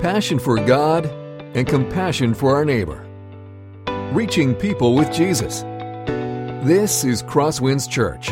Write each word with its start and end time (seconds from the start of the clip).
passion 0.00 0.38
for 0.38 0.56
God, 0.56 1.06
and 1.56 1.66
compassion 1.66 2.34
for 2.34 2.54
our 2.54 2.64
neighbor. 2.64 3.06
Reaching 4.12 4.54
people 4.54 4.94
with 4.94 5.10
Jesus. 5.12 5.62
This 6.66 7.04
is 7.04 7.22
Crosswinds 7.22 7.88
Church. 7.88 8.30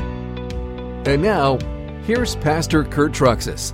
And 1.08 1.22
now, 1.22 1.58
here's 2.02 2.36
Pastor 2.36 2.84
Kurt 2.84 3.12
Truxas. 3.12 3.72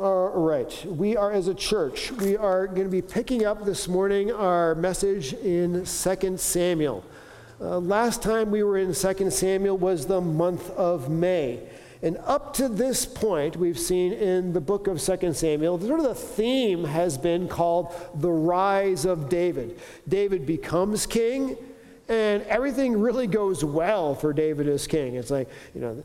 All 0.00 0.28
right, 0.30 0.86
we 0.86 1.16
are 1.16 1.32
as 1.32 1.48
a 1.48 1.54
church, 1.54 2.12
we 2.12 2.36
are 2.36 2.66
going 2.66 2.84
to 2.84 2.90
be 2.90 3.02
picking 3.02 3.44
up 3.44 3.64
this 3.64 3.88
morning 3.88 4.32
our 4.32 4.74
message 4.74 5.34
in 5.34 5.84
2 5.84 6.36
Samuel. 6.38 7.04
Uh, 7.60 7.78
last 7.78 8.22
time 8.22 8.50
we 8.50 8.62
were 8.62 8.78
in 8.78 8.94
2 8.94 9.30
Samuel 9.30 9.76
was 9.76 10.06
the 10.06 10.20
month 10.20 10.70
of 10.70 11.10
May. 11.10 11.60
And 12.02 12.18
up 12.24 12.54
to 12.54 12.68
this 12.68 13.06
point, 13.06 13.56
we've 13.56 13.78
seen 13.78 14.12
in 14.12 14.52
the 14.52 14.60
book 14.60 14.86
of 14.86 15.00
2 15.00 15.32
Samuel, 15.32 15.80
sort 15.80 16.00
of 16.00 16.06
the 16.06 16.14
theme 16.14 16.84
has 16.84 17.16
been 17.16 17.48
called 17.48 17.94
the 18.14 18.30
rise 18.30 19.04
of 19.04 19.28
David. 19.28 19.80
David 20.06 20.46
becomes 20.46 21.06
king, 21.06 21.56
and 22.08 22.42
everything 22.44 23.00
really 23.00 23.26
goes 23.26 23.64
well 23.64 24.14
for 24.14 24.32
David 24.32 24.68
as 24.68 24.86
king. 24.86 25.16
It's 25.16 25.30
like, 25.30 25.48
you 25.74 25.80
know, 25.80 26.04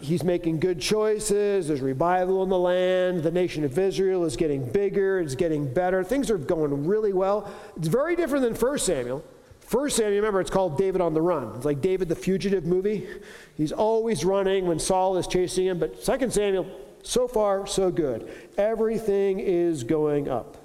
he's 0.00 0.24
making 0.24 0.60
good 0.60 0.80
choices, 0.80 1.68
there's 1.68 1.80
revival 1.80 2.42
in 2.42 2.48
the 2.48 2.58
land, 2.58 3.22
the 3.22 3.30
nation 3.30 3.64
of 3.64 3.78
Israel 3.78 4.24
is 4.24 4.36
getting 4.36 4.68
bigger, 4.70 5.20
it's 5.20 5.34
getting 5.34 5.72
better, 5.72 6.04
things 6.04 6.30
are 6.30 6.38
going 6.38 6.86
really 6.86 7.12
well. 7.12 7.50
It's 7.76 7.88
very 7.88 8.16
different 8.16 8.44
than 8.44 8.54
1 8.54 8.78
Samuel. 8.78 9.24
First 9.68 9.96
Samuel, 9.96 10.16
remember, 10.16 10.40
it's 10.40 10.48
called 10.48 10.78
David 10.78 11.02
on 11.02 11.12
the 11.12 11.20
Run. 11.20 11.52
It's 11.54 11.66
like 11.66 11.82
David 11.82 12.08
the 12.08 12.16
Fugitive 12.16 12.64
movie. 12.64 13.06
He's 13.54 13.70
always 13.70 14.24
running 14.24 14.66
when 14.66 14.78
Saul 14.78 15.18
is 15.18 15.26
chasing 15.26 15.66
him. 15.66 15.78
But 15.78 16.02
Second 16.02 16.32
Samuel, 16.32 16.66
so 17.02 17.28
far, 17.28 17.66
so 17.66 17.90
good. 17.90 18.32
Everything 18.56 19.40
is 19.40 19.84
going 19.84 20.26
up. 20.26 20.56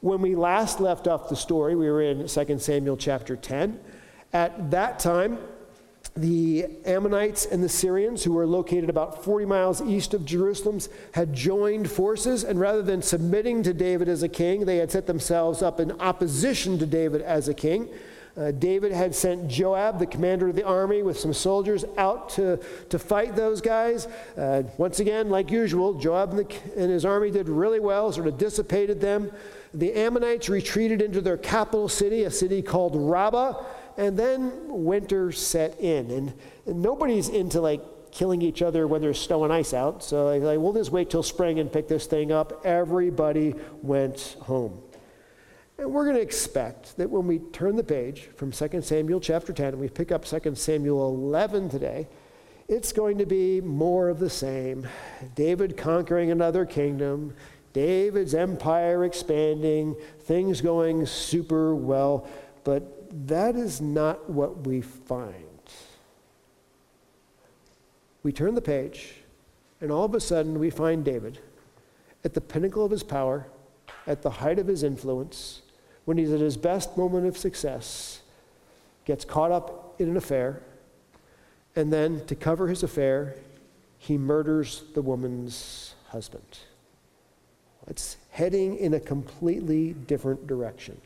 When 0.00 0.20
we 0.20 0.34
last 0.34 0.80
left 0.80 1.06
off 1.06 1.28
the 1.28 1.36
story, 1.36 1.76
we 1.76 1.88
were 1.88 2.02
in 2.02 2.26
2 2.26 2.58
Samuel 2.58 2.96
chapter 2.96 3.36
10. 3.36 3.78
At 4.32 4.72
that 4.72 4.98
time, 4.98 5.38
the 6.14 6.66
Ammonites 6.84 7.46
and 7.46 7.64
the 7.64 7.68
Syrians, 7.68 8.22
who 8.22 8.32
were 8.32 8.46
located 8.46 8.90
about 8.90 9.24
40 9.24 9.46
miles 9.46 9.80
east 9.80 10.12
of 10.12 10.26
Jerusalem, 10.26 10.78
had 11.12 11.32
joined 11.32 11.90
forces, 11.90 12.44
and 12.44 12.60
rather 12.60 12.82
than 12.82 13.00
submitting 13.00 13.62
to 13.62 13.72
David 13.72 14.08
as 14.08 14.22
a 14.22 14.28
king, 14.28 14.66
they 14.66 14.76
had 14.76 14.90
set 14.90 15.06
themselves 15.06 15.62
up 15.62 15.80
in 15.80 15.92
opposition 16.00 16.78
to 16.78 16.86
David 16.86 17.22
as 17.22 17.48
a 17.48 17.54
king. 17.54 17.88
Uh, 18.34 18.50
David 18.50 18.92
had 18.92 19.14
sent 19.14 19.48
Joab, 19.48 19.98
the 19.98 20.06
commander 20.06 20.48
of 20.48 20.56
the 20.56 20.64
army, 20.64 21.02
with 21.02 21.18
some 21.18 21.34
soldiers 21.34 21.84
out 21.98 22.30
to, 22.30 22.58
to 22.88 22.98
fight 22.98 23.36
those 23.36 23.60
guys. 23.60 24.06
Uh, 24.38 24.62
once 24.78 25.00
again, 25.00 25.28
like 25.28 25.50
usual, 25.50 25.94
Joab 25.94 26.30
and, 26.30 26.38
the, 26.40 26.56
and 26.76 26.90
his 26.90 27.04
army 27.04 27.30
did 27.30 27.48
really 27.48 27.80
well, 27.80 28.10
sort 28.10 28.26
of 28.26 28.38
dissipated 28.38 29.00
them. 29.00 29.30
The 29.74 29.92
Ammonites 29.94 30.48
retreated 30.48 31.02
into 31.02 31.20
their 31.20 31.36
capital 31.36 31.88
city, 31.88 32.24
a 32.24 32.30
city 32.30 32.62
called 32.62 32.96
Rabbah 32.96 33.64
and 33.96 34.18
then 34.18 34.52
winter 34.68 35.32
set 35.32 35.80
in. 35.80 36.10
And, 36.10 36.34
and 36.66 36.82
nobody's 36.82 37.28
into 37.28 37.60
like 37.60 37.80
killing 38.12 38.42
each 38.42 38.62
other 38.62 38.86
when 38.86 39.00
there's 39.00 39.20
snow 39.20 39.44
and 39.44 39.52
ice 39.52 39.74
out. 39.74 40.04
So 40.04 40.26
like, 40.26 40.42
like, 40.42 40.58
we'll 40.58 40.74
just 40.74 40.92
wait 40.92 41.10
till 41.10 41.22
spring 41.22 41.58
and 41.58 41.72
pick 41.72 41.88
this 41.88 42.06
thing 42.06 42.30
up. 42.30 42.64
Everybody 42.64 43.54
went 43.82 44.36
home. 44.42 44.80
And 45.78 45.92
we're 45.92 46.04
going 46.04 46.16
to 46.16 46.22
expect 46.22 46.96
that 46.98 47.10
when 47.10 47.26
we 47.26 47.38
turn 47.38 47.76
the 47.76 47.82
page 47.82 48.28
from 48.36 48.52
2 48.52 48.82
Samuel 48.82 49.20
chapter 49.20 49.52
10 49.52 49.68
and 49.68 49.78
we 49.80 49.88
pick 49.88 50.12
up 50.12 50.24
2 50.24 50.54
Samuel 50.54 51.08
11 51.08 51.70
today, 51.70 52.06
it's 52.68 52.92
going 52.92 53.18
to 53.18 53.26
be 53.26 53.60
more 53.60 54.08
of 54.08 54.18
the 54.18 54.30
same. 54.30 54.86
David 55.34 55.76
conquering 55.76 56.30
another 56.30 56.64
kingdom, 56.64 57.34
David's 57.72 58.34
empire 58.34 59.04
expanding, 59.04 59.96
things 60.20 60.60
going 60.60 61.06
super 61.06 61.74
well. 61.74 62.28
But 62.64 63.01
that 63.12 63.56
is 63.56 63.80
not 63.80 64.28
what 64.30 64.66
we 64.66 64.80
find. 64.80 65.34
We 68.22 68.32
turn 68.32 68.54
the 68.54 68.62
page, 68.62 69.14
and 69.80 69.90
all 69.90 70.04
of 70.04 70.14
a 70.14 70.20
sudden 70.20 70.58
we 70.58 70.70
find 70.70 71.04
David 71.04 71.38
at 72.24 72.34
the 72.34 72.40
pinnacle 72.40 72.84
of 72.84 72.90
his 72.90 73.02
power, 73.02 73.46
at 74.06 74.22
the 74.22 74.30
height 74.30 74.58
of 74.58 74.66
his 74.66 74.82
influence, 74.82 75.62
when 76.04 76.18
he's 76.18 76.32
at 76.32 76.40
his 76.40 76.56
best 76.56 76.96
moment 76.96 77.26
of 77.26 77.36
success, 77.36 78.22
gets 79.04 79.24
caught 79.24 79.50
up 79.50 79.94
in 79.98 80.08
an 80.08 80.16
affair, 80.16 80.62
and 81.74 81.92
then 81.92 82.24
to 82.26 82.34
cover 82.34 82.68
his 82.68 82.82
affair, 82.82 83.34
he 83.98 84.16
murders 84.18 84.84
the 84.94 85.02
woman's 85.02 85.94
husband. 86.08 86.58
It's 87.88 88.16
heading 88.30 88.76
in 88.76 88.94
a 88.94 89.00
completely 89.00 89.92
different 89.92 90.46
direction. 90.46 91.00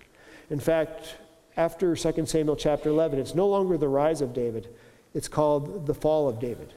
In 0.50 0.60
fact, 0.60 1.16
after 1.56 1.96
2 1.96 2.26
Samuel 2.26 2.56
chapter 2.56 2.88
11. 2.90 3.18
It's 3.18 3.34
no 3.34 3.46
longer 3.46 3.78
the 3.78 3.88
rise 3.88 4.20
of 4.20 4.34
David, 4.34 4.68
it's 5.14 5.28
called 5.28 5.86
the 5.86 5.94
fall 5.94 6.28
of 6.28 6.38
David. 6.38 6.72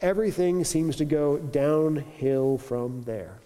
Everything 0.00 0.64
seems 0.64 0.96
to 0.96 1.04
go 1.04 1.38
downhill 1.38 2.58
from 2.58 3.02
there. 3.02 3.38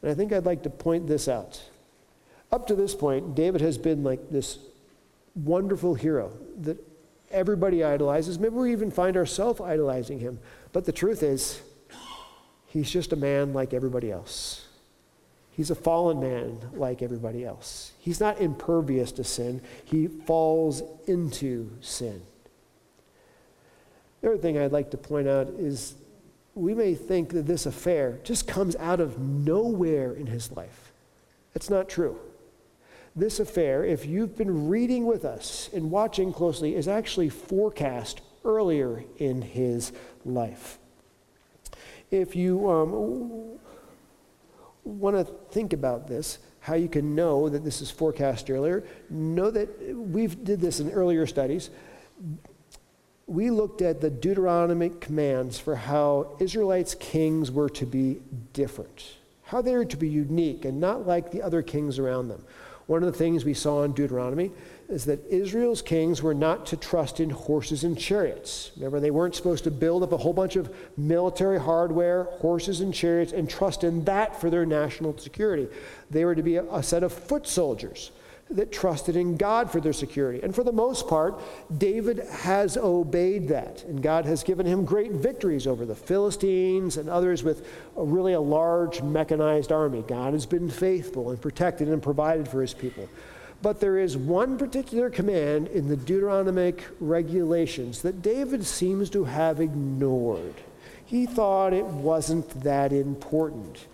And 0.00 0.10
I 0.10 0.14
think 0.14 0.32
I'd 0.32 0.46
like 0.46 0.62
to 0.62 0.70
point 0.70 1.06
this 1.06 1.28
out. 1.28 1.62
Up 2.52 2.66
to 2.68 2.74
this 2.74 2.94
point, 2.94 3.34
David 3.34 3.60
has 3.60 3.76
been 3.76 4.04
like 4.04 4.30
this 4.30 4.58
wonderful 5.34 5.94
hero 5.94 6.30
that 6.60 6.78
everybody 7.30 7.82
idolizes. 7.82 8.38
Maybe 8.38 8.54
we 8.54 8.72
even 8.72 8.90
find 8.90 9.16
ourselves 9.16 9.60
idolizing 9.60 10.20
him. 10.20 10.38
But 10.72 10.84
the 10.84 10.92
truth 10.92 11.22
is, 11.22 11.60
he's 12.68 12.90
just 12.90 13.12
a 13.12 13.16
man 13.16 13.52
like 13.52 13.74
everybody 13.74 14.12
else. 14.12 14.66
He's 15.56 15.70
a 15.70 15.76
fallen 15.76 16.20
man 16.20 16.58
like 16.74 17.00
everybody 17.00 17.44
else. 17.44 17.92
He's 18.00 18.18
not 18.18 18.40
impervious 18.40 19.12
to 19.12 19.24
sin, 19.24 19.60
he 19.84 20.08
falls 20.08 20.82
into 21.06 21.70
sin. 21.80 22.22
The 24.20 24.30
other 24.30 24.38
thing 24.38 24.58
I'd 24.58 24.72
like 24.72 24.90
to 24.90 24.96
point 24.96 25.28
out 25.28 25.48
is 25.48 25.94
we 26.54 26.74
may 26.74 26.94
think 26.94 27.30
that 27.30 27.46
this 27.46 27.66
affair 27.66 28.18
just 28.24 28.48
comes 28.48 28.74
out 28.76 28.98
of 28.98 29.18
nowhere 29.18 30.12
in 30.12 30.26
his 30.26 30.50
life. 30.52 30.92
That's 31.52 31.70
not 31.70 31.88
true. 31.88 32.18
This 33.14 33.38
affair, 33.38 33.84
if 33.84 34.06
you've 34.06 34.36
been 34.36 34.68
reading 34.68 35.06
with 35.06 35.24
us 35.24 35.70
and 35.72 35.90
watching 35.90 36.32
closely, 36.32 36.74
is 36.74 36.88
actually 36.88 37.28
forecast 37.28 38.22
earlier 38.44 39.04
in 39.18 39.42
his 39.42 39.92
life. 40.24 40.78
If 42.10 42.34
you 42.34 42.68
um, 42.70 43.58
want 44.84 45.16
to 45.16 45.32
think 45.50 45.72
about 45.72 46.06
this, 46.06 46.38
how 46.60 46.74
you 46.74 46.88
can 46.88 47.14
know 47.14 47.48
that 47.48 47.64
this 47.64 47.80
is 47.80 47.90
forecast 47.90 48.50
earlier, 48.50 48.84
know 49.10 49.50
that 49.50 49.68
we've 49.94 50.44
did 50.44 50.60
this 50.60 50.80
in 50.80 50.90
earlier 50.90 51.26
studies. 51.26 51.70
We 53.26 53.50
looked 53.50 53.82
at 53.82 54.00
the 54.00 54.10
Deuteronomic 54.10 55.00
commands 55.00 55.58
for 55.58 55.76
how 55.76 56.36
Israelites' 56.40 56.94
kings 56.94 57.50
were 57.50 57.70
to 57.70 57.86
be 57.86 58.20
different, 58.52 59.16
how 59.44 59.62
they 59.62 59.74
were 59.74 59.84
to 59.86 59.96
be 59.96 60.08
unique 60.08 60.64
and 60.64 60.80
not 60.80 61.06
like 61.06 61.30
the 61.30 61.42
other 61.42 61.62
kings 61.62 61.98
around 61.98 62.28
them. 62.28 62.44
One 62.86 63.02
of 63.02 63.10
the 63.10 63.18
things 63.18 63.44
we 63.44 63.54
saw 63.54 63.82
in 63.82 63.92
Deuteronomy 63.92 64.50
is 64.88 65.04
that 65.06 65.24
Israel's 65.28 65.82
kings 65.82 66.22
were 66.22 66.34
not 66.34 66.66
to 66.66 66.76
trust 66.76 67.20
in 67.20 67.30
horses 67.30 67.84
and 67.84 67.98
chariots. 67.98 68.70
Remember, 68.76 69.00
they 69.00 69.10
weren't 69.10 69.34
supposed 69.34 69.64
to 69.64 69.70
build 69.70 70.02
up 70.02 70.12
a 70.12 70.16
whole 70.16 70.32
bunch 70.32 70.56
of 70.56 70.74
military 70.96 71.58
hardware, 71.58 72.24
horses 72.24 72.80
and 72.80 72.92
chariots, 72.92 73.32
and 73.32 73.48
trust 73.48 73.84
in 73.84 74.04
that 74.04 74.40
for 74.40 74.50
their 74.50 74.66
national 74.66 75.16
security. 75.18 75.68
They 76.10 76.24
were 76.24 76.34
to 76.34 76.42
be 76.42 76.56
a, 76.56 76.64
a 76.72 76.82
set 76.82 77.02
of 77.02 77.12
foot 77.12 77.46
soldiers 77.46 78.10
that 78.50 78.70
trusted 78.70 79.16
in 79.16 79.36
God 79.36 79.70
for 79.70 79.80
their 79.80 79.92
security. 79.92 80.40
And 80.42 80.54
for 80.54 80.62
the 80.62 80.72
most 80.72 81.08
part, 81.08 81.40
David 81.78 82.18
has 82.30 82.76
obeyed 82.76 83.48
that. 83.48 83.82
And 83.84 84.02
God 84.02 84.26
has 84.26 84.42
given 84.42 84.66
him 84.66 84.84
great 84.84 85.12
victories 85.12 85.66
over 85.66 85.86
the 85.86 85.94
Philistines 85.94 86.98
and 86.98 87.08
others 87.08 87.42
with 87.42 87.66
a, 87.96 88.04
really 88.04 88.34
a 88.34 88.40
large 88.40 89.02
mechanized 89.02 89.72
army. 89.72 90.04
God 90.06 90.34
has 90.34 90.46
been 90.46 90.68
faithful 90.68 91.30
and 91.30 91.40
protected 91.40 91.88
and 91.88 92.02
provided 92.02 92.46
for 92.46 92.60
his 92.60 92.74
people. 92.74 93.08
But 93.64 93.80
there 93.80 93.98
is 93.98 94.14
one 94.14 94.58
particular 94.58 95.08
command 95.08 95.68
in 95.68 95.88
the 95.88 95.96
Deuteronomic 95.96 96.82
regulations 97.00 98.02
that 98.02 98.20
David 98.20 98.66
seems 98.66 99.08
to 99.08 99.24
have 99.24 99.58
ignored. 99.58 100.56
He 101.02 101.24
thought 101.24 101.72
it 101.72 101.86
wasn't 101.86 102.62
that 102.62 102.92
important. 102.92 103.86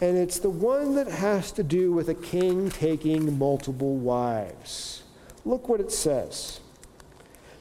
And 0.00 0.16
it's 0.16 0.38
the 0.38 0.48
one 0.48 0.94
that 0.94 1.08
has 1.08 1.52
to 1.52 1.62
do 1.62 1.92
with 1.92 2.08
a 2.08 2.14
king 2.14 2.70
taking 2.70 3.38
multiple 3.38 3.96
wives. 3.96 5.02
Look 5.44 5.68
what 5.68 5.80
it 5.80 5.92
says. 5.92 6.60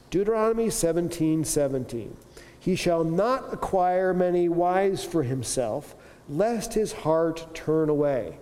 Deuteronomy 0.10 0.70
17 0.70 1.44
17. 1.44 2.16
He 2.58 2.78
shall 2.78 3.04
not 3.04 3.54
acquire 3.54 4.14
many 4.14 4.48
wives 4.48 5.04
for 5.04 5.24
himself, 5.24 5.96
lest 6.30 6.76
his 6.76 6.94
heart 6.94 7.54
turn 7.54 7.90
away. 7.90 8.38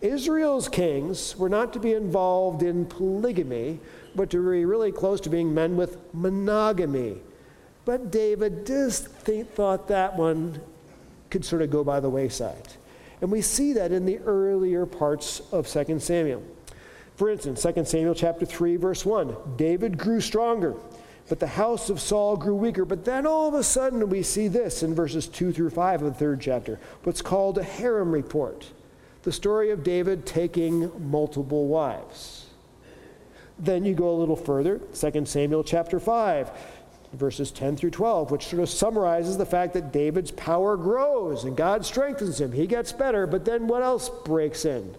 Israel's 0.00 0.68
kings 0.68 1.36
were 1.36 1.48
not 1.48 1.72
to 1.72 1.80
be 1.80 1.92
involved 1.92 2.62
in 2.62 2.86
polygamy, 2.86 3.80
but 4.14 4.30
to 4.30 4.50
be 4.50 4.64
really 4.64 4.92
close 4.92 5.20
to 5.22 5.30
being 5.30 5.52
men 5.52 5.76
with 5.76 5.98
monogamy. 6.14 7.18
But 7.84 8.10
David 8.10 8.66
just 8.66 9.08
think, 9.08 9.52
thought 9.54 9.88
that 9.88 10.16
one 10.16 10.60
could 11.30 11.44
sort 11.44 11.62
of 11.62 11.70
go 11.70 11.82
by 11.82 12.00
the 12.00 12.10
wayside. 12.10 12.68
And 13.20 13.32
we 13.32 13.40
see 13.40 13.72
that 13.72 13.90
in 13.90 14.06
the 14.06 14.18
earlier 14.18 14.86
parts 14.86 15.42
of 15.52 15.66
2 15.66 15.98
Samuel. 15.98 16.42
For 17.16 17.30
instance, 17.30 17.62
2 17.62 17.84
Samuel 17.84 18.14
chapter 18.14 18.46
3 18.46 18.76
verse 18.76 19.04
1, 19.04 19.56
David 19.56 19.98
grew 19.98 20.20
stronger, 20.20 20.74
but 21.28 21.40
the 21.40 21.48
house 21.48 21.90
of 21.90 22.00
Saul 22.00 22.36
grew 22.36 22.54
weaker. 22.54 22.84
But 22.84 23.04
then 23.04 23.26
all 23.26 23.48
of 23.48 23.54
a 23.54 23.64
sudden 23.64 24.08
we 24.08 24.22
see 24.22 24.46
this 24.46 24.84
in 24.84 24.94
verses 24.94 25.26
2 25.26 25.52
through 25.52 25.70
5 25.70 26.02
of 26.02 26.12
the 26.12 26.18
third 26.18 26.40
chapter, 26.40 26.78
what's 27.02 27.20
called 27.20 27.58
a 27.58 27.64
harem 27.64 28.12
report. 28.12 28.70
The 29.22 29.32
story 29.32 29.70
of 29.70 29.82
David 29.82 30.26
taking 30.26 31.10
multiple 31.10 31.66
wives. 31.66 32.46
Then 33.58 33.84
you 33.84 33.94
go 33.94 34.10
a 34.10 34.16
little 34.16 34.36
further, 34.36 34.80
2 34.94 35.26
Samuel 35.26 35.64
chapter 35.64 35.98
5 35.98 36.50
verses 37.12 37.50
10 37.50 37.76
through 37.76 37.90
12, 37.90 38.30
which 38.30 38.46
sort 38.46 38.62
of 38.62 38.68
summarizes 38.68 39.38
the 39.38 39.46
fact 39.46 39.72
that 39.74 39.92
David's 39.92 40.30
power 40.32 40.76
grows 40.76 41.44
and 41.44 41.56
God 41.56 41.84
strengthens 41.84 42.40
him. 42.40 42.52
He 42.52 42.66
gets 42.66 42.92
better, 42.92 43.26
but 43.26 43.44
then 43.44 43.66
what 43.66 43.82
else 43.82 44.10
breaks 44.24 44.64
in? 44.64 44.94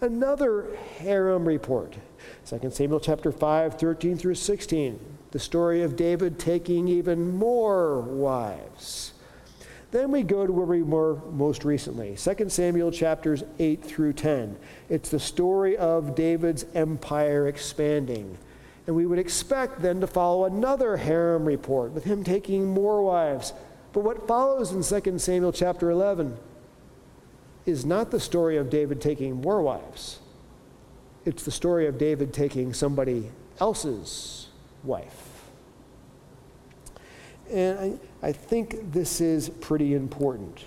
Another 0.00 0.76
harem 0.98 1.46
report. 1.46 1.96
2 2.46 2.70
Samuel 2.70 3.00
chapter 3.00 3.32
5, 3.32 3.78
13 3.78 4.16
through 4.16 4.34
16. 4.34 4.98
The 5.30 5.38
story 5.38 5.82
of 5.82 5.96
David 5.96 6.38
taking 6.38 6.88
even 6.88 7.36
more 7.36 8.00
wives. 8.00 9.11
Then 9.92 10.10
we 10.10 10.22
go 10.22 10.46
to 10.46 10.52
where 10.52 10.64
we 10.64 10.82
were 10.82 11.16
most 11.30 11.66
recently, 11.66 12.16
2 12.16 12.48
Samuel 12.48 12.90
chapters 12.90 13.44
8 13.58 13.84
through 13.84 14.14
10. 14.14 14.56
It's 14.88 15.10
the 15.10 15.20
story 15.20 15.76
of 15.76 16.14
David's 16.14 16.64
empire 16.74 17.46
expanding. 17.46 18.38
And 18.86 18.96
we 18.96 19.04
would 19.04 19.18
expect 19.18 19.82
then 19.82 20.00
to 20.00 20.06
follow 20.06 20.46
another 20.46 20.96
harem 20.96 21.44
report 21.44 21.92
with 21.92 22.04
him 22.04 22.24
taking 22.24 22.66
more 22.66 23.02
wives. 23.02 23.52
But 23.92 24.00
what 24.00 24.26
follows 24.26 24.72
in 24.72 24.82
2 24.82 25.18
Samuel 25.18 25.52
chapter 25.52 25.90
11 25.90 26.38
is 27.66 27.84
not 27.84 28.10
the 28.10 28.18
story 28.18 28.56
of 28.56 28.70
David 28.70 28.98
taking 28.98 29.42
more 29.42 29.60
wives. 29.60 30.20
It's 31.26 31.44
the 31.44 31.50
story 31.50 31.86
of 31.86 31.98
David 31.98 32.32
taking 32.32 32.72
somebody 32.72 33.30
else's 33.60 34.48
wife. 34.84 35.28
And 37.50 38.00
I 38.22 38.32
think 38.32 38.92
this 38.92 39.20
is 39.20 39.48
pretty 39.48 39.94
important. 39.94 40.64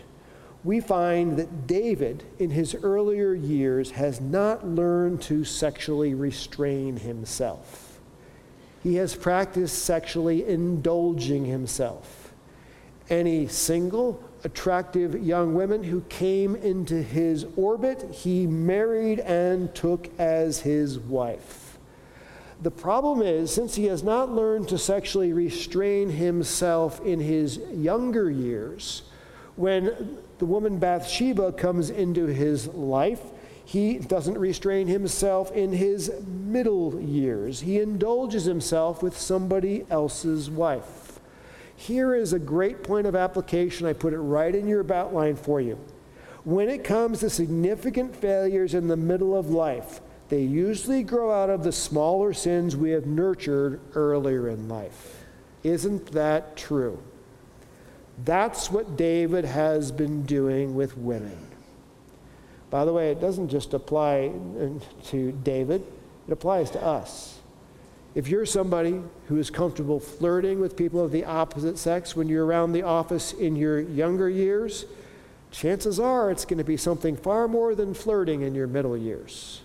We 0.64 0.80
find 0.80 1.38
that 1.38 1.68
David, 1.68 2.24
in 2.40 2.50
his 2.50 2.76
earlier 2.76 3.34
years, 3.34 3.92
has 3.92 4.20
not 4.20 4.68
learned 4.68 5.22
to 5.24 5.44
sexually 5.46 6.14
restrain 6.14 6.98
himself 6.98 7.96
he 8.86 8.98
has 8.98 9.16
practiced 9.16 9.84
sexually 9.84 10.48
indulging 10.48 11.44
himself. 11.44 12.32
Any 13.10 13.48
single, 13.48 14.24
attractive 14.44 15.26
young 15.26 15.56
women 15.56 15.82
who 15.82 16.02
came 16.02 16.56
into 16.56 17.02
his 17.02 17.48
orbit, 17.56 18.08
he 18.14 18.46
married 18.46 19.22
and 19.22 19.74
took 19.74 20.08
as 20.20 20.60
his 20.60 21.00
wife. 21.00 21.65
The 22.66 22.72
problem 22.72 23.22
is, 23.22 23.54
since 23.54 23.76
he 23.76 23.86
has 23.86 24.02
not 24.02 24.32
learned 24.32 24.70
to 24.70 24.80
sexually 24.80 25.34
restrain 25.34 26.10
himself 26.10 27.00
in 27.06 27.20
his 27.20 27.58
younger 27.72 28.28
years, 28.28 29.04
when 29.56 30.18
the 30.40 30.48
woman 30.48 30.80
Bathsheba 30.80 31.52
comes 31.52 31.92
into 31.92 32.26
his 32.26 32.68
life, 32.70 33.22
he 33.64 34.00
doesn't 34.00 34.40
restrain 34.40 34.88
himself 34.88 35.52
in 35.52 35.74
his 35.74 36.12
middle 36.26 37.00
years. 37.00 37.60
He 37.60 37.80
indulges 37.80 38.46
himself 38.46 39.04
with 39.04 39.16
somebody 39.16 39.86
else's 39.92 40.50
wife. 40.50 41.20
Here 41.76 42.16
is 42.16 42.34
a 42.34 42.40
great 42.40 42.82
point 42.82 43.06
of 43.06 43.16
application. 43.16 43.86
I 43.86 43.94
put 43.94 44.12
it 44.12 44.18
right 44.18 44.56
in 44.56 44.68
your 44.68 44.92
outline 44.92 45.36
for 45.36 45.62
you. 45.62 45.78
When 46.44 46.70
it 46.70 46.84
comes 46.84 47.20
to 47.20 47.30
significant 47.30 48.16
failures 48.16 48.74
in 48.74 48.88
the 48.88 48.98
middle 48.98 49.38
of 49.38 49.52
life, 49.52 50.02
they 50.30 50.42
usually 50.42 51.04
grow 51.04 51.32
out 51.32 51.50
of 51.50 51.64
the 51.64 51.72
smaller 51.72 52.34
sins 52.34 52.76
we 52.76 52.92
have 52.92 53.06
nurtured 53.06 53.80
earlier 53.94 54.50
in 54.50 54.68
life. 54.68 55.24
Isn't 55.64 56.08
that 56.14 56.58
true? 56.58 57.02
That's 58.24 58.72
what 58.72 58.96
David 58.98 59.46
has 59.46 59.92
been 59.92 60.24
doing 60.24 60.76
with 60.76 60.98
women. 60.98 61.38
By 62.70 62.86
the 62.86 62.94
way, 62.94 63.12
it 63.12 63.22
doesn't 63.22 63.50
just 63.50 63.74
apply 63.74 64.32
uh, 64.60 64.70
to 65.08 65.32
David, 65.44 65.86
it 66.28 66.32
applies 66.32 66.72
to 66.72 66.84
us. 66.84 67.40
If 68.16 68.30
you're 68.30 68.46
somebody 68.46 69.02
who 69.28 69.38
is 69.38 69.50
comfortable 69.50 70.00
flirting 70.00 70.62
with 70.62 70.78
people 70.78 71.02
of 71.02 71.12
the 71.12 71.26
opposite 71.26 71.78
sex 71.78 72.16
when 72.16 72.30
you're 72.30 72.46
around 72.46 72.72
the 72.72 72.84
office 72.84 73.34
in 73.34 73.58
your 73.58 73.82
younger 73.82 74.30
years, 74.30 74.86
chances 75.52 76.00
are 76.00 76.32
it's 76.32 76.46
going 76.46 76.58
to 76.58 76.64
be 76.64 76.78
something 76.78 77.18
far 77.18 77.50
more 77.50 77.76
than 77.76 77.94
flirting 77.94 78.42
in 78.42 78.56
your 78.56 78.68
middle 78.68 78.96
years. 78.96 79.62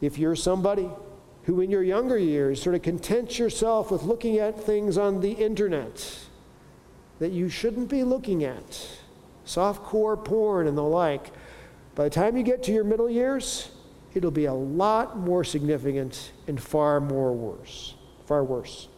If 0.00 0.18
you're 0.18 0.36
somebody 0.36 0.88
who 1.44 1.60
in 1.60 1.70
your 1.70 1.82
younger 1.82 2.18
years 2.18 2.62
sort 2.62 2.74
of 2.74 2.82
content 2.82 3.38
yourself 3.38 3.90
with 3.90 4.02
looking 4.02 4.38
at 4.38 4.62
things 4.62 4.96
on 4.96 5.20
the 5.20 5.32
internet 5.32 6.18
that 7.18 7.32
you 7.32 7.48
shouldn't 7.48 7.88
be 7.88 8.02
looking 8.02 8.44
at, 8.44 8.88
soft 9.44 9.82
core 9.82 10.16
porn 10.16 10.66
and 10.66 10.76
the 10.76 10.82
like, 10.82 11.30
by 11.94 12.04
the 12.04 12.10
time 12.10 12.36
you 12.36 12.42
get 12.42 12.62
to 12.64 12.72
your 12.72 12.84
middle 12.84 13.10
years, 13.10 13.70
it'll 14.14 14.30
be 14.30 14.46
a 14.46 14.54
lot 14.54 15.18
more 15.18 15.44
significant 15.44 16.32
and 16.46 16.60
far 16.60 17.00
more 17.00 17.32
worse. 17.32 17.94
Far 18.26 18.44
worse. 18.44 18.88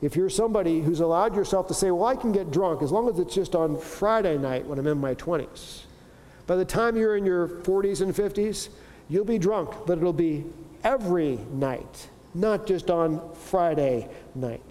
If 0.00 0.16
you're 0.16 0.30
somebody 0.30 0.80
who's 0.80 1.00
allowed 1.00 1.36
yourself 1.36 1.68
to 1.68 1.74
say, 1.74 1.90
Well, 1.90 2.06
I 2.06 2.16
can 2.16 2.32
get 2.32 2.50
drunk 2.50 2.82
as 2.82 2.90
long 2.90 3.08
as 3.08 3.18
it's 3.18 3.34
just 3.34 3.54
on 3.54 3.78
Friday 3.78 4.36
night 4.36 4.66
when 4.66 4.78
I'm 4.78 4.86
in 4.86 4.98
my 4.98 5.14
20s, 5.14 5.82
by 6.46 6.56
the 6.56 6.64
time 6.64 6.96
you're 6.96 7.16
in 7.16 7.24
your 7.24 7.46
40s 7.46 8.00
and 8.00 8.12
50s, 8.12 8.68
you'll 9.08 9.24
be 9.24 9.38
drunk, 9.38 9.70
but 9.86 9.98
it'll 9.98 10.12
be 10.12 10.44
every 10.84 11.38
night, 11.52 12.08
not 12.34 12.66
just 12.66 12.90
on 12.90 13.20
Friday 13.34 14.08
night. 14.34 14.62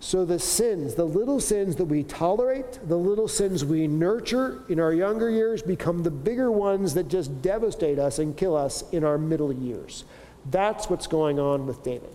So 0.00 0.24
the 0.24 0.38
sins, 0.38 0.94
the 0.94 1.04
little 1.04 1.40
sins 1.40 1.76
that 1.76 1.86
we 1.86 2.04
tolerate, 2.04 2.78
the 2.88 2.96
little 2.96 3.26
sins 3.26 3.64
we 3.64 3.88
nurture 3.88 4.62
in 4.68 4.78
our 4.78 4.92
younger 4.92 5.28
years 5.28 5.60
become 5.60 6.04
the 6.04 6.10
bigger 6.10 6.52
ones 6.52 6.94
that 6.94 7.08
just 7.08 7.42
devastate 7.42 7.98
us 7.98 8.20
and 8.20 8.36
kill 8.36 8.56
us 8.56 8.84
in 8.92 9.02
our 9.02 9.18
middle 9.18 9.52
years. 9.52 10.04
That's 10.50 10.88
what's 10.88 11.08
going 11.08 11.40
on 11.40 11.66
with 11.66 11.82
David. 11.82 12.14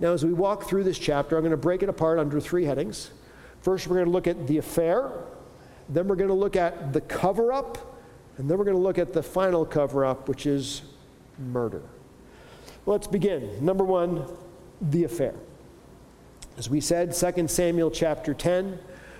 Now, 0.00 0.12
as 0.12 0.24
we 0.24 0.32
walk 0.32 0.64
through 0.64 0.82
this 0.82 0.98
chapter, 0.98 1.36
I'm 1.36 1.42
going 1.42 1.52
to 1.52 1.56
break 1.56 1.84
it 1.84 1.88
apart 1.88 2.18
under 2.18 2.40
three 2.40 2.64
headings. 2.64 3.12
First, 3.60 3.86
we're 3.86 3.96
going 3.96 4.06
to 4.06 4.12
look 4.12 4.26
at 4.26 4.48
the 4.48 4.58
affair, 4.58 5.12
then, 5.88 6.08
we're 6.08 6.16
going 6.16 6.28
to 6.28 6.34
look 6.34 6.56
at 6.56 6.92
the 6.92 7.00
cover 7.00 7.52
up, 7.52 7.91
and 8.38 8.48
then 8.48 8.58
we're 8.58 8.64
going 8.64 8.76
to 8.76 8.82
look 8.82 8.98
at 8.98 9.12
the 9.12 9.22
final 9.22 9.64
cover 9.64 10.04
up, 10.04 10.28
which 10.28 10.46
is 10.46 10.82
murder. 11.38 11.82
Let's 12.86 13.06
begin. 13.06 13.64
Number 13.64 13.84
one, 13.84 14.26
the 14.80 15.04
affair. 15.04 15.34
As 16.58 16.68
we 16.68 16.80
said, 16.80 17.14
2 17.14 17.48
Samuel 17.48 17.90
chapter 17.90 18.34
10, 18.34 18.78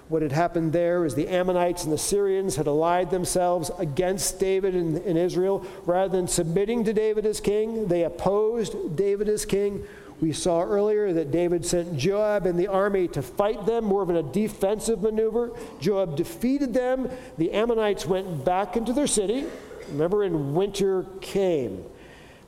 what 0.09 0.21
had 0.21 0.33
happened 0.33 0.73
there 0.73 1.07
is 1.07 1.15
the 1.15 1.29
Ammonites 1.29 1.85
and 1.85 1.93
the 1.93 1.99
Syrians 1.99 2.57
had 2.57 2.67
allied 2.67 3.11
themselves 3.11 3.71
against 3.79 4.39
David 4.39 4.75
and, 4.75 4.99
and 4.99 5.17
Israel. 5.17 5.65
Rather 5.87 6.15
than 6.15 6.29
submitting 6.29 6.85
to 6.85 6.93
David 6.93 7.25
as 7.25 7.41
king, 7.41 7.89
they 7.89 8.05
opposed 8.05 8.97
David 8.97 9.29
as 9.29 9.47
king. 9.47 9.87
We 10.23 10.33
saw 10.33 10.63
earlier 10.63 11.13
that 11.15 11.33
David 11.33 11.67
sent 11.67 11.99
Joab 11.99 12.47
and 12.47 12.57
the 12.57 12.69
army 12.69 13.09
to 13.09 13.23
fight 13.23 13.67
them, 13.67 13.87
more 13.87 14.03
of 14.03 14.11
a 14.11 14.23
defensive 14.23 15.03
maneuver. 15.03 15.51
Joab 15.81 16.15
defeated 16.17 16.73
them. 16.73 17.11
The 17.39 17.51
Ammonites 17.51 18.07
went 18.07 18.45
back 18.45 18.77
into 18.77 18.93
their 18.93 19.09
city. 19.09 19.47
Remember, 19.89 20.23
and 20.23 20.55
winter 20.55 21.07
came. 21.21 21.85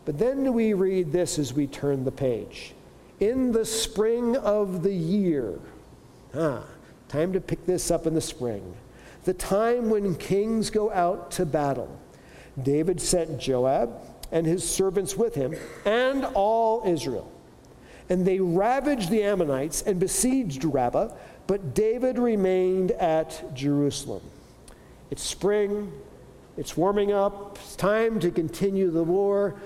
But 0.05 0.21
then 0.21 0.53
we 0.53 0.73
read 0.73 1.11
this 1.11 1.37
as 1.37 1.53
we 1.53 1.67
turn 1.67 2.05
the 2.05 2.13
page 2.13 2.75
in 3.19 3.51
the 3.51 3.65
spring 3.65 4.37
of 4.37 4.85
the 4.85 4.95
year. 4.95 5.59
Ah, 6.33 6.63
time 7.09 7.33
to 7.33 7.41
pick 7.41 7.67
this 7.67 7.91
up 7.91 8.07
in 8.07 8.15
the 8.15 8.21
spring. 8.21 8.77
The 9.25 9.35
time 9.35 9.91
when 9.91 10.15
kings 10.15 10.71
go 10.71 10.93
out 10.93 11.33
to 11.33 11.45
battle. 11.45 11.99
David 12.63 13.01
sent 13.01 13.41
Joab 13.41 14.01
and 14.31 14.47
his 14.47 14.63
servants 14.63 15.17
with 15.17 15.35
him 15.35 15.57
and 15.85 16.25
all 16.35 16.85
Israel. 16.87 17.33
And 18.09 18.27
they 18.27 18.41
ravaged 18.41 19.11
the 19.11 19.23
Ammonites 19.23 19.83
and 19.83 19.99
besieged 19.99 20.65
Rabbah, 20.65 21.09
but 21.47 21.75
David 21.75 22.19
remained 22.19 22.91
at 22.93 23.55
Jerusalem. 23.55 24.23
It's 25.11 25.23
spring, 25.23 25.93
it's 26.57 26.77
warming 26.77 27.13
up, 27.13 27.59
it's 27.63 27.77
time 27.77 28.21
to 28.21 28.31
continue 28.31 28.91
the 28.91 29.05
war. 29.05 29.57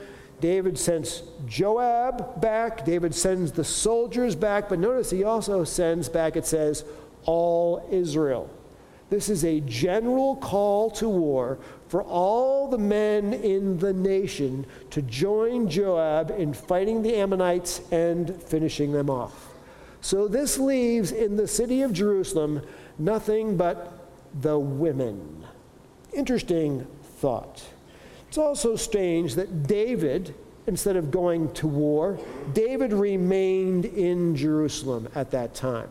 David 0.40 0.78
sends 0.78 1.23
Joab 1.47 2.40
back. 2.40 2.85
David 2.85 3.14
sends 3.14 3.52
the 3.52 3.64
soldiers 3.64 4.37
back. 4.37 4.68
But 4.68 4.78
notice 4.78 5.11
he 5.11 5.25
also 5.25 5.64
sends 5.64 6.09
back, 6.09 6.37
it 6.37 6.47
says, 6.47 6.85
all 7.25 7.87
Israel. 7.90 8.49
This 9.11 9.28
is 9.28 9.45
a 9.45 9.61
general 9.61 10.37
call 10.37 10.90
to 10.92 11.09
war 11.09 11.59
for 11.88 12.02
all 12.02 12.68
the 12.68 12.78
men 12.78 13.33
in 13.33 13.78
the 13.78 13.92
nation 13.92 14.66
to 14.90 15.02
join 15.02 15.68
Joab 15.68 16.30
in 16.30 16.52
fighting 16.52 17.02
the 17.02 17.14
Ammonites 17.14 17.80
and 17.90 18.40
finishing 18.42 18.92
them 18.92 19.09
off. 19.09 19.49
So 20.00 20.28
this 20.28 20.59
leaves 20.59 21.12
in 21.12 21.37
the 21.37 21.49
city 21.49 21.83
of 21.83 21.92
Jerusalem 21.92 22.62
nothing 22.99 23.57
but 23.57 23.99
the 24.42 24.59
women. 24.59 25.45
Interesting 26.12 26.87
thought. 27.18 27.64
It's 28.28 28.38
also 28.38 28.76
strange 28.76 29.35
that 29.37 29.66
David, 29.66 30.35
instead 30.66 30.97
of 30.97 31.11
going 31.11 31.52
to 31.54 31.66
war, 31.66 32.18
David 32.52 32.92
remained 32.92 33.87
in 33.87 34.37
Jerusalem 34.37 35.09
at 35.14 35.30
that 35.30 35.54
time. 35.54 35.90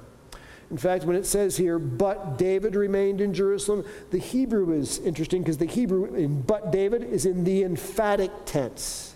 In 0.69 0.77
fact, 0.77 1.05
when 1.05 1.15
it 1.15 1.25
says 1.25 1.55
here, 1.55 1.79
but 1.79 2.37
David 2.37 2.75
remained 2.75 3.21
in 3.21 3.33
Jerusalem, 3.33 3.85
the 4.11 4.17
Hebrew 4.17 4.73
is 4.73 4.99
interesting 4.99 5.41
because 5.41 5.57
the 5.57 5.65
Hebrew 5.65 6.13
in 6.13 6.41
but 6.41 6.71
David 6.71 7.03
is 7.03 7.25
in 7.25 7.43
the 7.43 7.63
emphatic 7.63 8.31
tense. 8.45 9.15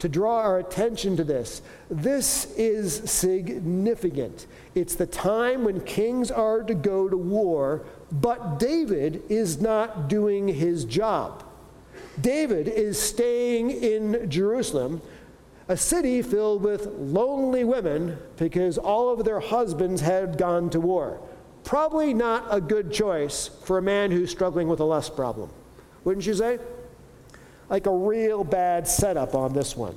To 0.00 0.08
draw 0.08 0.38
our 0.38 0.58
attention 0.58 1.16
to 1.18 1.24
this, 1.24 1.60
this 1.90 2.46
is 2.56 3.10
significant. 3.10 4.46
It's 4.74 4.94
the 4.94 5.06
time 5.06 5.64
when 5.64 5.82
kings 5.82 6.30
are 6.30 6.62
to 6.62 6.74
go 6.74 7.08
to 7.08 7.18
war, 7.18 7.84
but 8.10 8.58
David 8.58 9.22
is 9.28 9.60
not 9.60 10.08
doing 10.08 10.48
his 10.48 10.86
job. 10.86 11.44
David 12.18 12.66
is 12.66 12.98
staying 12.98 13.70
in 13.70 14.30
Jerusalem 14.30 15.02
a 15.70 15.76
city 15.76 16.20
filled 16.20 16.64
with 16.64 16.86
lonely 16.98 17.62
women 17.62 18.18
because 18.36 18.76
all 18.76 19.08
of 19.08 19.24
their 19.24 19.38
husbands 19.38 20.00
had 20.00 20.36
gone 20.36 20.68
to 20.68 20.80
war. 20.80 21.20
Probably 21.62 22.12
not 22.12 22.44
a 22.50 22.60
good 22.60 22.92
choice 22.92 23.46
for 23.62 23.78
a 23.78 23.82
man 23.82 24.10
who's 24.10 24.32
struggling 24.32 24.66
with 24.66 24.80
a 24.80 24.84
lust 24.84 25.14
problem, 25.14 25.48
wouldn't 26.02 26.26
you 26.26 26.34
say? 26.34 26.58
Like 27.68 27.86
a 27.86 27.94
real 27.94 28.42
bad 28.42 28.88
setup 28.88 29.36
on 29.36 29.52
this 29.52 29.76
one. 29.76 29.96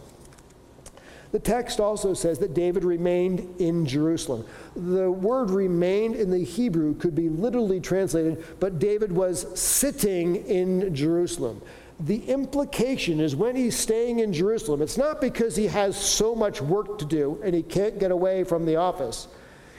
The 1.32 1.39
text 1.39 1.80
also 1.80 2.13
says 2.13 2.38
that 2.38 2.53
David 2.53 2.84
remained 2.84 3.60
in 3.60 3.88
Jerusalem. 3.88 4.46
The 4.75 5.10
word 5.10 5.50
remained 5.50 6.15
in 6.15 6.30
the 6.30 6.44
Hebrew 6.44 6.94
could 6.94 7.15
be 7.15 7.30
literally 7.30 7.80
translated, 7.80 8.46
but 8.60 8.77
David 8.77 9.12
was 9.12 9.60
sitting 9.60 10.36
in 10.36 10.94
Jerusalem 10.94 11.63
the 12.00 12.17
implication 12.25 13.19
is 13.19 13.35
when 13.35 13.55
he's 13.55 13.77
staying 13.77 14.19
in 14.19 14.33
Jerusalem, 14.33 14.81
it's 14.81 14.97
not 14.97 15.21
because 15.21 15.55
he 15.55 15.67
has 15.67 15.95
so 15.95 16.35
much 16.35 16.62
work 16.62 16.97
to 17.00 17.05
do 17.05 17.39
and 17.43 17.53
he 17.53 17.63
can't 17.63 18.00
get 18.00 18.12
away 18.12 18.43
from 18.43 18.65
the 18.65 18.77
office. 18.77 19.27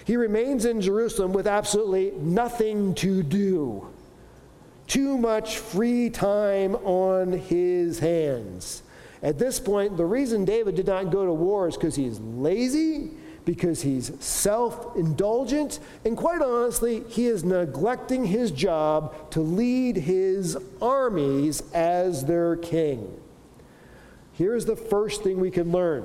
He 0.04 0.16
remains 0.16 0.64
in 0.64 0.80
Jerusalem 0.80 1.32
with 1.32 1.46
absolutely 1.46 2.12
nothing 2.18 2.94
to 2.96 3.22
do. 3.22 3.88
Too 4.86 5.16
much 5.16 5.58
free 5.58 6.10
time 6.10 6.74
on 6.76 7.32
his 7.32 7.98
hands. 7.98 8.82
At 9.22 9.38
this 9.38 9.58
point, 9.58 9.96
the 9.96 10.04
reason 10.04 10.44
David 10.44 10.74
did 10.74 10.86
not 10.86 11.10
go 11.10 11.24
to 11.24 11.32
war 11.32 11.68
is 11.68 11.76
because 11.76 11.96
he's 11.96 12.20
lazy 12.20 13.12
because 13.44 13.82
he's 13.82 14.12
self 14.22 14.96
indulgent, 14.96 15.80
and 16.04 16.16
quite 16.16 16.40
honestly, 16.40 17.04
he 17.08 17.26
is 17.26 17.44
neglecting 17.44 18.24
his 18.24 18.50
job 18.50 19.30
to 19.32 19.40
lead 19.40 19.96
his 19.96 20.56
armies 20.80 21.62
as 21.72 22.24
their 22.24 22.56
king. 22.56 23.20
Here's 24.32 24.64
the 24.64 24.76
first 24.76 25.22
thing 25.22 25.40
we 25.40 25.50
can 25.50 25.70
learn. 25.70 26.04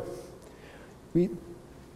We, 1.14 1.30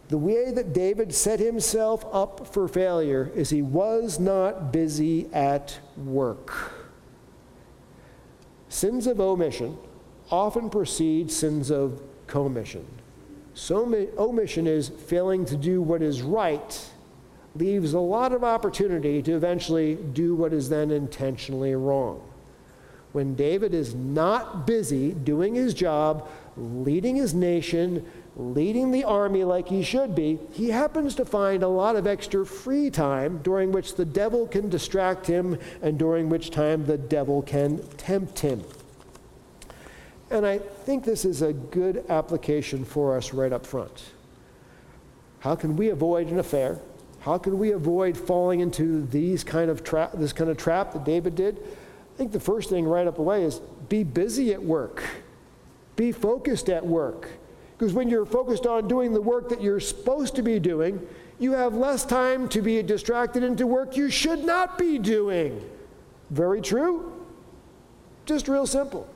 the 0.08 0.18
way 0.18 0.50
that 0.50 0.72
David 0.72 1.14
set 1.14 1.40
himself 1.40 2.04
up 2.12 2.52
for 2.52 2.68
failure 2.68 3.30
is 3.34 3.50
he 3.50 3.62
was 3.62 4.18
not 4.18 4.72
busy 4.72 5.32
at 5.32 5.78
work. 5.96 6.72
Sins 8.68 9.06
of 9.06 9.20
omission 9.20 9.78
often 10.30 10.68
precede 10.68 11.30
sins 11.30 11.70
of 11.70 12.02
commission. 12.26 12.86
So 13.54 14.08
omission 14.18 14.66
is 14.66 14.88
failing 14.88 15.44
to 15.46 15.56
do 15.56 15.80
what 15.80 16.02
is 16.02 16.22
right, 16.22 16.90
leaves 17.54 17.94
a 17.94 18.00
lot 18.00 18.32
of 18.32 18.42
opportunity 18.42 19.22
to 19.22 19.32
eventually 19.32 19.94
do 19.94 20.34
what 20.34 20.52
is 20.52 20.68
then 20.68 20.90
intentionally 20.90 21.74
wrong. 21.74 22.20
When 23.12 23.36
David 23.36 23.72
is 23.74 23.94
not 23.94 24.66
busy 24.66 25.12
doing 25.12 25.54
his 25.54 25.72
job, 25.72 26.28
leading 26.56 27.14
his 27.14 27.32
nation, 27.32 28.04
leading 28.36 28.90
the 28.90 29.04
army 29.04 29.44
like 29.44 29.68
he 29.68 29.84
should 29.84 30.16
be, 30.16 30.40
he 30.50 30.70
happens 30.70 31.14
to 31.14 31.24
find 31.24 31.62
a 31.62 31.68
lot 31.68 31.94
of 31.94 32.08
extra 32.08 32.44
free 32.44 32.90
time 32.90 33.38
during 33.38 33.70
which 33.70 33.94
the 33.94 34.04
devil 34.04 34.48
can 34.48 34.68
distract 34.68 35.28
him 35.28 35.56
and 35.80 35.96
during 35.96 36.28
which 36.28 36.50
time 36.50 36.86
the 36.86 36.98
devil 36.98 37.40
can 37.40 37.78
tempt 37.96 38.40
him. 38.40 38.64
And 40.34 40.44
I 40.44 40.58
think 40.58 41.04
this 41.04 41.24
is 41.24 41.42
a 41.42 41.52
good 41.52 42.04
application 42.08 42.84
for 42.84 43.16
us 43.16 43.32
right 43.32 43.52
up 43.52 43.64
front. 43.64 44.02
How 45.38 45.54
can 45.54 45.76
we 45.76 45.90
avoid 45.90 46.26
an 46.26 46.40
affair? 46.40 46.80
How 47.20 47.38
can 47.38 47.56
we 47.56 47.70
avoid 47.70 48.16
falling 48.16 48.58
into 48.58 49.06
these 49.06 49.44
kind 49.44 49.70
of 49.70 49.84
tra- 49.84 50.10
this 50.12 50.32
kind 50.32 50.50
of 50.50 50.56
trap 50.56 50.92
that 50.92 51.04
David 51.04 51.36
did? 51.36 51.60
I 51.60 52.16
think 52.18 52.32
the 52.32 52.40
first 52.40 52.68
thing 52.68 52.84
right 52.84 53.06
up 53.06 53.20
away 53.20 53.44
is 53.44 53.60
be 53.88 54.02
busy 54.02 54.52
at 54.52 54.60
work. 54.60 55.04
Be 55.94 56.10
focused 56.10 56.68
at 56.68 56.84
work. 56.84 57.28
Because 57.78 57.92
when 57.92 58.08
you're 58.08 58.26
focused 58.26 58.66
on 58.66 58.88
doing 58.88 59.12
the 59.12 59.22
work 59.22 59.48
that 59.50 59.62
you're 59.62 59.78
supposed 59.78 60.34
to 60.34 60.42
be 60.42 60.58
doing, 60.58 61.00
you 61.38 61.52
have 61.52 61.74
less 61.74 62.04
time 62.04 62.48
to 62.48 62.60
be 62.60 62.82
distracted 62.82 63.44
into 63.44 63.68
work 63.68 63.96
you 63.96 64.10
should 64.10 64.44
not 64.44 64.78
be 64.78 64.98
doing. 64.98 65.62
Very 66.30 66.60
true? 66.60 67.24
Just 68.26 68.48
real 68.48 68.66
simple. 68.66 69.08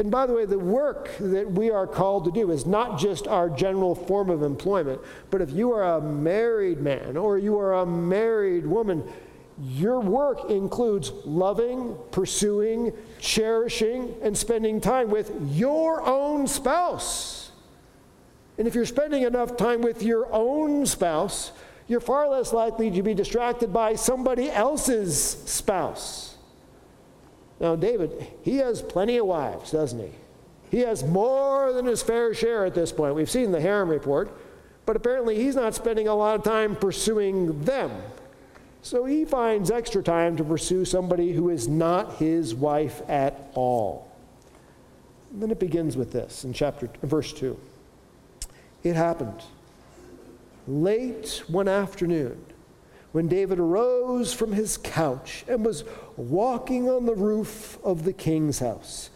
And 0.00 0.10
by 0.10 0.24
the 0.24 0.32
way, 0.32 0.46
the 0.46 0.58
work 0.58 1.10
that 1.20 1.52
we 1.52 1.70
are 1.70 1.86
called 1.86 2.24
to 2.24 2.30
do 2.30 2.50
is 2.52 2.64
not 2.64 2.98
just 2.98 3.28
our 3.28 3.50
general 3.50 3.94
form 3.94 4.30
of 4.30 4.42
employment, 4.42 4.98
but 5.30 5.42
if 5.42 5.50
you 5.50 5.72
are 5.72 5.98
a 5.98 6.00
married 6.00 6.80
man 6.80 7.18
or 7.18 7.36
you 7.36 7.58
are 7.58 7.74
a 7.74 7.84
married 7.84 8.66
woman, 8.66 9.04
your 9.62 10.00
work 10.00 10.48
includes 10.48 11.12
loving, 11.26 11.98
pursuing, 12.12 12.94
cherishing, 13.18 14.14
and 14.22 14.34
spending 14.34 14.80
time 14.80 15.10
with 15.10 15.32
your 15.50 16.00
own 16.00 16.46
spouse. 16.46 17.50
And 18.56 18.66
if 18.66 18.74
you're 18.74 18.86
spending 18.86 19.24
enough 19.24 19.58
time 19.58 19.82
with 19.82 20.02
your 20.02 20.32
own 20.32 20.86
spouse, 20.86 21.52
you're 21.88 22.00
far 22.00 22.26
less 22.26 22.54
likely 22.54 22.90
to 22.90 23.02
be 23.02 23.12
distracted 23.12 23.70
by 23.70 23.96
somebody 23.96 24.50
else's 24.50 25.14
spouse. 25.20 26.29
Now, 27.60 27.76
David, 27.76 28.26
he 28.42 28.56
has 28.56 28.80
plenty 28.80 29.18
of 29.18 29.26
wives, 29.26 29.70
doesn't 29.70 30.00
he? 30.00 30.10
He 30.70 30.78
has 30.80 31.04
more 31.04 31.72
than 31.72 31.84
his 31.84 32.02
fair 32.02 32.32
share 32.32 32.64
at 32.64 32.74
this 32.74 32.90
point. 32.90 33.14
We've 33.14 33.30
seen 33.30 33.52
the 33.52 33.60
harem 33.60 33.90
report, 33.90 34.32
but 34.86 34.96
apparently 34.96 35.36
he's 35.36 35.56
not 35.56 35.74
spending 35.74 36.08
a 36.08 36.14
lot 36.14 36.36
of 36.36 36.42
time 36.42 36.74
pursuing 36.74 37.62
them. 37.62 37.90
So 38.82 39.04
he 39.04 39.26
finds 39.26 39.70
extra 39.70 40.02
time 40.02 40.36
to 40.38 40.44
pursue 40.44 40.86
somebody 40.86 41.32
who 41.32 41.50
is 41.50 41.68
not 41.68 42.16
his 42.16 42.54
wife 42.54 43.02
at 43.08 43.50
all. 43.54 44.10
And 45.32 45.42
then 45.42 45.50
it 45.50 45.60
begins 45.60 45.96
with 45.96 46.12
this 46.12 46.44
in 46.44 46.54
chapter 46.54 46.88
verse 47.02 47.32
2. 47.32 47.58
It 48.82 48.96
happened 48.96 49.42
late 50.66 51.42
one 51.48 51.68
afternoon 51.68 52.42
when 53.12 53.28
David 53.28 53.58
arose 53.58 54.32
from 54.32 54.52
his 54.52 54.76
couch 54.76 55.44
and 55.48 55.64
was 55.64 55.84
walking 56.16 56.88
on 56.88 57.06
the 57.06 57.14
roof 57.14 57.78
of 57.82 58.04
the 58.04 58.12
king's 58.12 58.60
house. 58.60 59.10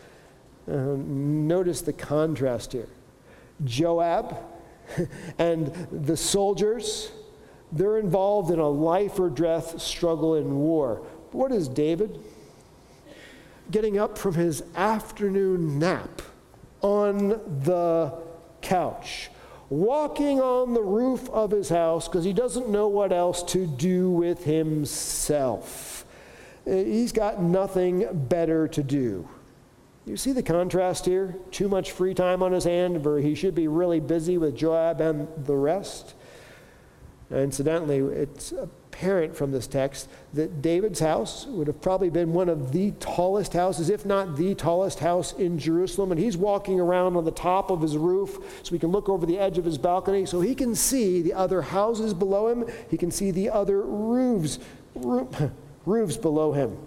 Uh, 0.68 0.96
notice 0.96 1.82
the 1.82 1.92
contrast 1.92 2.72
here. 2.72 2.88
Joab 3.64 4.36
and 5.38 5.72
the 5.92 6.16
soldiers, 6.16 7.12
they're 7.70 7.98
involved 7.98 8.50
in 8.50 8.58
a 8.58 8.68
life 8.68 9.18
or 9.20 9.30
death 9.30 9.80
struggle 9.80 10.34
in 10.34 10.56
war. 10.56 11.02
But 11.30 11.38
what 11.38 11.52
is 11.52 11.68
David? 11.68 12.18
Getting 13.70 13.98
up 13.98 14.18
from 14.18 14.34
his 14.34 14.62
afternoon 14.74 15.78
nap 15.78 16.22
on 16.82 17.28
the 17.62 18.12
couch 18.60 19.30
walking 19.74 20.40
on 20.40 20.72
the 20.72 20.82
roof 20.82 21.28
of 21.30 21.50
his 21.50 21.68
house 21.68 22.06
because 22.06 22.24
he 22.24 22.32
doesn't 22.32 22.68
know 22.68 22.86
what 22.86 23.12
else 23.12 23.42
to 23.42 23.66
do 23.66 24.08
with 24.10 24.44
himself. 24.44 26.06
Uh, 26.66 26.76
he's 26.76 27.12
got 27.12 27.42
nothing 27.42 28.06
better 28.28 28.68
to 28.68 28.82
do. 28.82 29.28
You 30.06 30.16
see 30.16 30.32
the 30.32 30.42
contrast 30.42 31.06
here? 31.06 31.36
Too 31.50 31.68
much 31.68 31.90
free 31.90 32.14
time 32.14 32.42
on 32.42 32.52
his 32.52 32.64
hand 32.64 33.04
where 33.04 33.18
he 33.18 33.34
should 33.34 33.54
be 33.54 33.66
really 33.66 34.00
busy 34.00 34.38
with 34.38 34.54
Joab 34.54 35.00
and 35.00 35.26
the 35.44 35.56
rest. 35.56 36.14
Incidentally, 37.30 37.98
it's 37.98 38.52
apparent 38.94 39.36
from 39.36 39.50
this 39.50 39.66
text 39.66 40.08
that 40.34 40.62
David's 40.62 41.00
house 41.00 41.46
would 41.46 41.66
have 41.66 41.80
probably 41.80 42.10
been 42.10 42.32
one 42.32 42.48
of 42.48 42.72
the 42.72 42.92
tallest 43.00 43.52
houses, 43.52 43.90
if 43.90 44.06
not 44.06 44.36
the 44.36 44.54
tallest 44.54 45.00
house 45.00 45.32
in 45.32 45.58
Jerusalem. 45.58 46.12
And 46.12 46.20
he's 46.20 46.36
walking 46.36 46.78
around 46.78 47.16
on 47.16 47.24
the 47.24 47.32
top 47.32 47.70
of 47.70 47.80
his 47.80 47.96
roof 47.96 48.38
so 48.62 48.70
he 48.70 48.78
can 48.78 48.90
look 48.90 49.08
over 49.08 49.26
the 49.26 49.38
edge 49.38 49.58
of 49.58 49.64
his 49.64 49.78
balcony 49.78 50.26
so 50.26 50.40
he 50.40 50.54
can 50.54 50.76
see 50.76 51.22
the 51.22 51.32
other 51.32 51.60
houses 51.60 52.14
below 52.14 52.48
him. 52.48 52.72
He 52.88 52.96
can 52.96 53.10
see 53.10 53.32
the 53.32 53.50
other 53.50 53.82
roofs, 53.82 54.60
roofs 54.94 56.16
below 56.16 56.52
him. 56.52 56.78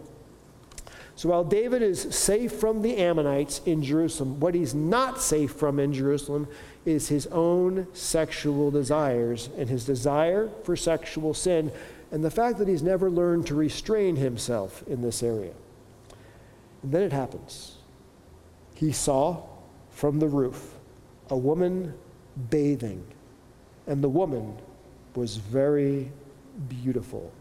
So 1.18 1.30
while 1.30 1.44
David 1.44 1.82
is 1.82 2.16
safe 2.16 2.52
from 2.52 2.84
the 2.84 2.96
Ammonites 2.98 3.60
in 3.66 3.84
Jerusalem, 3.84 4.40
what 4.40 4.54
he's 4.54 4.76
not 4.76 5.20
safe 5.20 5.52
from 5.52 5.80
in 5.80 5.92
Jerusalem 5.92 6.48
is 6.86 7.10
his 7.10 7.26
own 7.28 7.88
sexual 7.94 8.70
desires. 8.70 9.50
And 9.58 9.68
his 9.68 9.84
desire 9.84 10.50
for 10.64 10.76
sexual 10.76 11.34
sin 11.34 11.72
and 12.12 12.24
the 12.24 12.32
fact 12.32 12.58
that 12.60 12.68
he's 12.68 12.84
never 12.84 13.10
learned 13.10 13.48
to 13.48 13.56
restrain 13.56 14.16
himself 14.16 14.84
in 14.88 15.02
this 15.02 15.22
area. 15.22 15.54
And 16.84 16.92
then 16.92 17.04
it 17.04 17.12
happens. 17.12 17.78
He 18.76 18.92
saw 18.92 19.44
from 19.90 20.20
the 20.20 20.28
roof 20.28 20.76
a 21.30 21.38
woman 21.38 21.94
bathing, 22.50 23.04
and 23.88 24.04
the 24.04 24.10
woman 24.10 24.58
was 25.16 25.38
very 25.38 26.12
beautiful. 26.70 27.32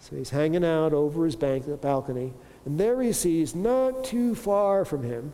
So 0.00 0.16
he's 0.16 0.30
hanging 0.30 0.64
out 0.64 0.92
over 0.92 1.24
his 1.24 1.36
bank, 1.36 1.64
balcony, 1.80 2.32
and 2.64 2.78
there 2.78 3.00
he 3.00 3.12
sees, 3.12 3.54
not 3.54 4.04
too 4.04 4.34
far 4.34 4.84
from 4.84 5.02
him, 5.02 5.32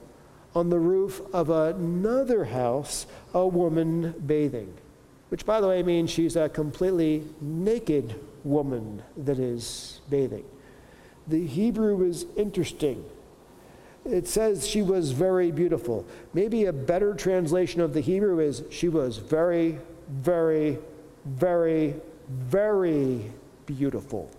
on 0.55 0.71
the 0.71 0.79
roof 0.79 1.21
of 1.33 1.51
another 1.51 2.45
house, 2.45 3.07
a 3.35 3.47
woman 3.47 4.15
bathing. 4.27 4.73
Which, 5.29 5.45
by 5.45 5.61
the 5.61 5.69
way, 5.69 5.83
means 5.83 6.11
she's 6.11 6.37
a 6.37 6.49
completely 6.49 7.25
naked 7.41 8.15
woman 8.45 9.03
that 9.17 9.39
is 9.39 10.01
bathing. 10.09 10.45
The 11.27 11.47
Hebrew 11.47 12.05
is 12.05 12.27
interesting. 12.37 13.05
It 14.05 14.29
says 14.29 14.69
she 14.69 14.83
was 14.83 15.11
very 15.11 15.51
beautiful. 15.51 16.07
Maybe 16.33 16.67
a 16.67 16.73
better 16.73 17.13
translation 17.15 17.81
of 17.81 17.93
the 17.93 18.01
Hebrew 18.01 18.39
is 18.39 18.63
she 18.71 18.89
was 18.89 19.19
very, 19.19 19.79
very, 20.09 20.79
very, 21.25 21.95
very 22.29 23.33
beautiful. 23.67 24.31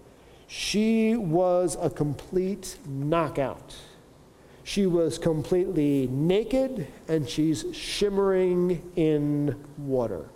She 0.48 1.18
was 1.18 1.78
a 1.82 1.90
complete 1.90 2.78
knockout. 2.88 3.76
She 4.64 4.86
was 4.86 5.18
completely 5.18 6.08
naked 6.08 6.88
and 7.10 7.28
she's 7.28 7.66
shimmering 7.74 8.82
in 8.96 9.62
water. 9.78 10.30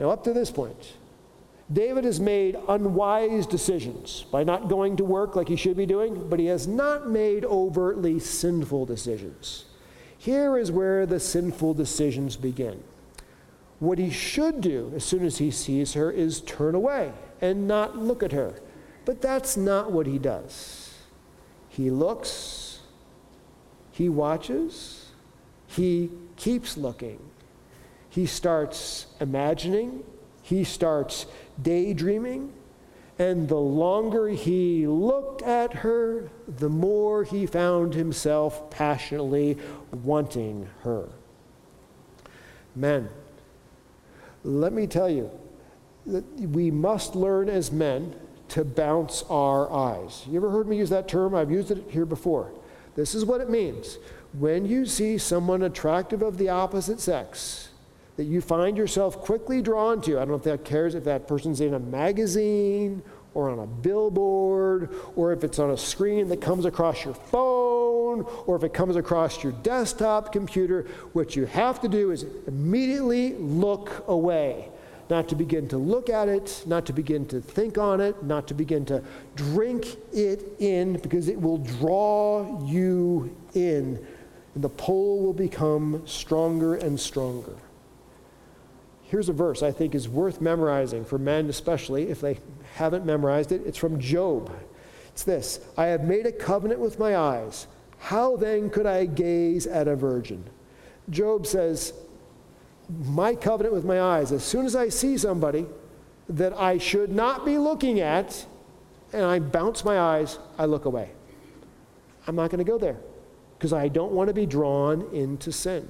Now, 0.00 0.08
up 0.08 0.24
to 0.24 0.32
this 0.32 0.50
point, 0.50 0.94
David 1.70 2.04
has 2.04 2.18
made 2.18 2.56
unwise 2.68 3.46
decisions 3.46 4.24
by 4.32 4.42
not 4.42 4.70
going 4.70 4.96
to 4.96 5.04
work 5.04 5.36
like 5.36 5.48
he 5.48 5.56
should 5.56 5.76
be 5.76 5.84
doing, 5.84 6.28
but 6.30 6.40
he 6.40 6.46
has 6.46 6.66
not 6.66 7.10
made 7.10 7.44
overtly 7.44 8.18
sinful 8.18 8.86
decisions. 8.86 9.66
Here 10.16 10.56
is 10.56 10.72
where 10.72 11.04
the 11.04 11.20
sinful 11.20 11.74
decisions 11.74 12.36
begin. 12.36 12.82
What 13.78 13.98
he 13.98 14.10
should 14.10 14.62
do 14.62 14.90
as 14.96 15.04
soon 15.04 15.24
as 15.24 15.36
he 15.36 15.50
sees 15.50 15.92
her 15.92 16.10
is 16.10 16.40
turn 16.40 16.74
away 16.74 17.12
and 17.42 17.68
not 17.68 17.98
look 17.98 18.22
at 18.22 18.32
her. 18.32 18.54
But 19.04 19.20
that's 19.20 19.56
not 19.56 19.92
what 19.92 20.06
he 20.06 20.18
does. 20.18 20.94
He 21.68 21.90
looks, 21.90 22.80
he 23.92 24.08
watches, 24.08 25.10
he 25.66 26.10
keeps 26.36 26.78
looking. 26.78 27.20
He 28.10 28.26
starts 28.26 29.06
imagining, 29.20 30.04
he 30.42 30.64
starts 30.64 31.26
daydreaming, 31.62 32.52
and 33.18 33.48
the 33.48 33.54
longer 33.54 34.28
he 34.28 34.86
looked 34.86 35.42
at 35.42 35.72
her, 35.74 36.28
the 36.48 36.68
more 36.68 37.22
he 37.22 37.46
found 37.46 37.94
himself 37.94 38.70
passionately 38.70 39.58
wanting 39.92 40.68
her. 40.82 41.08
Men, 42.74 43.08
let 44.42 44.72
me 44.72 44.86
tell 44.86 45.08
you 45.08 45.30
that 46.06 46.24
we 46.38 46.70
must 46.70 47.14
learn 47.14 47.48
as 47.48 47.70
men 47.70 48.14
to 48.48 48.64
bounce 48.64 49.22
our 49.30 49.70
eyes. 49.72 50.24
You 50.28 50.38
ever 50.38 50.50
heard 50.50 50.66
me 50.66 50.78
use 50.78 50.90
that 50.90 51.06
term? 51.06 51.34
I've 51.34 51.50
used 51.50 51.70
it 51.70 51.84
here 51.90 52.06
before. 52.06 52.50
This 52.96 53.14
is 53.14 53.24
what 53.24 53.40
it 53.40 53.48
means. 53.50 53.98
When 54.32 54.64
you 54.64 54.86
see 54.86 55.18
someone 55.18 55.62
attractive 55.62 56.22
of 56.22 56.38
the 56.38 56.48
opposite 56.48 57.00
sex, 57.00 57.69
that 58.16 58.24
you 58.24 58.40
find 58.40 58.76
yourself 58.76 59.18
quickly 59.18 59.62
drawn 59.62 60.00
to. 60.02 60.16
I 60.16 60.20
don't 60.20 60.28
know 60.28 60.34
if 60.34 60.42
that 60.44 60.64
cares 60.64 60.94
if 60.94 61.04
that 61.04 61.26
person's 61.26 61.60
in 61.60 61.74
a 61.74 61.78
magazine 61.78 63.02
or 63.34 63.50
on 63.50 63.60
a 63.60 63.66
billboard 63.66 64.94
or 65.16 65.32
if 65.32 65.44
it's 65.44 65.58
on 65.58 65.70
a 65.70 65.76
screen 65.76 66.28
that 66.28 66.40
comes 66.40 66.64
across 66.64 67.04
your 67.04 67.14
phone 67.14 68.26
or 68.46 68.56
if 68.56 68.64
it 68.64 68.74
comes 68.74 68.96
across 68.96 69.42
your 69.42 69.52
desktop 69.52 70.32
computer. 70.32 70.86
What 71.12 71.36
you 71.36 71.46
have 71.46 71.80
to 71.80 71.88
do 71.88 72.10
is 72.10 72.24
immediately 72.46 73.34
look 73.34 74.04
away. 74.08 74.68
Not 75.08 75.28
to 75.30 75.34
begin 75.34 75.66
to 75.68 75.76
look 75.76 76.08
at 76.08 76.28
it, 76.28 76.62
not 76.66 76.86
to 76.86 76.92
begin 76.92 77.26
to 77.26 77.40
think 77.40 77.78
on 77.78 78.00
it, 78.00 78.22
not 78.22 78.46
to 78.46 78.54
begin 78.54 78.84
to 78.86 79.02
drink 79.34 79.96
it 80.12 80.44
in, 80.60 80.98
because 80.98 81.26
it 81.26 81.40
will 81.40 81.58
draw 81.58 82.64
you 82.64 83.36
in. 83.54 84.06
And 84.54 84.62
the 84.62 84.68
pull 84.68 85.20
will 85.20 85.32
become 85.32 86.02
stronger 86.06 86.76
and 86.76 86.98
stronger. 86.98 87.56
Here's 89.10 89.28
a 89.28 89.32
verse 89.32 89.60
I 89.60 89.72
think 89.72 89.96
is 89.96 90.08
worth 90.08 90.40
memorizing 90.40 91.04
for 91.04 91.18
men, 91.18 91.48
especially 91.48 92.10
if 92.10 92.20
they 92.20 92.38
haven't 92.74 93.04
memorized 93.04 93.50
it. 93.50 93.60
It's 93.66 93.76
from 93.76 93.98
Job. 93.98 94.52
It's 95.08 95.24
this 95.24 95.58
I 95.76 95.86
have 95.86 96.04
made 96.04 96.26
a 96.26 96.32
covenant 96.32 96.78
with 96.78 97.00
my 97.00 97.16
eyes. 97.16 97.66
How 97.98 98.36
then 98.36 98.70
could 98.70 98.86
I 98.86 99.06
gaze 99.06 99.66
at 99.66 99.88
a 99.88 99.96
virgin? 99.96 100.44
Job 101.10 101.44
says, 101.44 101.92
My 102.88 103.34
covenant 103.34 103.74
with 103.74 103.84
my 103.84 104.00
eyes, 104.00 104.30
as 104.30 104.44
soon 104.44 104.64
as 104.64 104.76
I 104.76 104.90
see 104.90 105.18
somebody 105.18 105.66
that 106.28 106.52
I 106.52 106.78
should 106.78 107.10
not 107.10 107.44
be 107.44 107.58
looking 107.58 107.98
at, 107.98 108.46
and 109.12 109.24
I 109.24 109.40
bounce 109.40 109.84
my 109.84 109.98
eyes, 109.98 110.38
I 110.56 110.66
look 110.66 110.84
away. 110.84 111.10
I'm 112.28 112.36
not 112.36 112.50
going 112.50 112.64
to 112.64 112.70
go 112.70 112.78
there 112.78 112.98
because 113.58 113.72
I 113.72 113.88
don't 113.88 114.12
want 114.12 114.28
to 114.28 114.34
be 114.34 114.46
drawn 114.46 115.12
into 115.12 115.50
sin. 115.50 115.88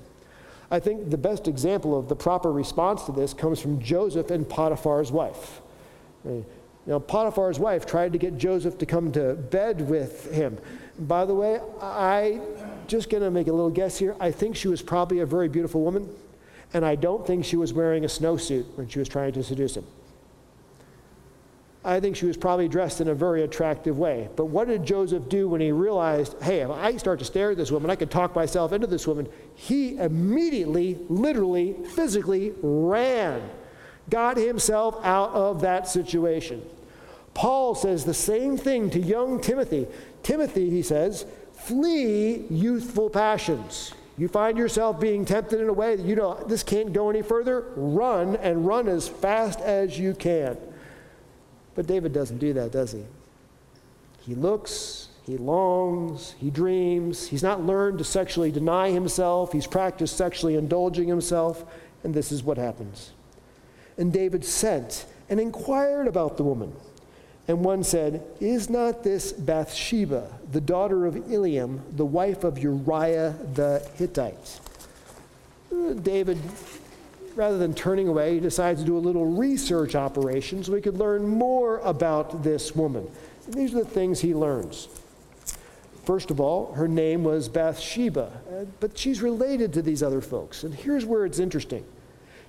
I 0.71 0.79
think 0.79 1.11
the 1.11 1.19
best 1.19 1.49
example 1.49 1.99
of 1.99 2.09
the 2.09 2.17
proper 2.17 2.53
response 2.53 3.05
to 3.05 3.13
this 3.13 3.35
comes 3.35 3.61
from 3.61 3.81
Joseph 3.81 4.31
and 4.31 4.49
Potiphar's 4.49 5.11
wife. 5.11 5.61
Now, 6.87 6.99
Potiphar's 6.99 7.59
wife 7.59 7.87
tried 7.87 8.13
to 8.13 8.19
get 8.19 8.39
Joseph 8.39 8.79
to 8.79 8.87
come 8.87 9.13
to 9.13 9.35
bed 9.35 9.89
with 9.89 10.33
him. 10.33 10.59
By 10.99 11.25
the 11.25 11.35
way, 11.35 11.61
I 11.81 12.41
just 12.87 13.11
going 13.11 13.23
to 13.23 13.31
make 13.31 13.49
a 13.49 13.53
little 13.53 13.71
guess 13.71 13.99
here. 13.99 14.15
I 14.21 14.31
think 14.31 14.57
she 14.57 14.69
was 14.69 14.81
probably 14.83 15.21
a 15.21 15.27
very 15.27 15.49
beautiful 15.49 15.83
woman, 15.83 16.09
and 16.73 16.85
I 16.85 16.95
don't 16.95 17.27
think 17.27 17.45
she 17.45 17.57
was 17.57 17.73
wearing 17.73 18.05
a 18.05 18.09
snowsuit 18.09 18.65
when 18.77 18.89
she 18.89 18.99
was 18.99 19.09
trying 19.09 19.33
to 19.33 19.43
seduce 19.43 19.77
him. 19.77 19.87
I 21.83 21.99
think 21.99 22.15
she 22.15 22.27
was 22.27 22.37
probably 22.37 22.69
dressed 22.69 23.01
in 23.01 23.09
a 23.09 23.15
very 23.15 23.43
attractive 23.43 23.99
way. 23.99 24.29
But 24.37 24.47
what 24.47 24.69
did 24.69 24.85
Joseph 24.85 25.31
do 25.31 25.49
when 25.49 25.63
he 25.63 25.73
realized, 25.73 26.41
hey, 26.43 26.61
if 26.61 26.71
I 26.71 26.97
start 26.99 27.19
to 27.21 27.25
stare 27.25 27.53
at 27.53 27.57
this 27.57 27.71
woman, 27.71 27.91
I 27.91 27.97
could 27.97 28.11
talk 28.11 28.35
myself 28.35 28.73
into 28.73 28.87
this 28.87 29.07
woman? 29.07 29.29
He 29.55 29.97
immediately, 29.97 30.99
literally, 31.09 31.77
physically 31.95 32.53
ran, 32.61 33.41
got 34.11 34.37
himself 34.37 35.03
out 35.03 35.31
of 35.31 35.63
that 35.63 35.89
situation. 35.89 36.63
Paul 37.33 37.75
says 37.75 38.05
the 38.05 38.13
same 38.13 38.59
thing 38.59 38.91
to 38.91 39.01
young 39.01 39.41
Timothy. 39.41 39.87
Timothy, 40.23 40.69
he 40.69 40.83
says, 40.83 41.25
flee 41.55 42.45
youthful 42.51 43.09
passions. 43.09 43.95
You 44.19 44.29
find 44.29 44.59
yourself 44.59 45.01
being 45.01 45.25
tempted 45.25 45.61
in 45.61 45.69
a 45.71 45.73
way 45.73 45.97
that 45.97 46.05
you 46.05 46.15
know 46.15 46.45
this 46.47 46.63
can't 46.63 46.93
go 46.93 47.09
any 47.09 47.23
further, 47.23 47.73
run 47.75 48.37
and 48.37 48.67
run 48.67 48.87
as 48.87 49.09
fast 49.09 49.61
as 49.61 49.99
you 49.99 50.13
can. 50.13 50.59
But 51.81 51.87
David 51.87 52.13
doesn't 52.13 52.37
do 52.37 52.53
that, 52.53 52.73
does 52.73 52.93
he? 52.93 53.03
He 54.21 54.35
looks, 54.35 55.09
he 55.25 55.39
longs, 55.39 56.35
he 56.39 56.51
dreams. 56.51 57.27
He's 57.27 57.43
not 57.43 57.65
learned 57.65 57.97
to 57.97 58.05
sexually 58.05 58.53
deny 58.53 58.91
himself, 58.91 59.53
he's 59.53 59.67
practiced 59.67 60.15
sexually 60.15 60.57
indulging 60.57 61.09
himself, 61.09 61.65
and 62.05 62.13
this 62.13 62.33
is 62.33 62.43
what 62.43 62.59
happens. 62.59 63.13
And 63.97 64.13
David 64.13 64.45
sent 64.45 65.07
and 65.31 65.41
inquired 65.41 66.07
about 66.07 66.37
the 66.37 66.43
woman. 66.43 66.75
And 67.49 67.65
one 67.65 67.83
said, 67.83 68.27
Is 68.41 68.69
not 68.69 69.03
this 69.03 69.33
Bathsheba, 69.33 70.31
the 70.53 70.61
daughter 70.61 71.07
of 71.07 71.15
Eliam, 71.15 71.81
the 71.97 72.05
wife 72.05 72.45
of 72.45 72.59
Uriah 72.59 73.35
the 73.55 73.89
Hittite? 73.95 74.61
Uh, 75.73 75.95
David 75.95 76.39
rather 77.41 77.57
than 77.57 77.73
turning 77.73 78.07
away, 78.07 78.35
he 78.35 78.41
decides 78.41 78.81
to 78.81 78.87
do 78.87 78.99
a 78.99 79.01
little 79.01 79.25
research 79.25 79.95
operation 79.95 80.63
so 80.63 80.73
we 80.73 80.83
could 80.83 80.99
learn 80.99 81.27
more 81.27 81.79
about 81.79 82.43
this 82.43 82.77
woman. 82.77 83.11
And 83.47 83.55
these 83.55 83.73
are 83.75 83.83
the 83.83 83.89
things 83.89 84.21
he 84.21 84.35
learns. 84.35 84.89
First 86.05 86.31
of 86.31 86.39
all, 86.39 86.75
her 86.75 86.87
name 86.87 87.25
was 87.25 87.49
Bathsheba, 87.49 88.31
uh, 88.47 88.65
but 88.79 88.99
she's 88.99 89.23
related 89.23 89.73
to 89.73 89.81
these 89.81 90.03
other 90.03 90.21
folks. 90.21 90.65
And 90.65 90.75
here's 90.75 91.07
where 91.07 91.25
it's 91.25 91.39
interesting. 91.39 91.83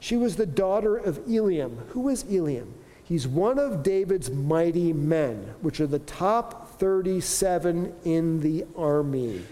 She 0.02 0.18
was 0.18 0.36
the 0.36 0.46
daughter 0.46 0.98
of 0.98 1.20
Eliam. 1.20 1.88
Who 1.92 2.10
is 2.10 2.26
Eliam? 2.26 2.74
He's 3.02 3.26
one 3.26 3.60
of 3.60 3.84
David's 3.84 4.30
mighty 4.30 4.92
men, 4.92 5.54
which 5.62 5.80
are 5.80 5.88
the 5.88 6.00
top 6.00 6.78
37 6.80 7.94
in 8.04 8.42
the 8.42 8.66
army. 8.76 9.44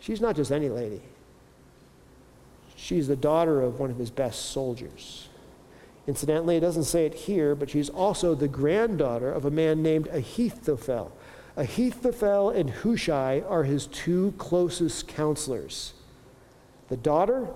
She's 0.00 0.20
not 0.20 0.34
just 0.34 0.50
any 0.50 0.68
lady. 0.68 1.02
She's 2.80 3.08
the 3.08 3.16
daughter 3.16 3.60
of 3.60 3.78
one 3.78 3.90
of 3.90 3.98
his 3.98 4.10
best 4.10 4.52
soldiers. 4.52 5.28
Incidentally, 6.06 6.56
it 6.56 6.60
doesn't 6.60 6.84
say 6.84 7.04
it 7.04 7.12
here, 7.12 7.54
but 7.54 7.68
she's 7.68 7.90
also 7.90 8.34
the 8.34 8.48
granddaughter 8.48 9.30
of 9.30 9.44
a 9.44 9.50
man 9.50 9.82
named 9.82 10.08
Ahithophel. 10.08 11.12
Ahithophel 11.58 12.48
and 12.48 12.70
Hushai 12.70 13.42
are 13.46 13.64
his 13.64 13.86
two 13.86 14.32
closest 14.38 15.06
counselors. 15.06 15.92
The 16.88 16.96
daughter 16.96 17.48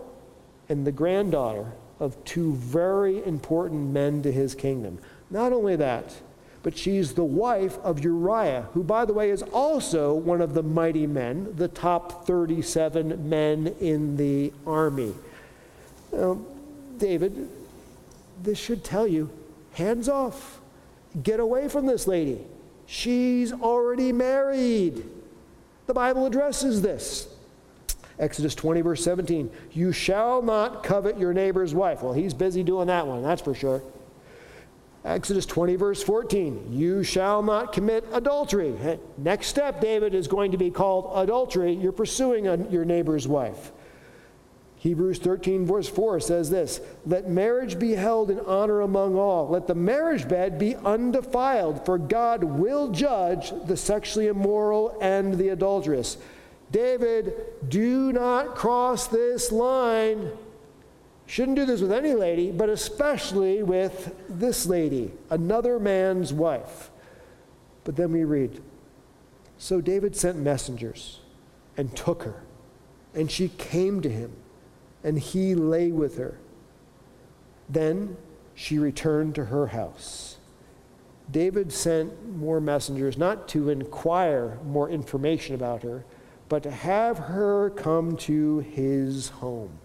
and 0.68 0.86
the 0.86 0.92
granddaughter 0.92 1.72
of 1.98 2.22
two 2.26 2.52
very 2.56 3.24
important 3.24 3.92
men 3.92 4.20
to 4.22 4.30
his 4.30 4.54
kingdom. 4.54 4.98
Not 5.30 5.54
only 5.54 5.74
that, 5.76 6.14
but 6.64 6.76
she's 6.78 7.12
the 7.12 7.22
wife 7.22 7.76
of 7.84 8.02
Uriah, 8.02 8.68
who, 8.72 8.82
by 8.82 9.04
the 9.04 9.12
way, 9.12 9.28
is 9.28 9.42
also 9.42 10.14
one 10.14 10.40
of 10.40 10.54
the 10.54 10.62
mighty 10.62 11.06
men, 11.06 11.54
the 11.56 11.68
top 11.68 12.26
37 12.26 13.28
men 13.28 13.76
in 13.80 14.16
the 14.16 14.50
army. 14.66 15.14
Now, 16.10 16.40
David, 16.96 17.50
this 18.42 18.58
should 18.58 18.82
tell 18.82 19.06
you 19.06 19.28
hands 19.74 20.08
off. 20.08 20.58
Get 21.22 21.38
away 21.38 21.68
from 21.68 21.84
this 21.84 22.06
lady. 22.06 22.40
She's 22.86 23.52
already 23.52 24.10
married. 24.10 25.04
The 25.86 25.94
Bible 25.94 26.24
addresses 26.24 26.80
this. 26.80 27.28
Exodus 28.18 28.54
20, 28.54 28.80
verse 28.80 29.04
17. 29.04 29.50
You 29.72 29.92
shall 29.92 30.40
not 30.40 30.82
covet 30.82 31.18
your 31.18 31.34
neighbor's 31.34 31.74
wife. 31.74 32.02
Well, 32.02 32.14
he's 32.14 32.32
busy 32.32 32.62
doing 32.62 32.86
that 32.86 33.06
one, 33.06 33.22
that's 33.22 33.42
for 33.42 33.54
sure. 33.54 33.82
Exodus 35.04 35.44
20, 35.44 35.76
verse 35.76 36.02
14. 36.02 36.68
You 36.72 37.02
shall 37.02 37.42
not 37.42 37.72
commit 37.74 38.06
adultery. 38.12 38.74
Next 39.18 39.48
step, 39.48 39.80
David, 39.80 40.14
is 40.14 40.26
going 40.26 40.52
to 40.52 40.56
be 40.56 40.70
called 40.70 41.12
adultery. 41.14 41.74
You're 41.74 41.92
pursuing 41.92 42.48
a, 42.48 42.56
your 42.70 42.86
neighbor's 42.86 43.28
wife. 43.28 43.72
Hebrews 44.78 45.18
13, 45.18 45.64
verse 45.64 45.88
4 45.88 46.20
says 46.20 46.50
this 46.50 46.80
Let 47.06 47.28
marriage 47.28 47.78
be 47.78 47.92
held 47.92 48.30
in 48.30 48.40
honor 48.40 48.80
among 48.80 49.14
all. 49.16 49.48
Let 49.48 49.66
the 49.66 49.74
marriage 49.74 50.26
bed 50.26 50.58
be 50.58 50.74
undefiled, 50.76 51.84
for 51.84 51.98
God 51.98 52.44
will 52.44 52.90
judge 52.90 53.52
the 53.66 53.76
sexually 53.76 54.26
immoral 54.26 54.96
and 55.00 55.34
the 55.34 55.50
adulterous. 55.50 56.16
David, 56.70 57.34
do 57.68 58.12
not 58.12 58.56
cross 58.56 59.06
this 59.06 59.52
line. 59.52 60.30
Shouldn't 61.26 61.56
do 61.56 61.64
this 61.64 61.80
with 61.80 61.92
any 61.92 62.14
lady, 62.14 62.50
but 62.50 62.68
especially 62.68 63.62
with 63.62 64.14
this 64.28 64.66
lady, 64.66 65.12
another 65.30 65.78
man's 65.80 66.32
wife. 66.32 66.90
But 67.84 67.96
then 67.96 68.12
we 68.12 68.24
read 68.24 68.62
So 69.58 69.80
David 69.80 70.16
sent 70.16 70.38
messengers 70.38 71.20
and 71.76 71.96
took 71.96 72.24
her, 72.24 72.42
and 73.14 73.30
she 73.30 73.48
came 73.48 74.00
to 74.02 74.08
him 74.08 74.32
and 75.04 75.18
he 75.18 75.54
lay 75.54 75.92
with 75.92 76.16
her. 76.16 76.38
Then 77.68 78.16
she 78.54 78.78
returned 78.78 79.34
to 79.34 79.44
her 79.44 79.68
house. 79.68 80.38
David 81.30 81.72
sent 81.72 82.36
more 82.36 82.60
messengers 82.60 83.16
not 83.16 83.46
to 83.48 83.68
inquire 83.68 84.58
more 84.64 84.88
information 84.88 85.54
about 85.54 85.82
her, 85.82 86.04
but 86.48 86.62
to 86.62 86.70
have 86.70 87.18
her 87.18 87.70
come 87.70 88.16
to 88.16 88.58
his 88.58 89.28
home. 89.28 89.78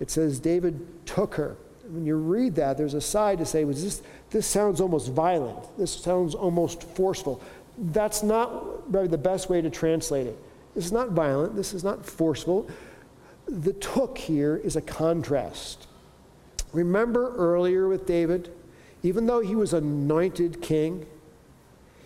It 0.00 0.10
says 0.10 0.38
David 0.38 1.06
took 1.06 1.34
her. 1.34 1.56
When 1.88 2.04
you 2.04 2.16
read 2.16 2.56
that, 2.56 2.76
there's 2.76 2.94
a 2.94 3.00
side 3.00 3.38
to 3.38 3.46
say, 3.46 3.64
was 3.64 3.82
this, 3.82 4.02
this 4.30 4.46
sounds 4.46 4.80
almost 4.80 5.12
violent. 5.12 5.76
This 5.78 5.92
sounds 5.92 6.34
almost 6.34 6.82
forceful. 6.82 7.40
That's 7.78 8.22
not 8.22 8.92
really 8.92 9.08
the 9.08 9.18
best 9.18 9.48
way 9.48 9.60
to 9.60 9.70
translate 9.70 10.26
it. 10.26 10.38
This 10.74 10.86
is 10.86 10.92
not 10.92 11.10
violent. 11.10 11.54
This 11.54 11.72
is 11.72 11.84
not 11.84 12.04
forceful 12.04 12.68
the 13.48 13.72
took 13.74 14.18
here 14.18 14.56
is 14.56 14.76
a 14.76 14.80
contrast. 14.80 15.86
Remember 16.72 17.34
earlier 17.36 17.88
with 17.88 18.06
David, 18.06 18.50
even 19.02 19.26
though 19.26 19.40
he 19.40 19.54
was 19.54 19.72
anointed 19.72 20.60
king, 20.60 21.06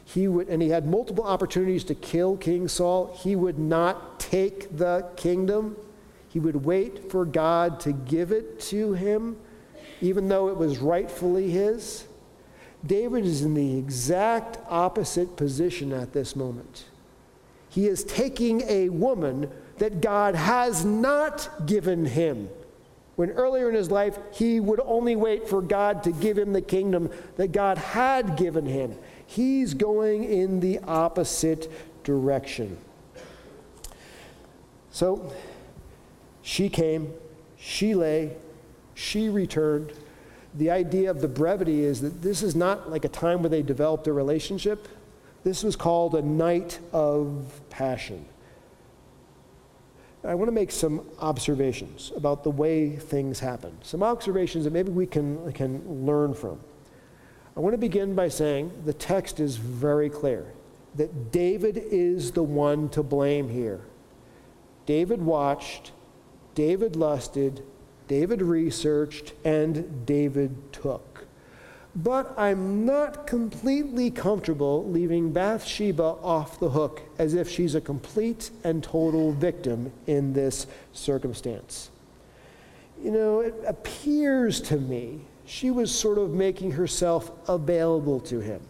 he 0.04 0.28
would, 0.28 0.48
and 0.48 0.60
he 0.60 0.68
had 0.68 0.86
multiple 0.86 1.24
opportunities 1.24 1.84
to 1.84 1.94
kill 1.94 2.36
King 2.36 2.68
Saul, 2.68 3.16
he 3.16 3.36
would 3.36 3.58
not 3.58 4.18
take 4.18 4.76
the 4.76 5.08
kingdom. 5.16 5.76
He 6.30 6.38
would 6.38 6.64
wait 6.64 7.10
for 7.10 7.24
God 7.24 7.80
to 7.80 7.92
give 7.92 8.30
it 8.32 8.60
to 8.60 8.92
him, 8.94 9.36
even 10.00 10.28
though 10.28 10.48
it 10.48 10.56
was 10.56 10.78
rightfully 10.78 11.50
his. 11.50 12.04
David 12.86 13.26
is 13.26 13.42
in 13.42 13.54
the 13.54 13.76
exact 13.76 14.58
opposite 14.68 15.36
position 15.36 15.92
at 15.92 16.12
this 16.12 16.34
moment. 16.34 16.84
He 17.68 17.86
is 17.86 18.04
taking 18.04 18.62
a 18.62 18.88
woman 18.88 19.50
that 19.78 20.00
God 20.00 20.34
has 20.34 20.84
not 20.84 21.66
given 21.66 22.06
him. 22.06 22.48
When 23.16 23.30
earlier 23.30 23.68
in 23.68 23.74
his 23.74 23.90
life, 23.90 24.18
he 24.32 24.60
would 24.60 24.80
only 24.84 25.16
wait 25.16 25.48
for 25.48 25.60
God 25.60 26.04
to 26.04 26.12
give 26.12 26.38
him 26.38 26.52
the 26.52 26.62
kingdom 26.62 27.10
that 27.36 27.52
God 27.52 27.76
had 27.76 28.36
given 28.36 28.66
him. 28.66 28.96
He's 29.26 29.74
going 29.74 30.24
in 30.24 30.60
the 30.60 30.78
opposite 30.80 31.70
direction. 32.04 32.78
So 34.90 35.32
she 36.42 36.68
came, 36.68 37.12
she 37.56 37.94
lay, 37.94 38.36
she 38.94 39.28
returned. 39.28 39.92
The 40.54 40.70
idea 40.70 41.10
of 41.10 41.20
the 41.20 41.28
brevity 41.28 41.84
is 41.84 42.00
that 42.00 42.22
this 42.22 42.42
is 42.42 42.56
not 42.56 42.90
like 42.90 43.04
a 43.04 43.08
time 43.08 43.42
where 43.42 43.50
they 43.50 43.62
developed 43.62 44.06
a 44.06 44.12
relationship. 44.12 44.88
This 45.44 45.62
was 45.62 45.76
called 45.76 46.14
a 46.14 46.22
night 46.22 46.78
of 46.92 47.60
passion. 47.70 48.24
I 50.22 50.34
want 50.34 50.48
to 50.48 50.52
make 50.52 50.70
some 50.70 51.06
observations 51.18 52.12
about 52.14 52.44
the 52.44 52.50
way 52.50 52.94
things 52.96 53.40
happen. 53.40 53.78
Some 53.82 54.02
observations 54.02 54.64
that 54.64 54.72
maybe 54.72 54.90
we 54.90 55.06
can, 55.06 55.50
can 55.52 56.04
learn 56.04 56.34
from. 56.34 56.60
I 57.56 57.60
want 57.60 57.72
to 57.72 57.78
begin 57.78 58.14
by 58.14 58.28
saying 58.28 58.70
the 58.84 58.92
text 58.92 59.40
is 59.40 59.56
very 59.56 60.10
clear 60.10 60.52
that 60.96 61.32
David 61.32 61.78
is 61.78 62.32
the 62.32 62.42
one 62.42 62.88
to 62.90 63.02
blame 63.02 63.48
here. 63.48 63.80
David 64.86 65.22
watched, 65.22 65.92
David 66.60 66.94
lusted, 66.94 67.62
David 68.06 68.42
researched, 68.42 69.32
and 69.44 70.04
David 70.04 70.72
took 70.74 71.10
but 71.96 72.32
I'm 72.38 72.86
not 72.86 73.26
completely 73.26 74.10
comfortable 74.10 74.88
leaving 74.88 75.32
Bathsheba 75.32 76.02
off 76.22 76.60
the 76.60 76.70
hook 76.70 77.02
as 77.18 77.34
if 77.34 77.48
she's 77.50 77.74
a 77.74 77.80
complete 77.80 78.50
and 78.62 78.82
total 78.82 79.32
victim 79.32 79.92
in 80.06 80.32
this 80.32 80.66
circumstance. 80.92 81.90
You 83.02 83.10
know, 83.10 83.40
it 83.40 83.54
appears 83.66 84.60
to 84.62 84.76
me 84.76 85.22
she 85.44 85.70
was 85.70 85.92
sort 85.92 86.18
of 86.18 86.30
making 86.30 86.72
herself 86.72 87.32
available 87.48 88.20
to 88.20 88.38
him. 88.38 88.60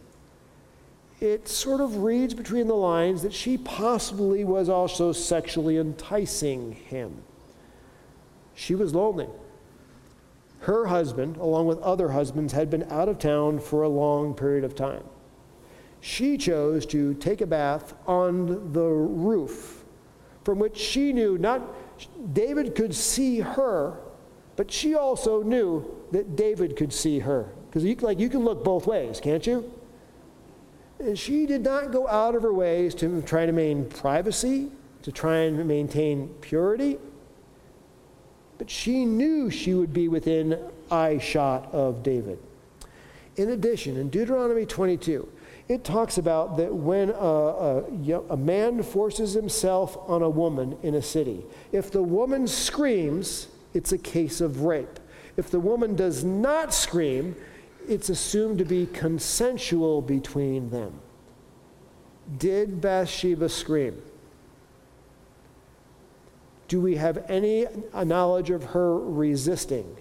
It 1.20 1.46
sort 1.46 1.82
of 1.82 1.98
reads 1.98 2.32
between 2.32 2.68
the 2.68 2.74
lines 2.74 3.20
that 3.20 3.34
she 3.34 3.58
possibly 3.58 4.44
was 4.44 4.70
also 4.70 5.12
sexually 5.12 5.76
enticing 5.76 6.72
him. 6.72 7.22
She 8.60 8.74
was 8.74 8.94
lonely. 8.94 9.26
Her 10.60 10.84
husband, 10.84 11.38
along 11.38 11.66
with 11.66 11.78
other 11.78 12.10
husbands, 12.10 12.52
had 12.52 12.68
been 12.68 12.82
out 12.90 13.08
of 13.08 13.18
town 13.18 13.58
for 13.58 13.82
a 13.82 13.88
long 13.88 14.34
period 14.34 14.64
of 14.64 14.74
time. 14.74 15.02
She 16.02 16.36
chose 16.36 16.84
to 16.86 17.14
take 17.14 17.40
a 17.40 17.46
bath 17.46 17.94
on 18.06 18.74
the 18.74 18.84
roof, 18.84 19.82
from 20.44 20.58
which 20.58 20.76
she 20.76 21.10
knew 21.14 21.38
not 21.38 21.62
David 22.34 22.74
could 22.74 22.94
see 22.94 23.40
her, 23.40 23.98
but 24.56 24.70
she 24.70 24.94
also 24.94 25.42
knew 25.42 25.96
that 26.12 26.36
David 26.36 26.76
could 26.76 26.92
see 26.92 27.20
her. 27.20 27.48
Because 27.70 27.82
you, 27.82 27.94
like, 27.94 28.20
you 28.20 28.28
can 28.28 28.44
look 28.44 28.62
both 28.62 28.86
ways, 28.86 29.20
can't 29.20 29.46
you? 29.46 29.72
And 30.98 31.18
she 31.18 31.46
did 31.46 31.62
not 31.62 31.92
go 31.92 32.06
out 32.08 32.34
of 32.34 32.42
her 32.42 32.52
ways 32.52 32.94
to 32.96 33.22
try 33.22 33.46
to 33.46 33.52
maintain 33.52 33.88
privacy, 33.88 34.70
to 35.00 35.10
try 35.10 35.36
and 35.38 35.66
maintain 35.66 36.28
purity 36.42 36.98
but 38.60 38.68
she 38.68 39.06
knew 39.06 39.48
she 39.48 39.72
would 39.72 39.90
be 39.90 40.06
within 40.06 40.58
eye 40.90 41.16
shot 41.16 41.72
of 41.72 42.02
David. 42.02 42.38
In 43.36 43.48
addition, 43.48 43.96
in 43.96 44.10
Deuteronomy 44.10 44.66
22, 44.66 45.26
it 45.68 45.82
talks 45.82 46.18
about 46.18 46.58
that 46.58 46.74
when 46.74 47.08
a, 47.08 47.14
a, 47.14 48.20
a, 48.28 48.36
man 48.36 48.82
forces 48.82 49.32
himself 49.32 49.96
on 50.06 50.20
a 50.20 50.28
woman 50.28 50.76
in 50.82 50.96
a 50.96 51.00
city, 51.00 51.42
if 51.72 51.90
the 51.90 52.02
woman 52.02 52.46
screams, 52.46 53.48
it's 53.72 53.92
a 53.92 53.98
case 53.98 54.42
of 54.42 54.60
rape. 54.60 55.00
If 55.38 55.50
the 55.50 55.58
woman 55.58 55.96
does 55.96 56.22
not 56.22 56.74
scream, 56.74 57.36
it's 57.88 58.10
assumed 58.10 58.58
to 58.58 58.66
be 58.66 58.84
consensual 58.92 60.02
between 60.02 60.68
them. 60.68 61.00
Did 62.36 62.82
Bathsheba 62.82 63.48
scream? 63.48 64.02
Do 66.70 66.80
we 66.80 66.94
have 66.94 67.28
any 67.28 67.66
knowledge 67.92 68.50
of 68.50 68.62
her 68.62 68.96
resisting? 68.96 69.96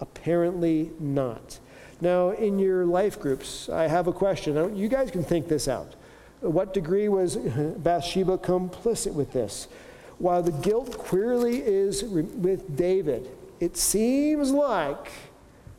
Apparently 0.00 0.90
not. 0.98 1.60
Now, 2.00 2.30
in 2.30 2.58
your 2.58 2.84
life 2.86 3.20
groups, 3.20 3.68
I 3.68 3.86
have 3.86 4.08
a 4.08 4.12
question. 4.12 4.76
You 4.76 4.88
guys 4.88 5.12
can 5.12 5.22
think 5.22 5.46
this 5.46 5.68
out. 5.68 5.94
What 6.40 6.74
degree 6.74 7.08
was 7.08 7.36
Bathsheba 7.76 8.38
complicit 8.38 9.14
with 9.14 9.32
this? 9.32 9.68
While 10.18 10.42
the 10.42 10.50
guilt 10.50 10.98
clearly 10.98 11.62
is 11.62 12.02
with 12.02 12.76
David, 12.76 13.30
it 13.60 13.76
seems 13.76 14.50
like 14.50 15.12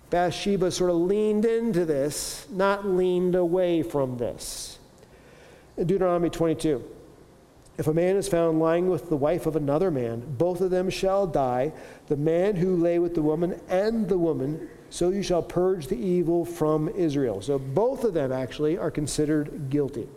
Bathsheba 0.10 0.71
sort 0.71 0.91
of 0.91 0.95
leaned 0.95 1.43
into 1.43 1.84
this, 1.84 2.47
not 2.49 2.88
leaned 2.88 3.36
away 3.36 3.84
from 3.84 4.17
this. 4.17 4.80
Deuteronomy 5.75 6.30
22. 6.30 6.82
If 7.82 7.88
a 7.88 7.94
man 7.96 8.15
is 8.15 8.28
found 8.28 8.60
lying 8.60 8.91
with 8.91 9.10
the 9.10 9.17
wife 9.17 9.48
of 9.48 9.56
another 9.56 9.89
man, 9.89 10.36
both 10.38 10.62
of 10.62 10.70
them 10.70 10.91
shall 10.91 11.26
die, 11.26 11.74
the 12.10 12.15
man 12.15 12.56
who 12.56 12.76
lay 12.76 13.00
with 13.00 13.15
the 13.15 13.24
woman 13.24 13.60
and 13.70 14.08
the 14.08 14.20
woman, 14.20 14.70
so 14.91 15.10
you 15.10 15.24
shall 15.24 15.41
purge 15.41 15.88
the 15.88 15.98
evil 15.98 16.46
from 16.46 16.89
Israel. 16.89 17.41
So 17.41 17.58
both 17.58 18.04
of 18.04 18.13
them 18.13 18.32
actually 18.32 18.78
are 18.78 18.91
considered 18.91 19.72
guilty. 19.72 20.08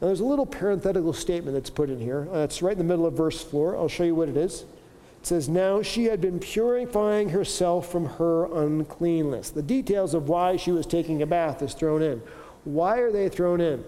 Now 0.00 0.08
there's 0.08 0.18
a 0.18 0.24
little 0.24 0.46
parenthetical 0.46 1.12
statement 1.12 1.54
that's 1.54 1.70
put 1.70 1.90
in 1.90 2.00
here. 2.00 2.26
Uh, 2.34 2.38
it's 2.38 2.60
right 2.60 2.72
in 2.72 2.78
the 2.78 2.82
middle 2.82 3.06
of 3.06 3.14
verse 3.14 3.44
4. 3.44 3.76
I'll 3.76 3.86
show 3.86 4.02
you 4.02 4.16
what 4.16 4.28
it 4.28 4.36
is. 4.36 4.62
It 4.62 5.26
says, 5.28 5.48
Now 5.48 5.80
she 5.80 6.06
had 6.06 6.20
been 6.20 6.40
purifying 6.40 7.28
herself 7.28 7.88
from 7.88 8.04
her 8.04 8.52
uncleanness. 8.52 9.50
The 9.50 9.62
details 9.62 10.12
of 10.12 10.28
why 10.28 10.56
she 10.56 10.72
was 10.72 10.86
taking 10.86 11.22
a 11.22 11.26
bath 11.26 11.62
is 11.62 11.72
thrown 11.72 12.02
in. 12.02 12.20
Why 12.64 12.98
are 12.98 13.12
they 13.12 13.28
thrown 13.28 13.60
in? 13.60 13.84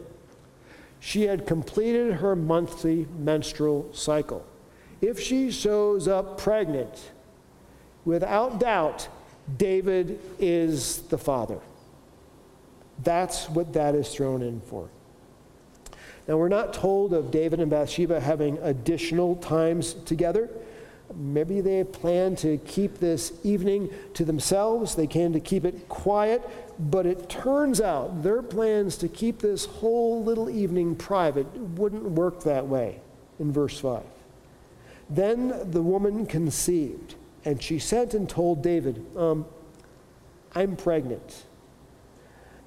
She 1.01 1.23
had 1.23 1.47
completed 1.47 2.15
her 2.15 2.35
monthly 2.35 3.07
menstrual 3.19 3.89
cycle. 3.93 4.45
If 5.01 5.21
she 5.21 5.51
shows 5.51 6.09
up 6.09 6.39
pregnant, 6.39 7.13
without 8.05 8.59
doubt, 8.59 9.09
David 9.57 10.21
is 10.39 11.03
the 11.03 11.19
father. 11.19 11.61
That's 13.03 13.49
what 13.49 13.73
that 13.75 13.95
is 13.95 14.13
thrown 14.13 14.43
in 14.43 14.61
for. 14.61 14.89
Now, 16.27 16.37
we're 16.37 16.49
not 16.49 16.75
told 16.75 17.15
of 17.15 17.31
David 17.31 17.61
and 17.61 17.71
Bathsheba 17.71 18.21
having 18.21 18.59
additional 18.59 19.37
times 19.37 19.95
together. 19.95 20.51
Maybe 21.15 21.63
they 21.63 21.85
plan 21.85 22.37
to 22.37 22.59
keep 22.59 22.99
this 22.99 23.33
evening 23.45 23.89
to 24.13 24.27
themselves. 24.27 24.95
They 24.95 25.07
can 25.07 25.33
to 25.33 25.41
keep 25.41 25.65
it 25.65 25.89
quiet. 25.89 26.43
But 26.79 27.07
it 27.07 27.29
turns 27.29 27.81
out 27.81 28.23
their 28.23 28.43
plans 28.43 28.97
to 28.99 29.09
keep 29.09 29.41
this 29.41 29.67
whole 29.67 30.23
little 30.23 30.49
evening 30.49 30.95
private 30.95 31.47
wouldn't 31.57 32.05
work 32.05 32.45
that 32.45 32.67
way 32.67 33.01
in 33.41 33.53
verse 33.53 33.79
5. 33.81 34.03
Then 35.11 35.71
the 35.71 35.83
woman 35.83 36.27
conceived, 36.27 37.15
and 37.45 37.63
she 37.63 37.79
sent 37.79 38.15
and 38.15 38.29
told 38.29 38.63
David, 38.63 39.05
um, 39.17 39.47
I'm 40.55 40.77
pregnant. 40.77 41.45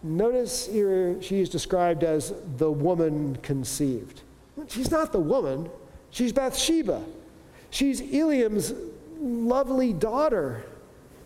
Notice 0.04 0.68
here 0.68 1.22
she 1.22 1.40
is 1.40 1.50
described 1.50 2.04
as 2.04 2.34
the 2.58 2.72
woman 2.72 3.38
conceived. 3.38 4.22
She's 4.68 4.92
not 4.92 5.12
the 5.12 5.20
woman, 5.20 5.70
she's 6.10 6.34
Bathsheba. 6.34 7.04
She's 7.70 8.02
Eliam's 8.02 8.74
lovely 9.20 9.94
daughter. 9.94 10.66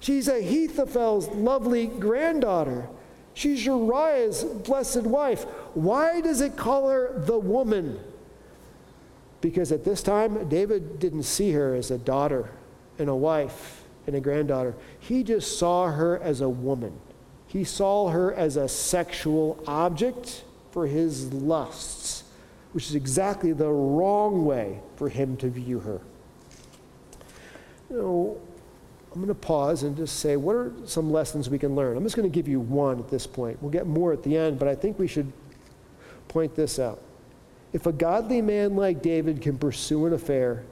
She's 0.06 0.28
Ahithophel's 0.28 1.30
lovely 1.30 1.88
granddaughter. 1.88 2.88
She's 3.34 3.66
Uriah's 3.66 4.44
blessed 4.44 5.02
wife. 5.02 5.46
Why 5.74 6.22
does 6.22 6.42
it 6.42 6.56
call 6.56 6.90
her 6.90 7.20
the 7.26 7.40
woman? 7.40 8.00
Because 9.42 9.72
at 9.72 9.84
this 9.84 10.04
time, 10.04 10.48
David 10.48 11.00
didn't 11.00 11.24
see 11.24 11.54
her 11.54 11.74
as 11.74 11.90
a 11.90 11.98
daughter 11.98 12.52
and 13.00 13.10
a 13.10 13.16
wife 13.16 13.82
and 14.06 14.16
a 14.16 14.20
granddaughter. 14.20 14.76
He 15.00 15.24
just 15.24 15.58
saw 15.58 15.88
her 15.88 16.20
as 16.22 16.40
a 16.40 16.50
woman. 16.50 17.00
He 17.48 17.64
saw 17.64 18.10
her 18.10 18.32
as 18.32 18.58
a 18.58 18.68
sexual 18.68 19.58
object 19.66 20.44
for 20.70 20.86
his 20.86 21.34
lusts, 21.34 22.26
which 22.74 22.86
is 22.90 22.94
exactly 22.94 23.54
the 23.54 23.72
wrong 23.72 24.46
way 24.46 24.82
for 24.98 25.10
him 25.10 25.36
to 25.38 25.50
view 25.50 25.80
her. 25.80 26.00
You 27.90 27.98
know, 27.98 28.42
I'm 29.16 29.22
going 29.22 29.30
to 29.30 29.36
pause 29.36 29.84
and 29.84 29.96
just 29.96 30.20
say, 30.20 30.36
what 30.36 30.58
are 30.58 30.74
some 30.84 31.10
lessons 31.10 31.50
we 31.50 31.58
can 31.58 31.74
learn? 31.74 31.96
I'm 31.96 32.04
just 32.04 32.18
going 32.18 32.30
to 32.30 32.34
give 32.34 32.50
you 32.50 32.60
one 32.60 33.00
at 33.00 33.10
this 33.10 33.26
point. 33.26 33.62
We'll 33.62 33.72
get 33.72 33.88
more 33.88 34.12
at 34.12 34.24
the 34.24 34.36
end, 34.36 34.60
but 34.60 34.68
I 34.68 34.76
think 34.76 35.00
we 35.00 35.08
should 35.08 35.32
point 36.28 36.54
this 36.54 36.80
out. 36.80 37.02
If 37.72 37.86
a 37.86 37.94
godly 37.94 38.42
man 38.42 38.76
like 38.76 39.02
David 39.02 39.42
can 39.42 39.58
pursue 39.58 40.06
an 40.06 40.12
affair, 40.12 40.66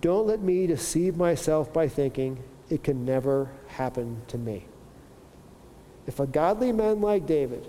don't 0.00 0.28
let 0.28 0.40
me 0.40 0.68
deceive 0.68 1.16
myself 1.16 1.72
by 1.72 1.88
thinking 1.88 2.40
it 2.68 2.84
can 2.84 3.04
never 3.04 3.50
happen 3.66 4.22
to 4.28 4.38
me. 4.38 4.66
If 6.06 6.20
a 6.20 6.28
godly 6.28 6.70
man 6.70 7.00
like 7.00 7.26
David 7.26 7.66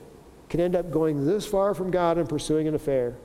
can 0.50 0.60
end 0.60 0.76
up 0.76 0.92
going 0.92 1.26
this 1.26 1.48
far 1.48 1.74
from 1.74 1.90
God 1.90 2.20
and 2.20 2.30
pursuing 2.30 2.68
an 2.68 2.76
affair, 2.76 3.16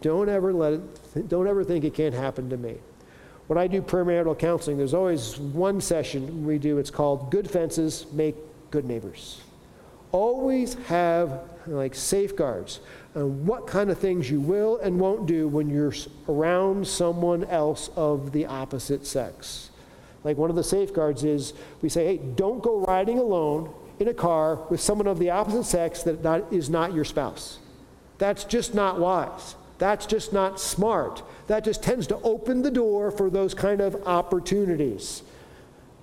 don't 0.00 0.28
ever 0.28 0.52
let 0.52 0.74
it, 0.74 1.28
don't 1.28 1.48
ever 1.48 1.64
think 1.64 1.84
it 1.84 1.92
can't 1.92 2.14
happen 2.14 2.48
to 2.50 2.56
me 2.56 2.78
when 3.50 3.58
I 3.58 3.66
do 3.66 3.82
premarital 3.82 4.38
counseling, 4.38 4.78
there's 4.78 4.94
always 4.94 5.36
one 5.36 5.80
session 5.80 6.46
we 6.46 6.56
do. 6.56 6.78
It's 6.78 6.88
called 6.88 7.32
Good 7.32 7.50
Fences 7.50 8.06
Make 8.12 8.36
Good 8.70 8.84
Neighbors. 8.84 9.40
Always 10.12 10.74
have 10.86 11.40
like 11.66 11.96
safeguards 11.96 12.78
on 13.16 13.44
what 13.44 13.66
kind 13.66 13.90
of 13.90 13.98
things 13.98 14.30
you 14.30 14.40
will 14.40 14.78
and 14.78 15.00
won't 15.00 15.26
do 15.26 15.48
when 15.48 15.68
you're 15.68 15.92
around 16.28 16.86
someone 16.86 17.42
else 17.46 17.90
of 17.96 18.30
the 18.30 18.46
opposite 18.46 19.04
sex. 19.04 19.70
Like 20.22 20.36
one 20.36 20.50
of 20.50 20.54
the 20.54 20.62
safeguards 20.62 21.24
is 21.24 21.52
we 21.82 21.88
say, 21.88 22.04
hey, 22.06 22.18
don't 22.18 22.62
go 22.62 22.82
riding 22.82 23.18
alone 23.18 23.74
in 23.98 24.06
a 24.06 24.14
car 24.14 24.60
with 24.70 24.80
someone 24.80 25.08
of 25.08 25.18
the 25.18 25.30
opposite 25.30 25.64
sex 25.64 26.04
that 26.04 26.44
is 26.52 26.70
not 26.70 26.94
your 26.94 27.04
spouse. 27.04 27.58
That's 28.18 28.44
just 28.44 28.76
not 28.76 29.00
wise. 29.00 29.56
That's 29.80 30.04
just 30.04 30.34
not 30.34 30.60
smart. 30.60 31.22
That 31.46 31.64
just 31.64 31.82
tends 31.82 32.06
to 32.08 32.16
open 32.18 32.60
the 32.60 32.70
door 32.70 33.10
for 33.10 33.30
those 33.30 33.54
kind 33.54 33.80
of 33.80 34.06
opportunities. 34.06 35.22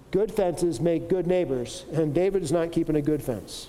Good 0.09 0.31
fences 0.31 0.81
make 0.81 1.07
good 1.07 1.27
neighbors, 1.27 1.85
and 1.93 2.11
David 2.11 2.41
is 2.41 2.51
not 2.51 2.71
keeping 2.71 2.95
a 2.95 3.03
good 3.03 3.21
fence. 3.21 3.67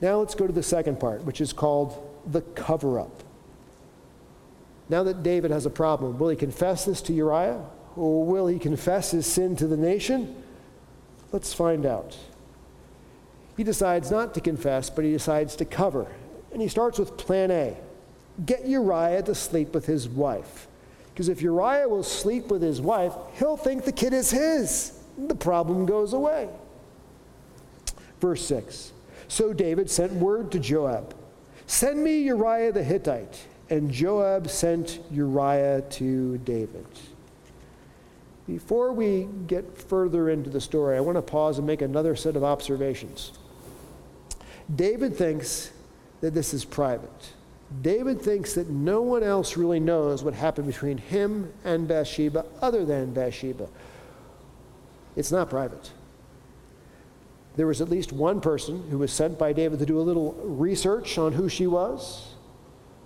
Now 0.00 0.20
let's 0.20 0.36
go 0.36 0.46
to 0.46 0.52
the 0.52 0.62
second 0.62 1.00
part, 1.00 1.24
which 1.24 1.40
is 1.40 1.52
called 1.52 2.00
the 2.24 2.40
cover 2.40 3.00
up. 3.00 3.24
Now 4.88 5.02
that 5.02 5.24
David 5.24 5.50
has 5.50 5.66
a 5.66 5.70
problem, 5.70 6.16
will 6.16 6.28
he 6.28 6.36
confess 6.36 6.84
this 6.84 7.02
to 7.02 7.12
Uriah? 7.12 7.64
Or 7.96 8.24
will 8.24 8.46
he 8.46 8.60
confess 8.60 9.10
his 9.10 9.26
sin 9.26 9.56
to 9.56 9.66
the 9.66 9.76
nation? 9.76 10.40
Let's 11.32 11.52
find 11.52 11.84
out. 11.84 12.16
He 13.56 13.64
decides 13.64 14.12
not 14.12 14.34
to 14.34 14.40
confess, 14.40 14.88
but 14.88 15.04
he 15.04 15.10
decides 15.10 15.56
to 15.56 15.64
cover. 15.64 16.06
And 16.52 16.62
he 16.62 16.68
starts 16.68 17.00
with 17.00 17.16
plan 17.16 17.50
A 17.50 17.76
get 18.44 18.66
Uriah 18.66 19.22
to 19.22 19.34
sleep 19.34 19.74
with 19.74 19.86
his 19.86 20.08
wife. 20.08 20.68
Because 21.12 21.28
if 21.28 21.42
Uriah 21.42 21.88
will 21.88 22.04
sleep 22.04 22.48
with 22.48 22.62
his 22.62 22.80
wife, 22.80 23.12
he'll 23.34 23.56
think 23.56 23.84
the 23.84 23.92
kid 23.92 24.12
is 24.12 24.30
his. 24.30 24.98
The 25.16 25.34
problem 25.34 25.84
goes 25.86 26.12
away. 26.12 26.48
Verse 28.20 28.44
6 28.46 28.92
So 29.26 29.52
David 29.52 29.90
sent 29.90 30.12
word 30.12 30.52
to 30.52 30.58
Joab 30.60 31.14
Send 31.68 32.02
me 32.02 32.22
Uriah 32.22 32.72
the 32.72 32.82
Hittite. 32.82 33.46
And 33.70 33.92
Joab 33.92 34.48
sent 34.48 35.00
Uriah 35.10 35.82
to 35.90 36.38
David. 36.38 36.86
Before 38.46 38.94
we 38.94 39.28
get 39.46 39.76
further 39.76 40.30
into 40.30 40.48
the 40.48 40.60
story, 40.60 40.96
I 40.96 41.00
want 41.00 41.16
to 41.16 41.22
pause 41.22 41.58
and 41.58 41.66
make 41.66 41.82
another 41.82 42.16
set 42.16 42.34
of 42.34 42.42
observations. 42.42 43.32
David 44.74 45.14
thinks 45.14 45.70
that 46.22 46.32
this 46.32 46.54
is 46.54 46.64
private. 46.64 47.32
David 47.82 48.20
thinks 48.22 48.54
that 48.54 48.70
no 48.70 49.02
one 49.02 49.22
else 49.22 49.56
really 49.56 49.80
knows 49.80 50.22
what 50.22 50.34
happened 50.34 50.66
between 50.66 50.98
him 50.98 51.52
and 51.64 51.86
Bathsheba 51.86 52.46
other 52.62 52.84
than 52.84 53.12
Bathsheba. 53.12 53.68
It's 55.16 55.30
not 55.30 55.50
private. 55.50 55.90
There 57.56 57.66
was 57.66 57.80
at 57.80 57.90
least 57.90 58.12
one 58.12 58.40
person 58.40 58.88
who 58.88 58.98
was 58.98 59.12
sent 59.12 59.38
by 59.38 59.52
David 59.52 59.80
to 59.80 59.86
do 59.86 59.98
a 59.98 60.02
little 60.02 60.32
research 60.44 61.18
on 61.18 61.32
who 61.32 61.48
she 61.48 61.66
was. 61.66 62.34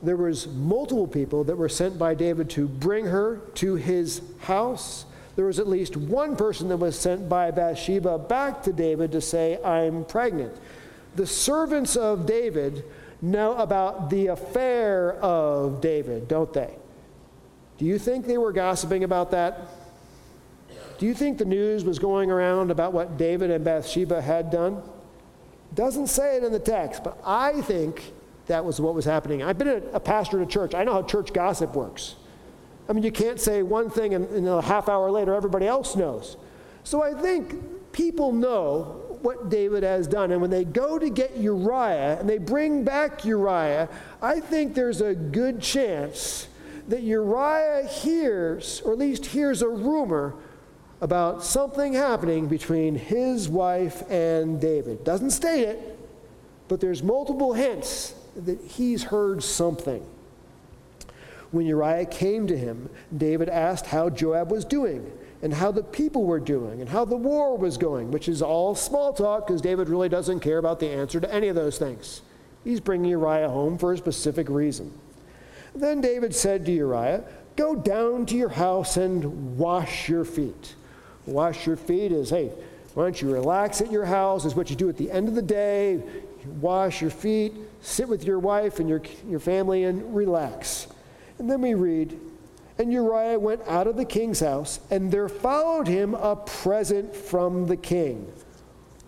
There 0.03 0.16
was 0.16 0.46
multiple 0.46 1.07
people 1.07 1.44
that 1.44 1.57
were 1.57 1.68
sent 1.68 1.98
by 1.98 2.14
David 2.14 2.51
to 2.51 2.68
bring 2.68 3.07
her 3.07 3.40
to 3.55 3.77
his 3.77 4.20
house. 4.40 5.07
There 5.37 5.46
was 5.46 5.59
at 5.59 5.68
least 5.68 5.96
one 5.96 6.37
person 6.37 6.68
that 6.68 6.77
was 6.77 6.98
sent 6.98 7.29
by 7.29 7.51
Bathsheba 7.51 8.18
back 8.18 8.62
to 8.64 8.72
David 8.72 9.12
to 9.12 9.20
say, 9.20 9.62
I'm 9.64 10.05
pregnant. 10.05 10.55
The 11.16 11.27
servants 11.27 11.96
of 11.96 12.27
David 12.27 12.85
know 13.23 13.57
about 13.57 14.11
the 14.11 14.27
affair 14.27 15.15
of 15.15 15.81
David, 15.81 16.29
don't 16.29 16.53
they? 16.53 16.75
Do 17.79 17.85
you 17.85 17.99
think 17.99 18.27
they 18.27 18.37
were 18.37 18.53
gossiping 18.53 19.05
about 19.05 19.31
that? 19.31 19.69
Do 20.99 21.07
you 21.07 21.15
think 21.15 21.39
the 21.39 21.45
news 21.45 21.85
was 21.85 21.99
going 21.99 22.31
around 22.31 22.71
about 22.71 22.93
what 22.93 23.17
David 23.17 23.51
and 23.51 23.65
Bathsheba 23.65 24.21
had 24.21 24.51
done? 24.51 24.83
Doesn't 25.75 26.09
say 26.09 26.37
it 26.37 26.45
in 26.45 26.53
the 26.53 26.61
text, 26.61 27.03
but 27.03 27.19
I 27.25 27.61
think 27.63 28.13
that 28.47 28.65
was 28.65 28.81
what 28.81 28.95
was 28.95 29.05
happening. 29.05 29.43
I've 29.43 29.59
been 29.59 29.83
a, 29.93 30.01
pastor 30.01 30.37
in 30.37 30.45
a 30.45 30.47
church. 30.47 30.75
I 30.75 30.85
know 30.85 30.93
how 30.93 31.03
church 31.03 31.33
gossip 31.33 31.75
works. 31.75 32.17
I 32.89 32.93
mean, 32.93 33.05
you 33.05 33.13
can't 33.13 33.41
say 33.41 33.63
one 33.63 33.89
thing 33.89 34.15
and, 34.15 34.29
and 34.31 34.47
a 34.47 34.61
half 34.61 34.89
hour 34.89 35.11
later 35.11 35.35
everybody 35.35 35.67
else 35.67 35.97
knows. 35.97 36.37
So 36.85 37.03
I 37.03 37.15
think 37.15 37.93
people 37.93 38.33
know 38.33 39.02
what 39.23 39.49
David 39.49 39.83
has 39.83 40.07
done. 40.07 40.33
And 40.33 40.41
when 40.41 40.51
they 40.51 40.65
go 40.65 40.99
to 40.99 41.09
get 41.09 41.37
Uriah 41.37 42.19
and 42.19 42.29
they 42.29 42.39
bring 42.39 42.85
back 42.85 43.25
Uriah, 43.25 43.89
I 44.21 44.41
think 44.41 44.75
there's 44.75 45.01
a 45.01 45.15
good 45.15 45.61
chance 45.61 46.49
that 46.89 47.03
Uriah 47.03 47.87
hears, 47.87 48.81
or 48.85 48.93
at 48.93 48.99
least 48.99 49.27
hears 49.27 49.63
a 49.63 49.69
rumor 49.69 50.35
about 51.01 51.43
something 51.43 51.95
happening 51.95 52.47
between 52.47 52.95
his 52.95 53.49
wife 53.49 54.09
and 54.11 54.61
David. 54.61 55.05
Doesn't 55.05 55.31
state 55.31 55.63
it, 55.63 55.99
but 56.69 56.81
there's 56.81 57.03
multiple 57.03 57.53
hints 57.53 58.15
that 58.37 58.61
he's 58.61 59.05
heard 59.05 59.43
something. 59.43 60.07
When 61.51 61.67
Uriah 61.67 62.07
came 62.07 62.47
to 62.47 62.57
him, 62.57 62.89
David 63.17 63.49
asked 63.49 63.87
how 63.87 64.11
Joab 64.11 64.51
was 64.51 64.65
doing, 64.65 65.11
and 65.42 65.52
how 65.52 65.72
the 65.72 65.83
people 65.83 66.24
were 66.24 66.40
doing, 66.40 66.81
and 66.81 66.88
how 66.88 67.05
the 67.05 67.16
war 67.16 67.59
was 67.59 67.76
going, 67.76 68.11
which 68.11 68.28
is 68.28 68.40
all 68.40 68.74
small 68.74 69.12
talk 69.12 69.46
because 69.46 69.61
David 69.61 69.88
really 69.88 70.09
doesn't 70.09 70.40
care 70.40 70.59
about 70.59 70.78
the 70.78 70.88
answer 70.88 71.20
to 71.20 71.35
any 71.35 71.48
of 71.48 71.57
those 71.57 71.78
things. 71.78 72.22
He's 72.64 72.81
bringing 72.81 73.11
Uriah 73.11 73.48
home 73.48 73.76
for 73.76 73.92
a 73.92 73.98
specific 73.98 74.48
reason. 74.48 74.92
Then 75.74 76.00
David 76.00 76.35
said 76.35 76.64
to 76.66 76.72
Uriah, 76.72 77.24
Go 77.57 77.74
down 77.74 78.24
to 78.26 78.37
your 78.37 78.48
house 78.48 78.96
and 78.96 79.59
wash 79.59 80.09
your 80.09 80.24
feet. 80.24 80.74
Wash 81.26 81.66
your 81.66 81.76
feet 81.76 82.12
is, 82.12 82.31
hey, 82.31 82.50
why 82.94 83.05
don't 83.05 83.20
you 83.20 83.33
relax 83.33 83.81
at 83.81 83.90
your 83.90 84.05
house? 84.05 84.44
Is 84.44 84.55
what 84.55 84.70
you 84.70 84.76
do 84.76 84.88
at 84.88 84.96
the 84.96 85.11
end 85.11 85.28
of 85.28 85.35
the 85.35 85.42
day. 85.42 86.02
Wash 86.61 87.00
your 87.00 87.11
feet, 87.11 87.52
sit 87.81 88.09
with 88.09 88.24
your 88.24 88.38
wife 88.38 88.81
and 88.81 88.88
your, 88.88 89.02
your 89.28 89.38
family, 89.38 89.85
and 89.85 90.14
relax. 90.14 90.88
And 91.38 91.50
then 91.50 91.61
we 91.61 91.74
read, 91.74 92.18
And 92.83 92.92
Uriah 92.92 93.38
went 93.38 93.61
out 93.68 93.87
of 93.87 93.95
the 93.97 94.05
king's 94.05 94.40
house, 94.40 94.81
and 94.90 95.12
there 95.12 95.29
followed 95.29 95.87
him 95.87 96.14
a 96.14 96.35
present 96.35 97.14
from 97.14 97.68
the 97.68 97.77
king. 97.77 98.27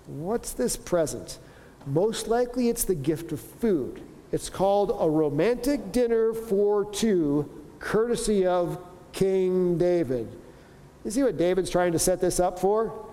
What's 0.06 0.52
this 0.52 0.76
present? 0.76 1.38
Most 1.84 2.28
likely 2.28 2.68
it's 2.68 2.84
the 2.84 2.94
gift 2.94 3.32
of 3.32 3.40
food. 3.40 4.00
It's 4.30 4.48
called 4.48 4.96
a 4.96 5.10
romantic 5.10 5.90
dinner 5.90 6.32
for 6.32 6.88
two, 6.92 7.50
courtesy 7.80 8.46
of 8.46 8.78
King 9.10 9.76
David. 9.76 10.28
You 11.04 11.10
see 11.10 11.24
what 11.24 11.37
David's 11.37 11.68
trying 11.68 11.90
to 11.90 11.98
set 11.98 12.20
this 12.20 12.38
up 12.38 12.60
for? 12.60 13.04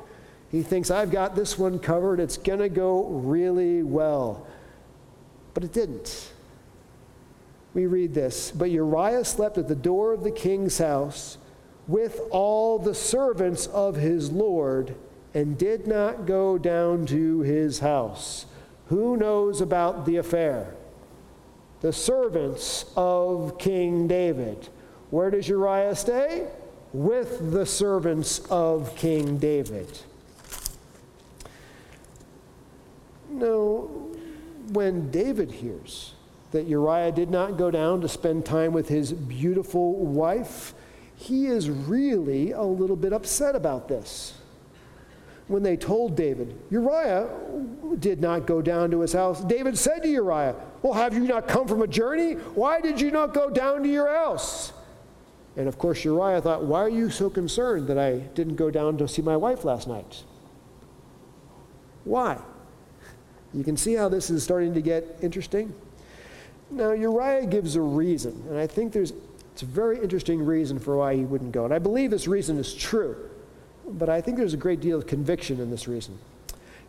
He 0.51 0.61
thinks, 0.61 0.91
I've 0.91 1.09
got 1.09 1.35
this 1.35 1.57
one 1.57 1.79
covered. 1.79 2.19
It's 2.19 2.37
going 2.37 2.59
to 2.59 2.69
go 2.69 3.05
really 3.05 3.81
well. 3.81 4.45
But 5.55 5.63
it 5.63 5.73
didn't. 5.73 6.31
We 7.73 7.85
read 7.85 8.13
this 8.13 8.51
But 8.51 8.69
Uriah 8.69 9.25
slept 9.25 9.57
at 9.57 9.67
the 9.67 9.75
door 9.75 10.13
of 10.13 10.23
the 10.23 10.31
king's 10.31 10.77
house 10.77 11.37
with 11.87 12.19
all 12.29 12.79
the 12.79 12.95
servants 12.95 13.67
of 13.67 13.95
his 13.95 14.31
Lord 14.31 14.95
and 15.33 15.57
did 15.57 15.87
not 15.87 16.25
go 16.25 16.57
down 16.57 17.05
to 17.07 17.39
his 17.41 17.79
house. 17.79 18.45
Who 18.87 19.15
knows 19.15 19.61
about 19.61 20.05
the 20.05 20.17
affair? 20.17 20.75
The 21.79 21.93
servants 21.93 22.85
of 22.95 23.57
King 23.57 24.07
David. 24.07 24.69
Where 25.09 25.31
does 25.31 25.47
Uriah 25.47 25.95
stay? 25.95 26.47
With 26.93 27.51
the 27.51 27.65
servants 27.65 28.39
of 28.49 28.95
King 28.95 29.37
David. 29.37 29.87
No, 33.29 34.13
when 34.73 35.09
David 35.09 35.51
hears 35.51 36.13
that 36.51 36.67
Uriah 36.67 37.11
did 37.11 37.29
not 37.29 37.57
go 37.57 37.71
down 37.71 38.01
to 38.01 38.07
spend 38.07 38.45
time 38.45 38.73
with 38.73 38.89
his 38.89 39.13
beautiful 39.13 39.95
wife, 39.95 40.73
he 41.15 41.47
is 41.47 41.69
really 41.69 42.51
a 42.51 42.63
little 42.63 42.95
bit 42.95 43.13
upset 43.13 43.55
about 43.55 43.87
this. 43.87 44.33
When 45.47 45.63
they 45.63 45.75
told 45.75 46.15
David, 46.15 46.57
Uriah 46.69 47.29
did 47.99 48.21
not 48.21 48.45
go 48.45 48.61
down 48.61 48.91
to 48.91 49.01
his 49.01 49.13
house, 49.13 49.43
David 49.43 49.77
said 49.77 50.01
to 50.03 50.07
Uriah, 50.07 50.55
Well, 50.81 50.93
have 50.93 51.13
you 51.13 51.21
not 51.21 51.47
come 51.47 51.67
from 51.67 51.81
a 51.81 51.87
journey? 51.87 52.33
Why 52.33 52.79
did 52.79 53.01
you 53.01 53.11
not 53.11 53.33
go 53.33 53.49
down 53.49 53.83
to 53.83 53.89
your 53.89 54.07
house? 54.07 54.71
And 55.57 55.67
of 55.67 55.77
course, 55.77 56.05
Uriah 56.05 56.41
thought, 56.41 56.63
Why 56.63 56.79
are 56.79 56.89
you 56.89 57.09
so 57.09 57.29
concerned 57.29 57.87
that 57.87 57.97
I 57.97 58.19
didn't 58.33 58.55
go 58.55 58.71
down 58.71 58.97
to 58.97 59.07
see 59.07 59.21
my 59.21 59.35
wife 59.35 59.65
last 59.65 59.87
night? 59.87 60.23
Why? 62.03 62.39
You 63.53 63.63
can 63.63 63.75
see 63.75 63.93
how 63.93 64.07
this 64.07 64.29
is 64.29 64.43
starting 64.43 64.73
to 64.73 64.81
get 64.81 65.17
interesting. 65.21 65.73
Now, 66.71 66.91
Uriah 66.91 67.45
gives 67.45 67.75
a 67.75 67.81
reason, 67.81 68.43
and 68.49 68.57
I 68.57 68.65
think 68.65 68.93
there's 68.93 69.13
it's 69.53 69.63
a 69.63 69.65
very 69.65 70.01
interesting 70.01 70.45
reason 70.45 70.79
for 70.79 70.97
why 70.97 71.15
he 71.15 71.23
wouldn't 71.23 71.51
go. 71.51 71.65
And 71.65 71.73
I 71.73 71.79
believe 71.79 72.09
this 72.09 72.27
reason 72.27 72.57
is 72.57 72.73
true, 72.73 73.29
but 73.85 74.09
I 74.09 74.21
think 74.21 74.37
there's 74.37 74.53
a 74.53 74.57
great 74.57 74.79
deal 74.79 74.97
of 74.97 75.07
conviction 75.07 75.59
in 75.59 75.69
this 75.69 75.87
reason. 75.87 76.17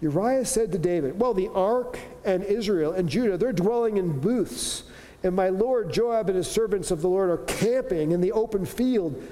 Uriah 0.01 0.45
said 0.45 0.73
to 0.73 0.79
David, 0.79 1.19
Well, 1.19 1.35
the 1.35 1.49
ark 1.49 1.99
and 2.25 2.45
Israel 2.45 2.93
and 2.93 3.09
Judah, 3.09 3.37
they're 3.37 3.53
dwelling 3.53 3.97
in 3.97 4.21
booths, 4.21 4.85
and 5.23 5.35
my 5.35 5.49
lord 5.49 5.93
Joab 5.93 6.29
and 6.29 6.37
his 6.37 6.49
servants 6.49 6.91
of 6.91 7.03
the 7.03 7.09
Lord 7.09 7.31
are 7.31 7.39
camping 7.39 8.13
in 8.13 8.21
the 8.21 8.33
open 8.33 8.65
field. 8.65 9.23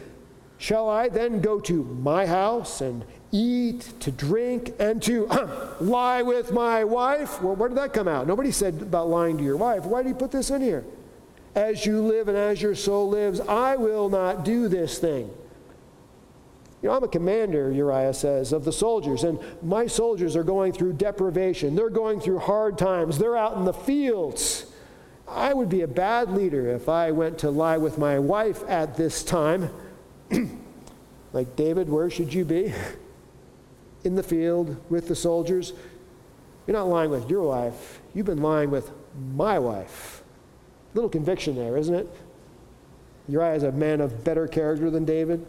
Shall 0.59 0.89
I 0.89 1.09
then 1.09 1.41
go 1.41 1.61
to 1.61 1.85
my 1.85 2.27
house 2.27 2.81
and 2.81 3.05
eat, 3.33 3.93
to 4.01 4.11
drink, 4.11 4.75
and 4.79 5.03
to 5.03 5.27
lie 5.81 6.23
with 6.23 6.53
my 6.53 6.85
wife. 6.85 7.41
Well, 7.43 7.57
where 7.57 7.69
did 7.69 7.79
that 7.79 7.93
come 7.93 8.09
out? 8.09 8.27
Nobody 8.27 8.51
said 8.51 8.83
about 8.83 9.09
lying 9.09 9.39
to 9.39 9.45
your 9.45 9.57
wife. 9.57 9.85
Why 9.85 10.03
did 10.03 10.09
he 10.09 10.15
put 10.15 10.31
this 10.31 10.51
in 10.51 10.61
here? 10.61 10.85
As 11.55 11.85
you 11.85 12.01
live 12.01 12.29
and 12.29 12.37
as 12.37 12.63
your 12.63 12.75
soul 12.75 13.09
lives, 13.09 13.41
I 13.41 13.77
will 13.77 14.09
not 14.09 14.45
do 14.45 14.69
this 14.69 14.99
thing. 14.99 15.31
You 16.83 16.89
know, 16.89 16.97
I'm 16.97 17.05
a 17.05 17.09
commander, 17.09 17.71
Uriah 17.71 18.15
says, 18.15 18.53
of 18.53 18.65
the 18.65 18.73
soldiers, 18.73 19.25
and 19.25 19.39
my 19.63 19.87
soldiers 19.87 20.35
are 20.35 20.45
going 20.45 20.73
through 20.73 20.95
deprivation. 20.95 21.75
They're 21.75 21.91
going 21.91 22.21
through 22.21 22.39
hard 22.39 22.79
times. 22.79 23.19
They're 23.19 23.37
out 23.37 23.57
in 23.57 23.65
the 23.65 23.75
fields. 23.75 24.67
I 25.29 25.53
would 25.53 25.69
be 25.69 25.83
a 25.83 25.89
bad 25.89 26.33
leader 26.33 26.69
if 26.69 26.89
I 26.89 27.11
went 27.11 27.39
to 27.41 27.51
lie 27.51 27.77
with 27.77 27.99
my 27.99 28.19
wife 28.19 28.63
at 28.67 28.97
this 28.97 29.23
time. 29.23 29.71
like, 31.33 31.55
David, 31.55 31.89
where 31.89 32.09
should 32.09 32.33
you 32.33 32.45
be? 32.45 32.73
in 34.05 34.15
the 34.15 34.23
field 34.23 34.77
with 34.91 35.09
the 35.09 35.15
soldiers. 35.15 35.73
You're 36.67 36.77
not 36.77 36.89
lying 36.89 37.11
with 37.11 37.29
your 37.29 37.43
wife, 37.43 38.01
you've 38.15 38.27
been 38.27 38.43
lying 38.43 38.71
with 38.71 38.91
my 39.35 39.59
wife. 39.59 40.23
Little 40.95 41.11
conviction 41.11 41.57
there, 41.57 41.77
isn't 41.77 41.95
it? 41.95 42.09
Uriah 43.29 43.55
is 43.55 43.63
a 43.63 43.73
man 43.73 44.01
of 44.01 44.25
better 44.25 44.49
character 44.49 44.91
than 44.91 45.05
David. 45.05 45.47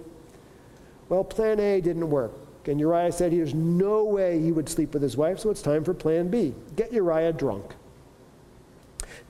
Well, 1.09 1.23
plan 1.23 1.59
A 1.59 1.81
didn't 1.81 2.09
work. 2.09 2.31
And 2.65 2.79
Uriah 2.79 3.11
said 3.11 3.31
there's 3.31 3.55
no 3.55 4.03
way 4.03 4.39
he 4.39 4.51
would 4.51 4.69
sleep 4.69 4.93
with 4.93 5.01
his 5.01 5.17
wife, 5.17 5.39
so 5.39 5.49
it's 5.49 5.63
time 5.63 5.83
for 5.83 5.93
plan 5.93 6.27
B. 6.27 6.53
Get 6.75 6.93
Uriah 6.93 7.33
drunk. 7.33 7.73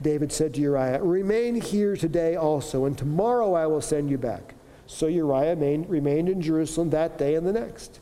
David 0.02 0.32
said 0.32 0.54
to 0.54 0.60
Uriah, 0.60 1.02
Remain 1.02 1.60
here 1.60 1.96
today 1.96 2.36
also, 2.36 2.84
and 2.84 2.96
tomorrow 2.96 3.54
I 3.54 3.66
will 3.66 3.80
send 3.80 4.10
you 4.10 4.18
back. 4.18 4.54
So 4.86 5.06
Uriah 5.06 5.56
remained 5.56 6.28
in 6.28 6.42
Jerusalem 6.42 6.90
that 6.90 7.16
day 7.16 7.34
and 7.34 7.46
the 7.46 7.52
next. 7.52 8.00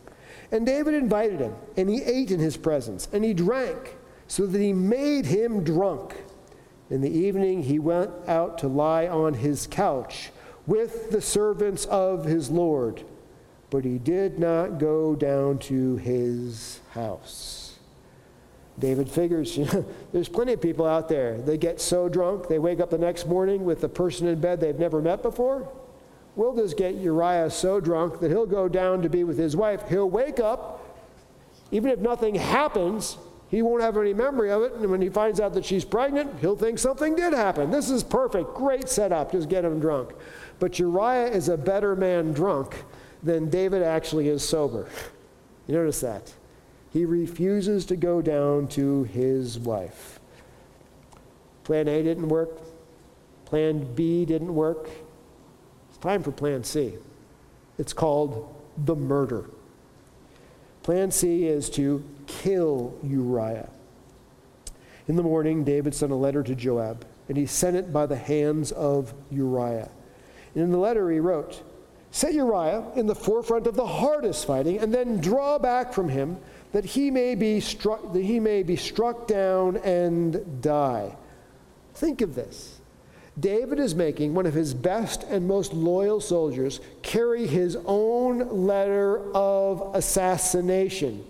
And 0.52 0.66
David 0.66 0.94
invited 0.94 1.40
him, 1.40 1.54
and 1.76 1.88
he 1.88 2.02
ate 2.02 2.30
in 2.30 2.40
his 2.40 2.56
presence, 2.56 3.08
and 3.12 3.24
he 3.24 3.32
drank, 3.32 3.96
so 4.26 4.46
that 4.46 4.60
he 4.60 4.72
made 4.72 5.26
him 5.26 5.62
drunk. 5.62 6.14
In 6.88 7.00
the 7.00 7.10
evening, 7.10 7.62
he 7.62 7.78
went 7.78 8.10
out 8.26 8.58
to 8.58 8.68
lie 8.68 9.06
on 9.06 9.34
his 9.34 9.68
couch 9.68 10.30
with 10.66 11.10
the 11.10 11.20
servants 11.20 11.84
of 11.86 12.24
his 12.24 12.50
Lord, 12.50 13.04
but 13.70 13.84
he 13.84 13.98
did 13.98 14.40
not 14.40 14.78
go 14.78 15.14
down 15.14 15.58
to 15.58 15.96
his 15.98 16.80
house. 16.90 17.78
David 18.76 19.08
figures, 19.08 19.56
you 19.56 19.66
know, 19.66 19.84
there's 20.12 20.28
plenty 20.28 20.54
of 20.54 20.60
people 20.60 20.84
out 20.84 21.08
there. 21.08 21.40
They 21.40 21.58
get 21.58 21.80
so 21.80 22.08
drunk, 22.08 22.48
they 22.48 22.58
wake 22.58 22.80
up 22.80 22.90
the 22.90 22.98
next 22.98 23.26
morning 23.26 23.64
with 23.64 23.80
the 23.80 23.88
person 23.88 24.26
in 24.26 24.40
bed 24.40 24.60
they've 24.60 24.78
never 24.78 25.00
met 25.00 25.22
before 25.22 25.68
we'll 26.36 26.54
just 26.54 26.76
get 26.76 26.94
Uriah 26.94 27.50
so 27.50 27.80
drunk 27.80 28.20
that 28.20 28.30
he'll 28.30 28.46
go 28.46 28.68
down 28.68 29.02
to 29.02 29.08
be 29.08 29.24
with 29.24 29.38
his 29.38 29.56
wife. 29.56 29.88
He'll 29.88 30.10
wake 30.10 30.40
up. 30.40 30.86
Even 31.72 31.90
if 31.90 31.98
nothing 32.00 32.34
happens, 32.34 33.16
he 33.48 33.62
won't 33.62 33.82
have 33.82 33.96
any 33.96 34.14
memory 34.14 34.50
of 34.50 34.62
it. 34.62 34.72
And 34.74 34.90
when 34.90 35.02
he 35.02 35.08
finds 35.08 35.40
out 35.40 35.54
that 35.54 35.64
she's 35.64 35.84
pregnant, 35.84 36.38
he'll 36.40 36.56
think 36.56 36.78
something 36.78 37.14
did 37.14 37.32
happen. 37.32 37.70
This 37.70 37.90
is 37.90 38.02
perfect. 38.02 38.54
Great 38.54 38.88
setup. 38.88 39.32
Just 39.32 39.48
get 39.48 39.64
him 39.64 39.80
drunk. 39.80 40.10
But 40.58 40.78
Uriah 40.78 41.26
is 41.26 41.48
a 41.48 41.56
better 41.56 41.96
man 41.96 42.32
drunk 42.32 42.84
than 43.22 43.50
David 43.50 43.82
actually 43.82 44.28
is 44.28 44.46
sober. 44.46 44.88
You 45.66 45.74
notice 45.74 46.00
that? 46.00 46.32
He 46.92 47.04
refuses 47.04 47.84
to 47.86 47.96
go 47.96 48.20
down 48.20 48.66
to 48.68 49.04
his 49.04 49.58
wife. 49.58 50.18
Plan 51.64 51.86
A 51.88 52.02
didn't 52.02 52.28
work. 52.28 52.50
Plan 53.44 53.94
B 53.94 54.24
didn't 54.24 54.54
work. 54.54 54.88
Time 56.00 56.22
for 56.22 56.32
Plan 56.32 56.64
C. 56.64 56.94
It's 57.78 57.92
called 57.92 58.54
the 58.76 58.96
murder. 58.96 59.50
Plan 60.82 61.10
C 61.10 61.46
is 61.46 61.68
to 61.70 62.02
kill 62.26 62.96
Uriah. 63.02 63.68
In 65.08 65.16
the 65.16 65.22
morning, 65.22 65.64
David 65.64 65.94
sent 65.94 66.12
a 66.12 66.16
letter 66.16 66.42
to 66.42 66.54
Joab, 66.54 67.04
and 67.28 67.36
he 67.36 67.46
sent 67.46 67.76
it 67.76 67.92
by 67.92 68.06
the 68.06 68.16
hands 68.16 68.72
of 68.72 69.12
Uriah. 69.30 69.90
And 70.54 70.64
in 70.64 70.70
the 70.70 70.78
letter, 70.78 71.10
he 71.10 71.20
wrote, 71.20 71.62
Set 72.10 72.32
Uriah 72.34 72.84
in 72.96 73.06
the 73.06 73.14
forefront 73.14 73.66
of 73.66 73.76
the 73.76 73.86
hardest 73.86 74.46
fighting, 74.46 74.78
and 74.78 74.92
then 74.92 75.20
draw 75.20 75.58
back 75.58 75.92
from 75.92 76.08
him 76.08 76.38
that 76.72 76.84
he 76.84 77.10
may 77.10 77.34
be 77.34 77.60
struck, 77.60 78.12
that 78.12 78.22
he 78.22 78.40
may 78.40 78.62
be 78.62 78.76
struck 78.76 79.26
down 79.26 79.76
and 79.78 80.62
die. 80.62 81.14
Think 81.94 82.20
of 82.20 82.34
this. 82.34 82.79
David 83.38 83.78
is 83.78 83.94
making 83.94 84.34
one 84.34 84.46
of 84.46 84.54
his 84.54 84.74
best 84.74 85.22
and 85.22 85.46
most 85.46 85.72
loyal 85.72 86.20
soldiers 86.20 86.80
carry 87.02 87.46
his 87.46 87.76
own 87.86 88.66
letter 88.66 89.32
of 89.34 89.94
assassination. 89.94 91.24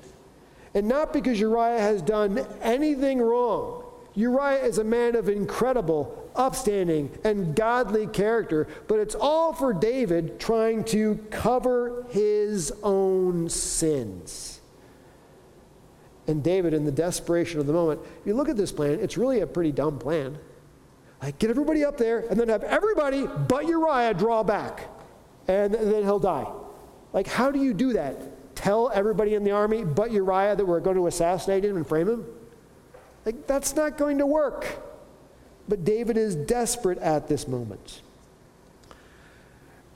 And 0.75 0.89
not 0.89 1.13
because 1.13 1.39
Uriah 1.39 1.81
has 1.81 2.01
done 2.01 2.47
anything 2.63 3.21
wrong. 3.21 3.85
Uriah 4.15 4.65
is 4.65 4.79
a 4.79 4.85
man 4.85 5.15
of 5.15 5.29
incredible, 5.29 6.31
upstanding, 6.35 7.11
and 7.23 7.55
godly 7.55 8.07
character, 8.07 8.67
but 8.89 8.99
it's 8.99 9.15
all 9.15 9.53
for 9.53 9.73
David 9.73 10.41
trying 10.41 10.85
to 10.85 11.17
cover 11.31 12.07
his 12.11 12.73
own 12.83 13.49
sins. 13.49 14.61
And 16.27 16.43
David, 16.43 16.75
in 16.75 16.85
the 16.85 16.93
desperation 16.93 17.61
of 17.61 17.67
the 17.67 17.73
moment, 17.73 18.01
if 18.21 18.27
you 18.27 18.35
look 18.35 18.49
at 18.49 18.57
this 18.57 18.73
plan, 18.73 19.01
it's 19.01 19.17
really 19.17 19.41
a 19.41 19.47
pretty 19.47 19.73
dumb 19.73 19.99
plan. 19.99 20.39
Like, 21.23 21.39
get 21.39 21.51
everybody 21.51 21.85
up 21.85 21.99
there 21.99 22.21
and 22.31 22.41
then 22.41 22.49
have 22.49 22.65
everybody 22.65 23.27
but 23.27 23.67
Uriah 23.67 24.15
draw 24.15 24.43
back, 24.43 24.89
and 25.49 25.75
then 25.75 26.03
he'll 26.03 26.19
die. 26.19 26.47
Like, 27.13 27.27
how 27.27 27.51
do 27.51 27.63
you 27.63 27.75
do 27.75 27.93
that? 27.95 28.55
Tell 28.55 28.91
everybody 28.93 29.35
in 29.35 29.45
the 29.45 29.51
army 29.51 29.85
but 29.85 30.13
Uriah 30.13 30.57
that 30.57 30.65
we're 30.65 30.81
going 30.81 30.97
to 30.97 31.07
assassinate 31.07 31.65
him 31.65 31.77
and 31.77 31.87
frame 31.87 32.09
him? 32.09 32.27
Like, 33.27 33.47
that's 33.47 33.77
not 33.77 33.99
going 33.99 34.19
to 34.19 34.27
work. 34.27 34.67
But 35.69 35.85
David 35.85 36.17
is 36.17 36.35
desperate 36.35 36.99
at 36.99 37.29
this 37.29 37.47
moment. 37.47 38.03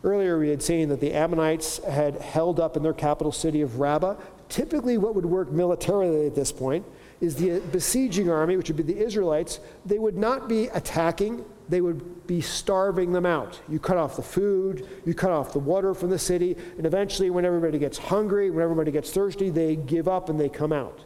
Earlier, 0.03 0.39
we 0.39 0.51
had 0.51 0.63
seen 0.63 0.91
that 0.91 1.01
the 1.01 1.15
Ammonites 1.15 1.83
had 1.85 2.17
held 2.17 2.61
up 2.61 2.77
in 2.77 2.83
their 2.83 2.93
capital 2.93 3.33
city 3.33 3.63
of 3.63 3.81
Rabbah. 3.81 4.17
Typically, 4.51 4.99
what 4.99 5.15
would 5.15 5.25
work 5.25 5.51
militarily 5.51 6.27
at 6.27 6.35
this 6.35 6.53
point 6.53 6.85
is 7.21 7.37
the 7.37 7.61
besieging 7.73 8.31
army, 8.31 8.57
which 8.57 8.69
would 8.69 8.77
be 8.77 8.83
the 8.83 8.99
Israelites, 8.99 9.61
they 9.87 9.99
would 9.99 10.17
not 10.17 10.49
be 10.49 10.67
attacking, 10.69 11.45
they 11.69 11.81
would 11.81 12.27
be 12.27 12.41
starving 12.41 13.13
them 13.13 13.25
out. 13.25 13.61
You 13.69 13.79
cut 13.79 13.97
off 13.97 14.17
the 14.17 14.23
food, 14.23 14.89
you 15.05 15.15
cut 15.15 15.31
off 15.31 15.53
the 15.53 15.59
water 15.59 15.95
from 15.95 16.11
the 16.11 16.19
city, 16.19 16.57
and 16.77 16.87
eventually, 16.87 17.31
when 17.31 17.45
everybody 17.45 17.79
gets 17.79 17.99
hungry, 17.99 18.51
when 18.51 18.63
everybody 18.63 18.91
gets 18.91 19.11
thirsty, 19.11 19.51
they 19.51 19.77
give 19.77 20.09
up 20.09 20.29
and 20.29 20.39
they 20.39 20.49
come 20.49 20.73
out. 20.73 21.01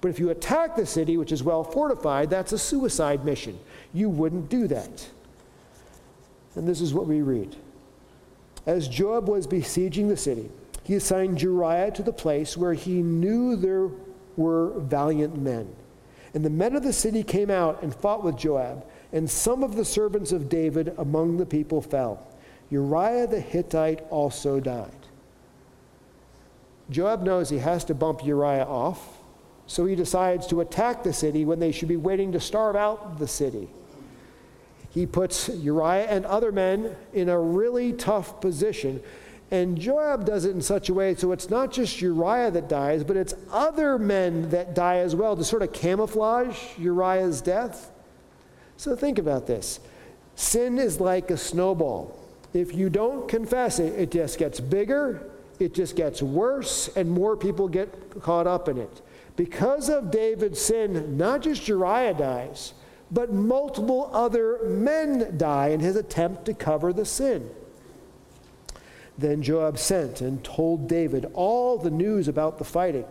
But 0.00 0.08
if 0.08 0.18
you 0.18 0.30
attack 0.30 0.76
the 0.76 0.86
city, 0.86 1.16
which 1.16 1.32
is 1.32 1.42
well 1.42 1.64
fortified, 1.64 2.30
that's 2.30 2.52
a 2.52 2.58
suicide 2.58 3.24
mission. 3.24 3.58
You 3.92 4.08
wouldn't 4.08 4.48
do 4.48 4.68
that. 4.68 5.08
And 6.54 6.66
this 6.66 6.80
is 6.80 6.94
what 6.94 7.06
we 7.06 7.20
read. 7.20 7.56
As 8.66 8.86
Joab 8.86 9.28
was 9.28 9.46
besieging 9.46 10.08
the 10.08 10.16
city, 10.16 10.50
he 10.84 10.94
assigned 10.94 11.42
Uriah 11.42 11.90
to 11.92 12.02
the 12.02 12.12
place 12.12 12.56
where 12.56 12.74
he 12.74 13.02
knew 13.02 13.56
there 13.56 13.88
were 14.38 14.70
valiant 14.78 15.36
men. 15.36 15.68
And 16.32 16.44
the 16.44 16.50
men 16.50 16.76
of 16.76 16.82
the 16.82 16.92
city 16.92 17.22
came 17.22 17.50
out 17.50 17.82
and 17.82 17.94
fought 17.94 18.24
with 18.24 18.36
Joab, 18.36 18.86
and 19.12 19.28
some 19.28 19.62
of 19.62 19.76
the 19.76 19.84
servants 19.84 20.32
of 20.32 20.48
David 20.48 20.94
among 20.96 21.36
the 21.36 21.46
people 21.46 21.82
fell. 21.82 22.26
Uriah 22.70 23.26
the 23.26 23.40
Hittite 23.40 24.00
also 24.08 24.60
died. 24.60 24.92
Joab 26.88 27.22
knows 27.22 27.50
he 27.50 27.58
has 27.58 27.84
to 27.84 27.94
bump 27.94 28.24
Uriah 28.24 28.64
off 28.64 29.18
so 29.68 29.84
he 29.84 29.94
decides 29.94 30.46
to 30.46 30.62
attack 30.62 31.02
the 31.02 31.12
city 31.12 31.44
when 31.44 31.58
they 31.58 31.72
should 31.72 31.88
be 31.88 31.96
waiting 31.96 32.32
to 32.32 32.40
starve 32.40 32.74
out 32.74 33.18
the 33.18 33.28
city. 33.28 33.68
He 34.90 35.04
puts 35.04 35.50
Uriah 35.50 36.06
and 36.06 36.24
other 36.24 36.50
men 36.50 36.96
in 37.12 37.28
a 37.28 37.38
really 37.38 37.92
tough 37.92 38.40
position. 38.40 39.02
And 39.50 39.78
Joab 39.78 40.26
does 40.26 40.44
it 40.44 40.50
in 40.50 40.60
such 40.60 40.88
a 40.88 40.94
way 40.94 41.14
so 41.14 41.32
it's 41.32 41.48
not 41.48 41.72
just 41.72 42.02
Uriah 42.02 42.50
that 42.50 42.68
dies, 42.68 43.02
but 43.02 43.16
it's 43.16 43.34
other 43.50 43.98
men 43.98 44.50
that 44.50 44.74
die 44.74 44.98
as 44.98 45.16
well 45.16 45.36
to 45.36 45.44
sort 45.44 45.62
of 45.62 45.72
camouflage 45.72 46.78
Uriah's 46.78 47.40
death. 47.40 47.90
So 48.76 48.94
think 48.94 49.18
about 49.18 49.46
this 49.46 49.80
sin 50.36 50.78
is 50.78 51.00
like 51.00 51.30
a 51.30 51.36
snowball. 51.36 52.16
If 52.54 52.74
you 52.74 52.88
don't 52.90 53.28
confess 53.28 53.78
it, 53.78 53.98
it 53.98 54.10
just 54.10 54.38
gets 54.38 54.60
bigger, 54.60 55.30
it 55.58 55.74
just 55.74 55.96
gets 55.96 56.22
worse, 56.22 56.88
and 56.96 57.10
more 57.10 57.36
people 57.36 57.68
get 57.68 58.22
caught 58.22 58.46
up 58.46 58.68
in 58.68 58.78
it. 58.78 59.02
Because 59.36 59.88
of 59.88 60.10
David's 60.10 60.60
sin, 60.60 61.16
not 61.16 61.42
just 61.42 61.68
Uriah 61.68 62.14
dies, 62.14 62.74
but 63.10 63.32
multiple 63.32 64.10
other 64.12 64.60
men 64.64 65.36
die 65.36 65.68
in 65.68 65.80
his 65.80 65.96
attempt 65.96 66.44
to 66.46 66.54
cover 66.54 66.92
the 66.92 67.04
sin. 67.04 67.48
Then 69.18 69.42
Joab 69.42 69.78
sent 69.78 70.20
and 70.20 70.42
told 70.44 70.88
David 70.88 71.26
all 71.34 71.76
the 71.76 71.90
news 71.90 72.28
about 72.28 72.58
the 72.58 72.64
fighting, 72.64 73.04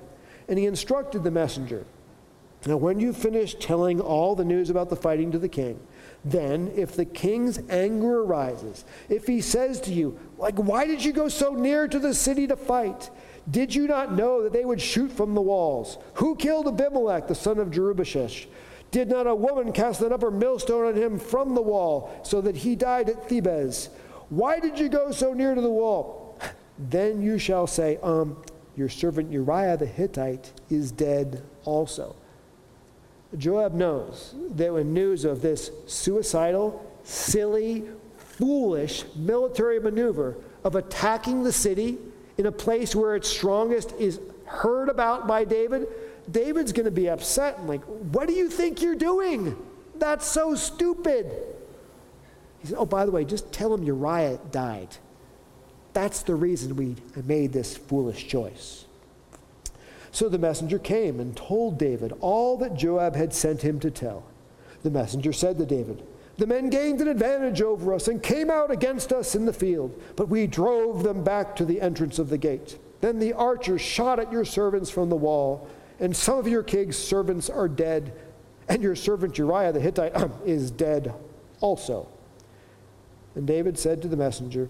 and 0.47 0.57
he 0.57 0.65
instructed 0.65 1.23
the 1.23 1.31
messenger 1.31 1.85
Now, 2.65 2.77
when 2.77 2.99
you 2.99 3.13
finish 3.13 3.55
telling 3.55 4.01
all 4.01 4.35
the 4.35 4.45
news 4.45 4.69
about 4.69 4.89
the 4.89 4.95
fighting 4.95 5.31
to 5.31 5.39
the 5.39 5.49
king, 5.49 5.79
then 6.25 6.71
if 6.75 6.95
the 6.95 7.05
king's 7.05 7.59
anger 7.69 8.21
arises, 8.23 8.83
if 9.09 9.27
he 9.27 9.41
says 9.41 9.79
to 9.81 9.93
you, 9.93 10.17
like, 10.37 10.55
why 10.55 10.85
did 10.85 11.03
you 11.03 11.13
go 11.13 11.29
so 11.29 11.53
near 11.53 11.87
to 11.87 11.99
the 11.99 12.13
city 12.13 12.47
to 12.47 12.55
fight? 12.55 13.09
Did 13.49 13.73
you 13.73 13.87
not 13.87 14.13
know 14.13 14.43
that 14.43 14.51
they 14.51 14.65
would 14.65 14.81
shoot 14.81 15.11
from 15.11 15.35
the 15.35 15.41
walls? 15.41 15.97
Who 16.15 16.35
killed 16.35 16.67
Abimelech, 16.67 17.27
the 17.27 17.35
son 17.35 17.59
of 17.59 17.69
Jerubbaal? 17.69 18.47
Did 18.91 19.09
not 19.09 19.27
a 19.27 19.35
woman 19.35 19.71
cast 19.71 20.01
an 20.01 20.11
upper 20.11 20.31
millstone 20.31 20.87
on 20.87 20.95
him 20.95 21.19
from 21.19 21.55
the 21.55 21.61
wall, 21.61 22.19
so 22.23 22.41
that 22.41 22.57
he 22.57 22.75
died 22.75 23.09
at 23.09 23.29
Thebez? 23.29 23.89
Why 24.29 24.59
did 24.59 24.77
you 24.79 24.89
go 24.89 25.11
so 25.11 25.33
near 25.33 25.55
to 25.55 25.61
the 25.61 25.69
wall? 25.69 26.39
Then 26.77 27.21
you 27.21 27.39
shall 27.39 27.67
say, 27.67 27.97
Um, 28.03 28.43
your 28.75 28.89
servant 28.89 29.31
Uriah 29.31 29.77
the 29.77 29.85
Hittite 29.85 30.53
is 30.69 30.91
dead 30.91 31.43
also. 31.65 32.15
Joab 33.37 33.73
knows 33.73 34.35
that 34.51 34.71
when 34.71 34.93
news 34.93 35.25
of 35.25 35.41
this 35.41 35.71
suicidal, 35.85 36.85
silly, 37.03 37.83
foolish 38.17 39.03
military 39.15 39.79
maneuver 39.79 40.37
of 40.63 40.75
attacking 40.75 41.43
the 41.43 41.51
city 41.51 41.97
in 42.37 42.45
a 42.45 42.51
place 42.51 42.95
where 42.95 43.15
its 43.15 43.27
strongest 43.27 43.93
is 43.93 44.19
heard 44.45 44.89
about 44.89 45.27
by 45.27 45.43
David, 45.43 45.87
David's 46.29 46.71
going 46.71 46.85
to 46.85 46.91
be 46.91 47.09
upset 47.09 47.57
and 47.57 47.67
like, 47.67 47.83
what 47.83 48.27
do 48.27 48.33
you 48.33 48.49
think 48.49 48.81
you're 48.81 48.95
doing? 48.95 49.57
That's 49.95 50.25
so 50.25 50.55
stupid. 50.55 51.31
He 52.59 52.67
said, 52.67 52.77
oh, 52.77 52.85
by 52.85 53.05
the 53.05 53.11
way, 53.11 53.25
just 53.25 53.51
tell 53.51 53.73
him 53.73 53.83
Uriah 53.83 54.39
died. 54.51 54.97
That's 55.93 56.21
the 56.23 56.35
reason 56.35 56.75
we 56.75 56.95
made 57.25 57.53
this 57.53 57.75
foolish 57.75 58.27
choice. 58.27 58.85
So 60.11 60.29
the 60.29 60.37
messenger 60.37 60.79
came 60.79 61.19
and 61.19 61.35
told 61.35 61.77
David 61.77 62.13
all 62.21 62.57
that 62.57 62.75
Joab 62.75 63.15
had 63.15 63.33
sent 63.33 63.61
him 63.61 63.79
to 63.81 63.91
tell. 63.91 64.23
The 64.83 64.89
messenger 64.89 65.33
said 65.33 65.57
to 65.57 65.65
David, 65.65 66.03
the 66.37 66.47
men 66.47 66.69
gained 66.69 67.01
an 67.01 67.07
advantage 67.07 67.61
over 67.61 67.93
us 67.93 68.07
and 68.07 68.21
came 68.21 68.51
out 68.51 68.69
against 68.69 69.11
us 69.11 69.33
in 69.33 69.45
the 69.45 69.53
field, 69.53 69.99
but 70.15 70.29
we 70.29 70.45
drove 70.45 71.03
them 71.03 71.23
back 71.23 71.55
to 71.55 71.65
the 71.65 71.81
entrance 71.81 72.19
of 72.19 72.29
the 72.29 72.37
gate. 72.37 72.77
Then 73.01 73.19
the 73.19 73.33
archers 73.33 73.81
shot 73.81 74.19
at 74.19 74.31
your 74.31 74.45
servants 74.45 74.89
from 74.89 75.09
the 75.09 75.15
wall, 75.15 75.67
and 75.99 76.15
some 76.15 76.37
of 76.37 76.47
your 76.47 76.61
king's 76.61 76.95
servants 76.95 77.49
are 77.49 77.67
dead, 77.67 78.13
and 78.69 78.83
your 78.83 78.95
servant 78.95 79.37
Uriah 79.37 79.71
the 79.71 79.79
Hittite 79.79 80.13
is 80.45 80.69
dead 80.69 81.13
also. 81.59 82.07
And 83.37 83.47
David 83.47 83.79
said 83.79 84.01
to 84.01 84.09
the 84.09 84.17
messenger, 84.17 84.67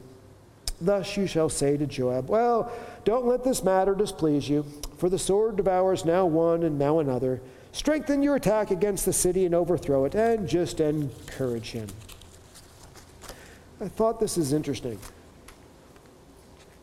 Thus 0.80 1.18
you 1.18 1.26
shall 1.26 1.50
say 1.50 1.78
to 1.78 1.88
Joab, 1.88 2.30
Well, 2.30 2.72
don't 3.04 3.26
let 3.26 3.44
this 3.44 3.64
matter 3.64 3.96
displease 3.96 4.48
you, 4.48 4.64
for 4.98 5.10
the 5.10 5.18
sword 5.18 5.56
devours 5.56 6.06
now 6.06 6.28
one 6.28 6.62
and 6.62 6.78
now 6.78 7.00
another 7.00 7.42
Strengthen 7.78 8.24
your 8.24 8.36
attack 8.36 8.72
against 8.72 9.06
the 9.06 9.14
city 9.14 9.46
and 9.46 9.54
overthrow 9.54 10.06
it, 10.06 10.16
and 10.16 10.50
just 10.50 10.80
encourage 10.80 11.74
him. 11.74 11.88
I 13.80 13.88
thought 13.88 14.20
this 14.20 14.36
is 14.36 14.52
interesting. 14.52 15.00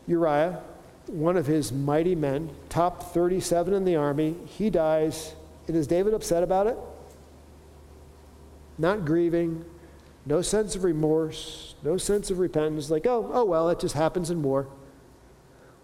Uriah, 0.07 0.61
one 1.07 1.35
of 1.35 1.47
his 1.47 1.73
mighty 1.73 2.15
men, 2.15 2.49
top 2.69 3.13
37 3.13 3.73
in 3.73 3.83
the 3.83 3.97
army, 3.97 4.37
he 4.45 4.69
dies. 4.69 5.35
And 5.67 5.75
is 5.75 5.85
David 5.85 6.13
upset 6.13 6.43
about 6.43 6.67
it? 6.67 6.77
Not 8.77 9.03
grieving, 9.03 9.65
no 10.25 10.41
sense 10.41 10.75
of 10.75 10.83
remorse, 10.83 11.75
no 11.83 11.97
sense 11.97 12.31
of 12.31 12.39
repentance, 12.39 12.89
like, 12.89 13.05
oh, 13.05 13.29
oh 13.33 13.45
well, 13.45 13.69
it 13.69 13.79
just 13.79 13.95
happens 13.95 14.29
in 14.29 14.41
war. 14.41 14.67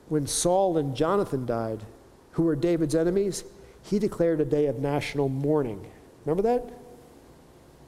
When 0.10 0.28
Saul 0.28 0.78
and 0.78 0.96
Jonathan 0.96 1.46
died, 1.46 1.82
who 2.32 2.44
were 2.44 2.56
David's 2.56 2.96
enemies, 2.96 3.44
he 3.84 4.00
declared 4.00 4.42
a 4.42 4.46
day 4.46 4.66
of 4.66 4.80
national 4.80 5.30
mourning. 5.30 5.86
Remember 6.26 6.44
that? 6.44 6.74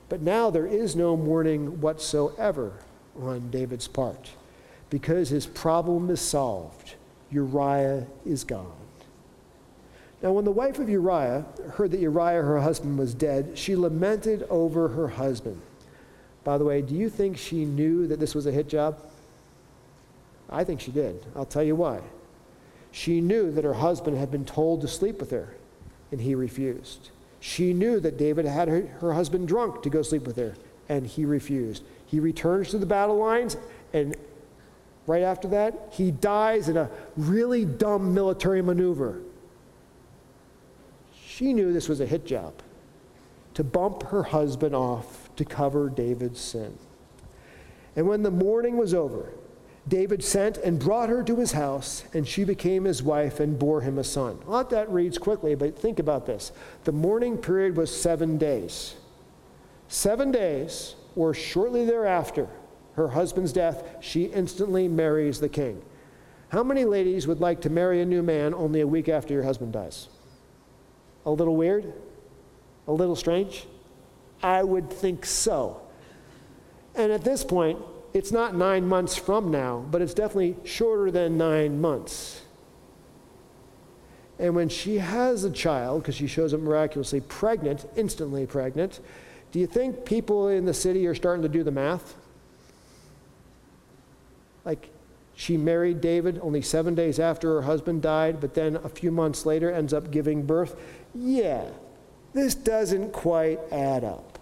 But 0.10 0.22
now 0.22 0.50
there 0.50 0.68
is 0.68 0.96
no 0.96 1.18
mourning 1.18 1.82
whatsoever 1.82 2.74
on 3.20 3.50
David's 3.50 3.88
part 3.88 4.32
because 4.90 5.30
his 5.30 5.46
problem 5.46 6.10
is 6.10 6.22
solved. 6.22 6.96
Uriah 7.32 8.06
is 8.26 8.44
gone. 8.44 8.72
Now, 10.22 10.32
when 10.32 10.46
the 10.46 10.52
wife 10.52 10.80
of 10.80 10.88
Uriah 10.88 11.46
heard 11.74 11.92
that 11.92 12.00
Uriah, 12.00 12.42
her 12.44 12.62
husband, 12.62 12.98
was 12.98 13.14
dead, 13.14 13.58
she 13.58 13.76
lamented 13.76 14.44
over 14.50 14.90
her 14.90 15.10
husband. 15.10 15.60
By 16.44 16.58
the 16.58 16.66
way, 16.66 16.82
do 16.82 16.96
you 16.96 17.10
think 17.10 17.38
she 17.38 17.66
knew 17.66 18.08
that 18.08 18.20
this 18.20 18.36
was 18.36 18.46
a 18.46 18.52
hit 18.52 18.68
job? 18.68 19.00
I 20.50 20.64
think 20.64 20.82
she 20.82 20.92
did. 20.92 21.26
I'll 21.36 21.46
tell 21.46 21.64
you 21.64 21.76
why. 21.76 22.02
She 22.92 23.22
knew 23.22 23.52
that 23.52 23.64
her 23.64 23.74
husband 23.74 24.18
had 24.18 24.30
been 24.30 24.46
told 24.46 24.82
to 24.82 24.88
sleep 24.88 25.20
with 25.20 25.32
her 25.32 25.56
and 26.14 26.22
he 26.22 26.36
refused. 26.36 27.10
She 27.40 27.74
knew 27.74 28.00
that 28.00 28.18
David 28.18 28.46
had 28.46 28.68
her, 28.68 28.82
her 29.02 29.14
husband 29.14 29.48
drunk 29.48 29.82
to 29.82 29.90
go 29.90 30.04
sleep 30.04 30.28
with 30.28 30.38
her, 30.38 30.54
and 30.88 31.08
he 31.08 31.26
refused. 31.26 31.84
He 32.06 32.20
returns 32.20 32.70
to 32.70 32.78
the 32.78 32.86
battle 32.86 33.18
lines, 33.18 33.58
and 33.94 34.16
right 35.08 35.24
after 35.24 35.48
that, 35.50 35.90
he 35.92 36.12
dies 36.12 36.70
in 36.70 36.78
a 36.78 36.90
really 37.18 37.66
dumb 37.66 38.14
military 38.14 38.62
maneuver. 38.62 39.22
She 41.26 41.52
knew 41.52 41.74
this 41.74 41.90
was 41.90 42.00
a 42.00 42.06
hit 42.06 42.26
job. 42.26 42.54
to 43.56 43.64
bump 43.64 44.04
her 44.04 44.24
husband 44.24 44.76
off 44.76 45.23
to 45.36 45.46
cover 45.46 45.90
David's 45.90 46.40
sin. 46.40 46.78
And 47.96 48.08
when 48.08 48.24
the 48.24 48.32
mourning 48.32 48.78
was 48.78 48.94
over, 48.94 49.34
David 49.88 50.24
sent 50.24 50.58
and 50.58 50.80
brought 50.80 51.10
her 51.10 51.24
to 51.24 51.36
his 51.36 51.52
house, 51.52 52.06
and 52.14 52.28
she 52.28 52.44
became 52.44 52.86
his 52.86 53.04
wife 53.04 53.40
and 53.40 53.60
bore 53.60 53.82
him 53.82 53.98
a 53.98 54.04
son. 54.04 54.40
A 54.48 54.50
lot 54.50 54.70
that 54.70 54.90
reads 54.90 55.18
quickly, 55.18 55.56
but 55.56 55.78
think 55.78 56.00
about 56.00 56.26
this. 56.26 56.54
The 56.86 56.94
mourning 56.94 57.38
period 57.38 57.76
was 57.76 57.96
seven 57.96 58.38
days. 58.38 58.96
Seven 59.90 60.32
days, 60.32 60.96
or 61.16 61.34
shortly 61.34 61.86
thereafter, 61.86 62.48
her 62.96 63.10
husband's 63.10 63.52
death, 63.52 63.84
she 64.00 64.26
instantly 64.26 64.88
marries 64.88 65.40
the 65.40 65.50
king. 65.50 65.82
How 66.50 66.64
many 66.64 66.86
ladies 66.86 67.28
would 67.28 67.42
like 67.42 67.62
to 67.62 67.70
marry 67.70 68.02
a 68.02 68.06
new 68.06 68.24
man 68.24 68.54
only 68.54 68.82
a 68.82 68.88
week 68.88 69.10
after 69.10 69.34
your 69.34 69.44
husband 69.44 69.74
dies? 69.74 70.08
A 71.26 71.32
little 71.32 71.56
weird? 71.56 71.92
A 72.88 72.94
little 72.94 73.16
strange? 73.16 73.66
I 74.44 74.62
would 74.62 74.90
think 74.92 75.26
so. 75.26 75.82
And 76.96 77.12
at 77.12 77.24
this 77.24 77.44
point, 77.44 77.80
it's 78.14 78.32
not 78.32 78.56
nine 78.56 78.88
months 78.88 79.16
from 79.16 79.50
now, 79.50 79.86
but 79.90 80.02
it's 80.02 80.14
definitely 80.14 80.56
shorter 80.64 81.10
than 81.10 81.38
nine 81.38 81.82
months. 81.82 82.42
And 84.38 84.56
when 84.56 84.70
she 84.70 84.98
has 84.98 85.44
a 85.44 85.50
child, 85.50 86.04
because 86.04 86.16
she 86.16 86.28
shows 86.28 86.54
up 86.54 86.60
miraculously 86.60 87.22
pregnant, 87.22 87.90
instantly 87.96 88.46
pregnant, 88.46 89.00
do 89.52 89.60
you 89.60 89.68
think 89.68 90.06
people 90.06 90.50
in 90.50 90.66
the 90.66 90.74
city 90.74 91.08
are 91.08 91.16
starting 91.16 91.44
to 91.44 91.50
do 91.50 91.64
the 91.64 91.72
math? 91.72 92.16
Like, 94.66 94.90
she 95.36 95.58
married 95.58 96.02
David 96.02 96.40
only 96.42 96.62
seven 96.62 96.94
days 96.94 97.20
after 97.20 97.56
her 97.56 97.62
husband 97.64 98.02
died, 98.02 98.40
but 98.40 98.54
then 98.54 98.76
a 98.78 98.90
few 98.90 99.12
months 99.12 99.46
later 99.46 99.72
ends 99.72 99.94
up 99.94 100.12
giving 100.12 100.46
birth. 100.46 100.80
Yeah, 101.16 101.66
this 102.34 102.54
doesn't 102.54 103.14
quite 103.14 103.60
add 103.72 104.04
up. 104.04 104.33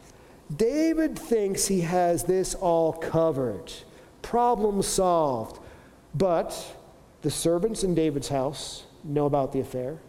David 0.55 1.17
thinks 1.17 1.67
he 1.67 1.81
has 1.81 2.23
this 2.23 2.55
all 2.55 2.93
covered, 2.93 3.71
problem 4.21 4.81
solved. 4.81 5.59
But 6.13 6.75
the 7.21 7.31
servants 7.31 7.83
in 7.83 7.95
David's 7.95 8.29
house 8.29 8.83
know 9.03 9.25
about 9.25 9.53
the 9.53 9.59
affair. 9.59 9.99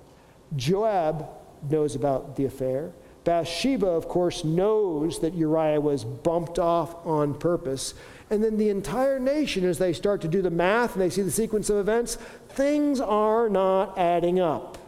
Joab 0.57 1.28
knows 1.70 1.95
about 1.95 2.36
the 2.36 2.45
affair. 2.45 2.93
Bathsheba, 3.24 3.86
of 3.86 4.09
course, 4.09 4.43
knows 4.43 5.20
that 5.20 5.34
Uriah 5.34 5.80
was 5.80 6.05
bumped 6.05 6.59
off 6.59 6.95
on 7.07 7.34
purpose. 7.34 7.95
And 8.30 8.43
then 8.43 8.57
the 8.59 8.68
entire 8.68 9.20
nation, 9.20 9.64
as 9.64 9.78
they 9.78 9.93
start 9.93 10.20
to 10.22 10.28
do 10.28 10.43
the 10.43 10.51
math 10.51 10.95
and 10.95 11.03
they 11.03 11.11
see 11.11 11.22
the 11.22 11.30
sequence 11.30 11.70
of 11.70 11.76
events, 11.76 12.16
things 12.49 13.01
are 13.01 13.49
not 13.49 13.97
adding 13.97 14.40
up. 14.40 14.78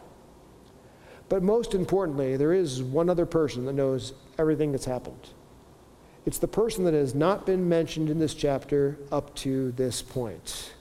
But 1.29 1.43
most 1.43 1.73
importantly, 1.73 2.35
there 2.35 2.53
is 2.53 2.83
one 2.83 3.09
other 3.09 3.25
person 3.25 3.65
that 3.65 3.73
knows 3.73 4.13
everything 4.37 4.73
that's 4.73 4.85
happened. 4.85 5.29
It's 6.25 6.39
the 6.39 6.47
person 6.47 6.85
that 6.85 6.93
has 6.93 7.13
not 7.13 7.45
been 7.45 7.69
mentioned 7.69 8.09
in 8.09 8.17
this 8.17 8.33
chapter 8.33 8.97
up 9.11 9.35
to 9.35 9.71
this 9.73 10.01
point. 10.01 10.73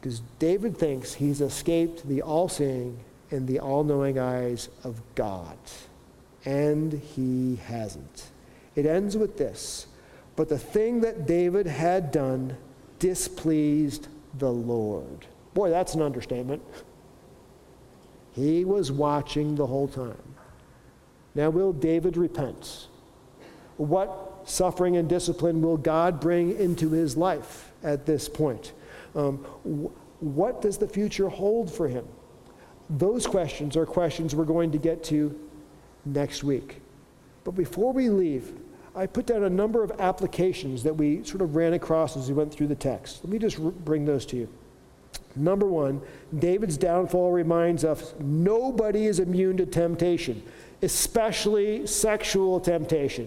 Because 0.00 0.22
David 0.38 0.78
thinks 0.78 1.14
he's 1.14 1.42
escaped 1.42 2.08
the 2.08 2.22
all 2.22 2.48
seeing 2.48 2.98
and 3.30 3.46
the 3.46 3.60
all 3.60 3.84
knowing 3.84 4.18
eyes 4.18 4.70
of 4.82 5.02
God. 5.14 5.58
And 6.46 6.94
he 6.94 7.56
hasn't. 7.56 8.30
It 8.74 8.86
ends 8.86 9.16
with 9.16 9.36
this 9.36 9.86
But 10.36 10.48
the 10.48 10.58
thing 10.58 11.02
that 11.02 11.26
David 11.26 11.66
had 11.66 12.10
done 12.10 12.56
displeased 12.98 14.08
the 14.38 14.50
Lord. 14.50 15.26
Boy, 15.52 15.68
that's 15.68 15.94
an 15.94 16.00
understatement. 16.00 16.62
He 18.32 18.64
was 18.64 18.90
watching 18.90 19.56
the 19.56 19.66
whole 19.66 19.88
time. 19.88 20.22
Now, 21.34 21.50
will 21.50 21.72
David 21.72 22.16
repent? 22.16 22.86
What 23.80 24.42
suffering 24.44 24.98
and 24.98 25.08
discipline 25.08 25.62
will 25.62 25.78
God 25.78 26.20
bring 26.20 26.54
into 26.58 26.90
his 26.90 27.16
life 27.16 27.72
at 27.82 28.04
this 28.04 28.28
point? 28.28 28.74
Um, 29.14 29.38
wh- 29.64 30.22
what 30.22 30.60
does 30.60 30.76
the 30.76 30.86
future 30.86 31.30
hold 31.30 31.72
for 31.72 31.88
him? 31.88 32.06
Those 32.90 33.26
questions 33.26 33.78
are 33.78 33.86
questions 33.86 34.34
we're 34.34 34.44
going 34.44 34.70
to 34.72 34.78
get 34.78 35.02
to 35.04 35.34
next 36.04 36.44
week. 36.44 36.82
But 37.42 37.52
before 37.52 37.94
we 37.94 38.10
leave, 38.10 38.52
I 38.94 39.06
put 39.06 39.24
down 39.24 39.44
a 39.44 39.50
number 39.50 39.82
of 39.82 39.92
applications 39.98 40.82
that 40.82 40.94
we 40.94 41.24
sort 41.24 41.40
of 41.40 41.56
ran 41.56 41.72
across 41.72 42.18
as 42.18 42.28
we 42.28 42.34
went 42.34 42.52
through 42.52 42.66
the 42.66 42.74
text. 42.74 43.24
Let 43.24 43.32
me 43.32 43.38
just 43.38 43.58
r- 43.58 43.70
bring 43.70 44.04
those 44.04 44.26
to 44.26 44.36
you. 44.36 44.48
Number 45.34 45.66
one, 45.66 46.02
David's 46.38 46.76
downfall 46.76 47.32
reminds 47.32 47.82
us 47.82 48.12
nobody 48.20 49.06
is 49.06 49.20
immune 49.20 49.56
to 49.56 49.64
temptation, 49.64 50.42
especially 50.82 51.86
sexual 51.86 52.60
temptation. 52.60 53.26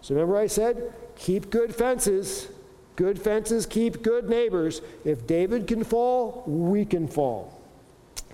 So 0.00 0.14
remember, 0.14 0.36
I 0.36 0.46
said, 0.46 0.92
keep 1.16 1.50
good 1.50 1.74
fences. 1.74 2.48
Good 2.96 3.20
fences 3.20 3.66
keep 3.66 4.02
good 4.02 4.28
neighbors. 4.28 4.80
If 5.04 5.26
David 5.26 5.66
can 5.66 5.84
fall, 5.84 6.42
we 6.46 6.84
can 6.84 7.06
fall. 7.08 7.60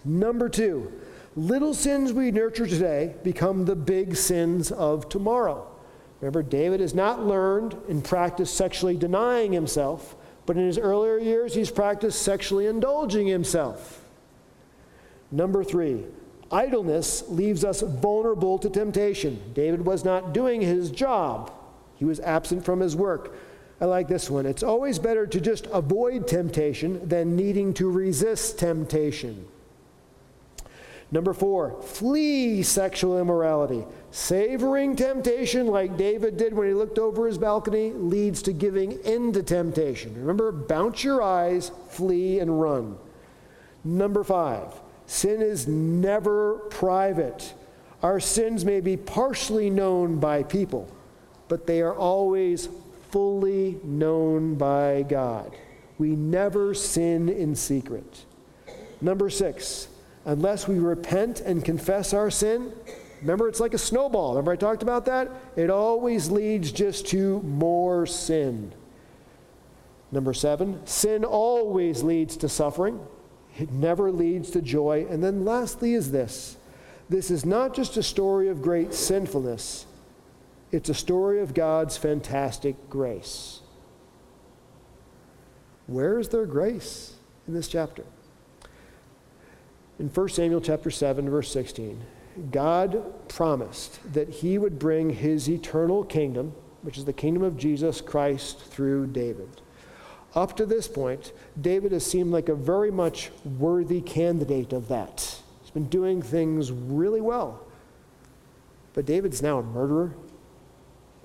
Number 0.05 0.49
two, 0.49 0.93
little 1.37 1.75
sins 1.75 2.13
we 2.13 2.31
nurture 2.31 2.67
today 2.67 3.15
become 3.23 3.65
the 3.65 3.77
big 3.77 4.17
sins 4.17 4.71
of 4.71 5.09
tomorrow. 5.09 5.67
Remember, 6.21 6.43
David 6.43 6.81
has 6.81 6.95
not 6.95 7.27
learned 7.27 7.77
and 7.89 8.03
practiced 8.03 8.55
sexually 8.57 8.97
denying 8.97 9.53
himself. 9.53 10.17
But 10.47 10.57
in 10.57 10.67
his 10.67 10.79
earlier 10.79 11.19
years, 11.19 11.55
he's 11.55 11.71
practiced 11.71 12.23
sexually 12.23 12.67
indulging 12.67 13.27
himself. 13.27 14.05
Number 15.31 15.65
three, 15.65 16.05
idleness 16.51 17.25
leaves 17.29 17.65
us 17.65 17.81
vulnerable 17.81 18.59
to 18.59 18.71
temptation. 18.71 19.41
David 19.55 19.85
was 19.85 20.05
not 20.05 20.33
doing 20.33 20.61
his 20.61 20.91
job, 20.91 21.51
he 21.97 22.05
was 22.05 22.21
absent 22.21 22.65
from 22.65 22.81
his 22.81 22.97
work. 22.97 23.35
I 23.81 23.87
like 23.87 24.09
this 24.09 24.31
one. 24.31 24.47
It's 24.47 24.63
always 24.63 24.99
better 24.99 25.27
to 25.27 25.41
just 25.41 25.67
avoid 25.67 26.29
temptation 26.29 27.07
than 27.09 27.37
needing 27.37 27.75
to 27.75 27.91
resist 27.91 28.59
temptation. 28.59 29.47
Number 31.11 31.33
four, 31.33 31.81
flee 31.83 32.63
sexual 32.63 33.21
immorality. 33.21 33.85
Savoring 34.11 34.97
temptation, 34.97 35.67
like 35.67 35.97
David 35.97 36.37
did 36.37 36.55
when 36.55 36.67
he 36.67 36.75
looked 36.75 36.99
over 36.99 37.27
his 37.27 37.39
balcony, 37.39 37.93
leads 37.93 38.43
to 38.43 38.53
giving 38.53 38.93
in 39.05 39.33
to 39.33 39.43
temptation. 39.43 40.15
Remember, 40.17 40.51
bounce 40.51 41.05
your 41.05 41.23
eyes, 41.23 41.71
flee, 41.91 42.41
and 42.41 42.61
run. 42.61 42.97
Number 43.85 44.25
five, 44.25 44.73
sin 45.07 45.43
is 45.43 45.69
never 45.69 46.55
private. 46.71 47.55
Our 48.03 48.19
sins 48.19 48.65
may 48.65 48.81
be 48.81 48.97
partially 48.97 49.71
known 49.71 50.19
by 50.19 50.43
people, 50.43 50.89
but 51.49 51.67
they 51.67 51.83
are 51.83 51.95
always 51.95 52.69
fully 53.11 53.79
known 53.85 54.55
by 54.55 55.05
God. 55.09 55.55
We 55.99 56.11
never 56.11 56.75
sin 56.75 57.29
in 57.29 57.55
secret. 57.55 58.25
Number 59.01 59.31
six, 59.31 59.89
unless 60.25 60.67
we 60.67 60.79
repent 60.79 61.41
and 61.41 61.65
confess 61.65 62.13
our 62.13 62.31
sin, 62.31 62.73
Remember, 63.25 63.49
it's 63.49 63.61
like 63.61 63.73
a 63.73 63.79
snowball. 63.79 64.33
Remember, 64.33 64.53
I 64.53 64.57
talked 64.57 64.83
about 64.83 65.07
that? 65.07 65.31
It 65.57 65.71
always 65.71 66.31
leads 66.31 66.71
just 66.71 67.07
to 67.09 67.41
more 67.41 68.05
sin. 68.05 68.71
Number 70.13 70.35
seven, 70.35 70.87
sin 70.87 71.25
always 71.25 72.03
leads 72.03 72.37
to 72.37 72.51
suffering, 72.51 73.01
it 73.57 73.73
never 73.73 74.13
leads 74.13 74.51
to 74.51 74.61
joy. 74.61 75.07
And 75.09 75.25
then 75.25 75.43
lastly, 75.43 75.95
is 75.95 76.11
this 76.11 76.59
this 77.09 77.31
is 77.31 77.47
not 77.47 77.75
just 77.75 77.97
a 77.97 78.03
story 78.03 78.49
of 78.49 78.61
great 78.61 78.93
sinfulness, 78.93 79.87
it's 80.75 80.89
a 80.89 80.95
story 80.95 81.41
of 81.41 81.55
God's 81.55 81.97
fantastic 81.97 82.91
grace. 82.91 83.61
Where 85.87 86.19
is 86.19 86.31
there 86.31 86.47
grace 86.47 87.15
in 87.47 87.55
this 87.55 87.69
chapter? 87.69 88.05
In 90.01 90.09
1 90.09 90.29
Samuel 90.31 90.61
chapter 90.61 90.91
7 90.91 91.31
verse 91.31 91.53
16, 91.53 92.03
God 92.51 93.29
promised 93.29 94.01
that 94.15 94.29
he 94.29 94.59
would 94.59 94.81
bring 94.81 95.11
his 95.11 95.49
eternal 95.49 96.03
kingdom, 96.03 96.53
which 96.83 96.99
is 96.99 97.05
the 97.05 97.13
kingdom 97.13 97.45
of 97.45 97.57
Jesus 97.57 98.01
Christ 98.01 98.59
through 98.59 99.07
David. 99.07 99.61
Up 100.35 100.57
to 100.57 100.67
this 100.67 100.89
point, 100.89 101.33
David 101.61 101.93
has 101.93 102.05
seemed 102.05 102.33
like 102.33 102.49
a 102.49 102.57
very 102.57 102.91
much 102.91 103.31
worthy 103.45 104.01
candidate 104.01 104.73
of 104.73 104.89
that. 104.89 105.39
He's 105.63 105.71
been 105.71 105.89
doing 105.89 106.21
things 106.21 106.73
really 106.73 107.21
well. 107.21 107.65
But 108.93 109.07
David's 109.07 109.41
now 109.41 109.59
a 109.59 109.63
murderer. 109.63 110.15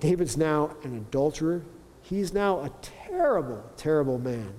David's 0.00 0.36
now 0.36 0.76
an 0.82 0.96
adulterer. 0.96 1.62
He's 2.02 2.32
now 2.32 2.60
a 2.60 2.70
terrible, 3.08 3.62
terrible 3.76 4.18
man. 4.18 4.52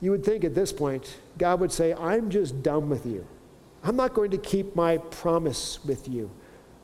You 0.00 0.10
would 0.10 0.24
think 0.24 0.44
at 0.44 0.54
this 0.54 0.72
point, 0.72 1.18
God 1.38 1.60
would 1.60 1.72
say, 1.72 1.94
I'm 1.94 2.30
just 2.30 2.62
done 2.62 2.88
with 2.88 3.06
you. 3.06 3.26
I'm 3.82 3.96
not 3.96 4.14
going 4.14 4.30
to 4.32 4.38
keep 4.38 4.76
my 4.76 4.98
promise 4.98 5.84
with 5.84 6.08
you. 6.08 6.30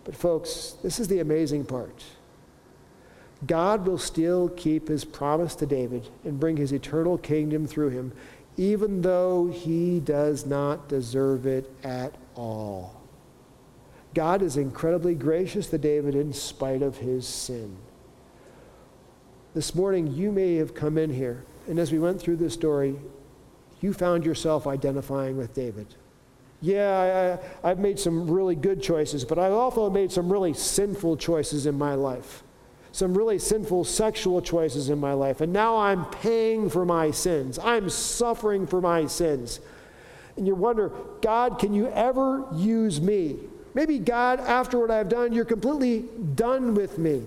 But, 0.04 0.14
folks, 0.16 0.76
this 0.82 0.98
is 0.98 1.08
the 1.08 1.20
amazing 1.20 1.64
part. 1.64 2.04
God 3.46 3.86
will 3.86 3.98
still 3.98 4.48
keep 4.50 4.88
his 4.88 5.04
promise 5.04 5.54
to 5.56 5.66
David 5.66 6.08
and 6.24 6.40
bring 6.40 6.56
his 6.56 6.72
eternal 6.72 7.18
kingdom 7.18 7.66
through 7.66 7.90
him, 7.90 8.12
even 8.56 9.02
though 9.02 9.48
he 9.48 10.00
does 10.00 10.46
not 10.46 10.88
deserve 10.88 11.46
it 11.46 11.70
at 11.82 12.14
all. 12.34 13.03
God 14.14 14.42
is 14.42 14.56
incredibly 14.56 15.14
gracious 15.14 15.66
to 15.68 15.78
David 15.78 16.14
in 16.14 16.32
spite 16.32 16.82
of 16.82 16.98
his 16.98 17.26
sin. 17.26 17.76
This 19.54 19.74
morning, 19.74 20.12
you 20.12 20.32
may 20.32 20.56
have 20.56 20.74
come 20.74 20.96
in 20.96 21.12
here, 21.12 21.44
and 21.68 21.78
as 21.78 21.92
we 21.92 21.98
went 21.98 22.20
through 22.20 22.36
this 22.36 22.54
story, 22.54 22.96
you 23.80 23.92
found 23.92 24.24
yourself 24.24 24.66
identifying 24.66 25.36
with 25.36 25.52
David. 25.54 25.86
Yeah, 26.60 27.38
I, 27.62 27.68
have 27.68 27.78
made 27.78 27.98
some 27.98 28.30
really 28.30 28.54
good 28.54 28.82
choices, 28.82 29.24
but 29.24 29.38
I've 29.38 29.52
also 29.52 29.90
made 29.90 30.10
some 30.10 30.32
really 30.32 30.54
sinful 30.54 31.18
choices 31.18 31.66
in 31.66 31.76
my 31.76 31.94
life. 31.94 32.42
Some 32.92 33.18
really 33.18 33.38
sinful 33.38 33.84
sexual 33.84 34.40
choices 34.40 34.88
in 34.88 34.98
my 34.98 35.12
life. 35.12 35.40
And 35.40 35.52
now 35.52 35.76
I'm 35.76 36.06
paying 36.06 36.70
for 36.70 36.84
my 36.84 37.10
sins. 37.10 37.58
I'm 37.58 37.90
suffering 37.90 38.66
for 38.66 38.80
my 38.80 39.06
sins. 39.06 39.60
And 40.36 40.46
you 40.46 40.54
wonder, 40.54 40.90
God, 41.20 41.58
can 41.58 41.74
you 41.74 41.88
ever 41.88 42.46
use 42.54 43.00
me? 43.00 43.36
Maybe, 43.74 43.98
God, 43.98 44.40
after 44.40 44.78
what 44.78 44.90
I've 44.90 45.08
done, 45.08 45.32
you're 45.32 45.44
completely 45.44 46.04
done 46.36 46.74
with 46.74 46.96
me. 46.96 47.24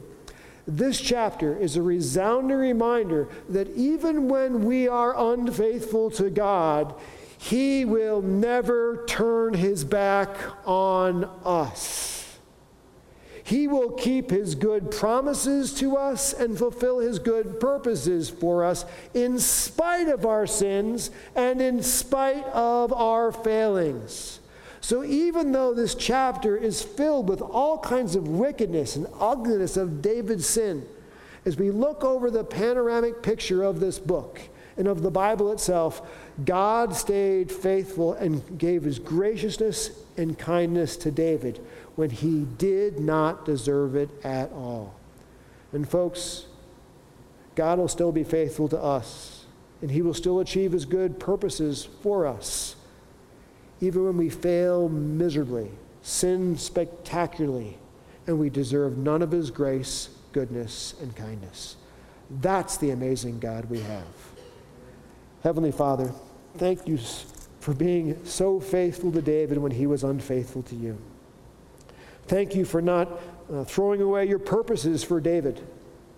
This 0.66 1.00
chapter 1.00 1.58
is 1.58 1.76
a 1.76 1.82
resounding 1.82 2.58
reminder 2.58 3.28
that 3.50 3.70
even 3.76 4.28
when 4.28 4.66
we 4.66 4.88
are 4.88 5.14
unfaithful 5.34 6.10
to 6.12 6.30
God, 6.30 6.94
He 7.38 7.86
will 7.86 8.22
never 8.22 9.06
turn 9.08 9.54
His 9.54 9.84
back 9.84 10.36
on 10.66 11.26
us. 11.46 12.38
He 13.44 13.66
will 13.68 13.92
keep 13.92 14.30
His 14.30 14.56
good 14.56 14.92
promises 14.92 15.74
to 15.76 15.96
us 15.96 16.34
and 16.34 16.58
fulfill 16.58 17.00
His 17.00 17.20
good 17.20 17.62
purposes 17.62 18.30
for 18.30 18.66
us 18.66 18.84
in 19.14 19.40
spite 19.40 20.10
of 20.10 20.26
our 20.26 20.46
sins 20.46 21.12
and 21.34 21.62
in 21.62 21.82
spite 21.82 22.46
of 22.48 22.92
our 22.92 23.32
failings. 23.32 24.42
So, 24.88 25.04
even 25.04 25.52
though 25.52 25.74
this 25.74 25.96
chapter 25.96 26.56
is 26.56 26.82
filled 26.82 27.28
with 27.28 27.42
all 27.42 27.78
kinds 27.78 28.16
of 28.16 28.30
wickedness 28.30 28.96
and 28.96 29.06
ugliness 29.20 29.76
of 29.76 30.02
David's 30.02 30.48
sin, 30.48 30.88
as 31.44 31.58
we 31.58 31.72
look 31.72 32.06
over 32.06 32.32
the 32.32 32.46
panoramic 32.46 33.22
picture 33.22 33.64
of 33.64 33.82
this 33.82 34.00
book 34.00 34.40
and 34.78 34.88
of 34.88 35.02
the 35.02 35.12
Bible 35.12 35.52
itself, 35.52 36.02
God 36.46 36.96
stayed 36.96 37.52
faithful 37.52 38.14
and 38.14 38.58
gave 38.58 38.84
his 38.84 38.98
graciousness 38.98 39.92
and 40.16 40.40
kindness 40.40 40.96
to 40.96 41.12
David 41.12 41.60
when 41.98 42.10
he 42.10 42.48
did 42.58 42.98
not 42.98 43.44
deserve 43.44 43.94
it 43.94 44.10
at 44.24 44.54
all. 44.54 44.96
And, 45.74 45.86
folks, 45.86 46.46
God 47.56 47.78
will 47.78 47.90
still 47.90 48.14
be 48.14 48.24
faithful 48.24 48.70
to 48.70 48.82
us, 48.82 49.48
and 49.82 49.92
he 49.92 50.02
will 50.02 50.14
still 50.14 50.40
achieve 50.40 50.72
his 50.72 50.86
good 50.86 51.20
purposes 51.20 51.90
for 52.02 52.26
us 52.26 52.77
even 53.82 54.06
when 54.06 54.18
we 54.18 54.30
fail 54.30 54.90
miserably, 54.90 55.72
sin 56.02 56.58
spectacularly, 56.58 57.78
and 58.26 58.40
we 58.40 58.50
deserve 58.50 58.98
none 58.98 59.22
of 59.22 59.32
His 59.32 59.52
grace, 59.52 60.10
goodness, 60.32 60.96
and 61.02 61.16
kindness. 61.16 61.76
That's 62.42 62.78
the 62.78 62.92
amazing 62.92 63.40
God 63.40 63.70
we 63.70 63.80
have. 63.80 64.06
Heavenly 65.44 65.72
Father, 65.72 66.12
thank 66.58 66.88
you 66.88 67.00
for 67.60 67.74
being 67.74 68.24
so 68.26 68.60
faithful 68.60 69.12
to 69.12 69.22
David 69.22 69.58
when 69.58 69.72
he 69.72 69.88
was 69.88 70.04
unfaithful 70.04 70.64
to 70.64 70.76
you. 70.76 70.98
Thank 72.28 72.56
you 72.56 72.66
for 72.66 72.82
not 72.82 73.20
uh, 73.52 73.64
throwing 73.64 74.02
away 74.02 74.26
your 74.26 74.40
purposes 74.40 75.04
for 75.04 75.22
David 75.22 75.66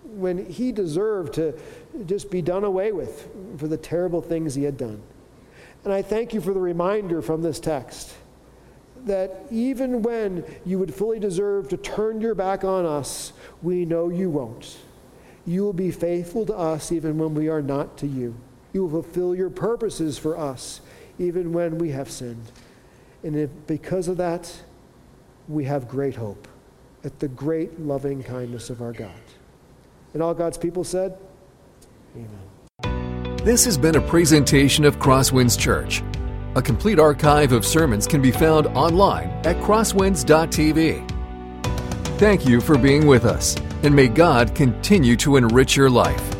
when 0.04 0.44
he 0.46 0.72
deserved 0.72 1.34
to 1.34 1.58
just 2.06 2.30
be 2.30 2.42
done 2.42 2.64
away 2.64 2.90
with 2.92 3.28
for 3.58 3.68
the 3.68 3.76
terrible 3.76 4.20
things 4.20 4.54
he 4.54 4.64
had 4.64 4.76
done. 4.76 5.00
And 5.84 5.92
I 5.92 6.02
thank 6.02 6.34
you 6.34 6.40
for 6.40 6.52
the 6.52 6.60
reminder 6.60 7.22
from 7.22 7.42
this 7.42 7.58
text 7.58 8.14
that 9.06 9.46
even 9.50 10.02
when 10.02 10.44
you 10.66 10.78
would 10.78 10.94
fully 10.94 11.18
deserve 11.18 11.68
to 11.70 11.76
turn 11.76 12.20
your 12.20 12.34
back 12.34 12.64
on 12.64 12.84
us, 12.84 13.32
we 13.62 13.84
know 13.84 14.10
you 14.10 14.28
won't. 14.28 14.76
You 15.46 15.62
will 15.62 15.72
be 15.72 15.90
faithful 15.90 16.44
to 16.46 16.56
us 16.56 16.92
even 16.92 17.18
when 17.18 17.34
we 17.34 17.48
are 17.48 17.62
not 17.62 17.96
to 17.98 18.06
you. 18.06 18.34
You 18.72 18.84
will 18.84 19.02
fulfill 19.02 19.34
your 19.34 19.50
purposes 19.50 20.18
for 20.18 20.36
us 20.36 20.80
even 21.18 21.52
when 21.52 21.78
we 21.78 21.90
have 21.90 22.10
sinned. 22.10 22.52
And 23.22 23.36
if, 23.36 23.50
because 23.66 24.08
of 24.08 24.16
that, 24.18 24.62
we 25.48 25.64
have 25.64 25.88
great 25.88 26.16
hope 26.16 26.46
at 27.04 27.18
the 27.18 27.28
great 27.28 27.80
loving 27.80 28.22
kindness 28.22 28.70
of 28.70 28.82
our 28.82 28.92
God. 28.92 29.10
And 30.12 30.22
all 30.22 30.34
God's 30.34 30.58
people 30.58 30.84
said, 30.84 31.16
Amen. 32.14 32.49
This 33.42 33.64
has 33.64 33.78
been 33.78 33.96
a 33.96 34.00
presentation 34.02 34.84
of 34.84 34.98
Crosswinds 34.98 35.58
Church. 35.58 36.02
A 36.56 36.60
complete 36.60 36.98
archive 36.98 37.52
of 37.52 37.64
sermons 37.64 38.06
can 38.06 38.20
be 38.20 38.30
found 38.30 38.66
online 38.66 39.30
at 39.46 39.56
crosswinds.tv. 39.62 41.08
Thank 42.18 42.46
you 42.46 42.60
for 42.60 42.76
being 42.76 43.06
with 43.06 43.24
us, 43.24 43.56
and 43.82 43.96
may 43.96 44.08
God 44.08 44.54
continue 44.54 45.16
to 45.16 45.36
enrich 45.36 45.74
your 45.74 45.88
life. 45.88 46.39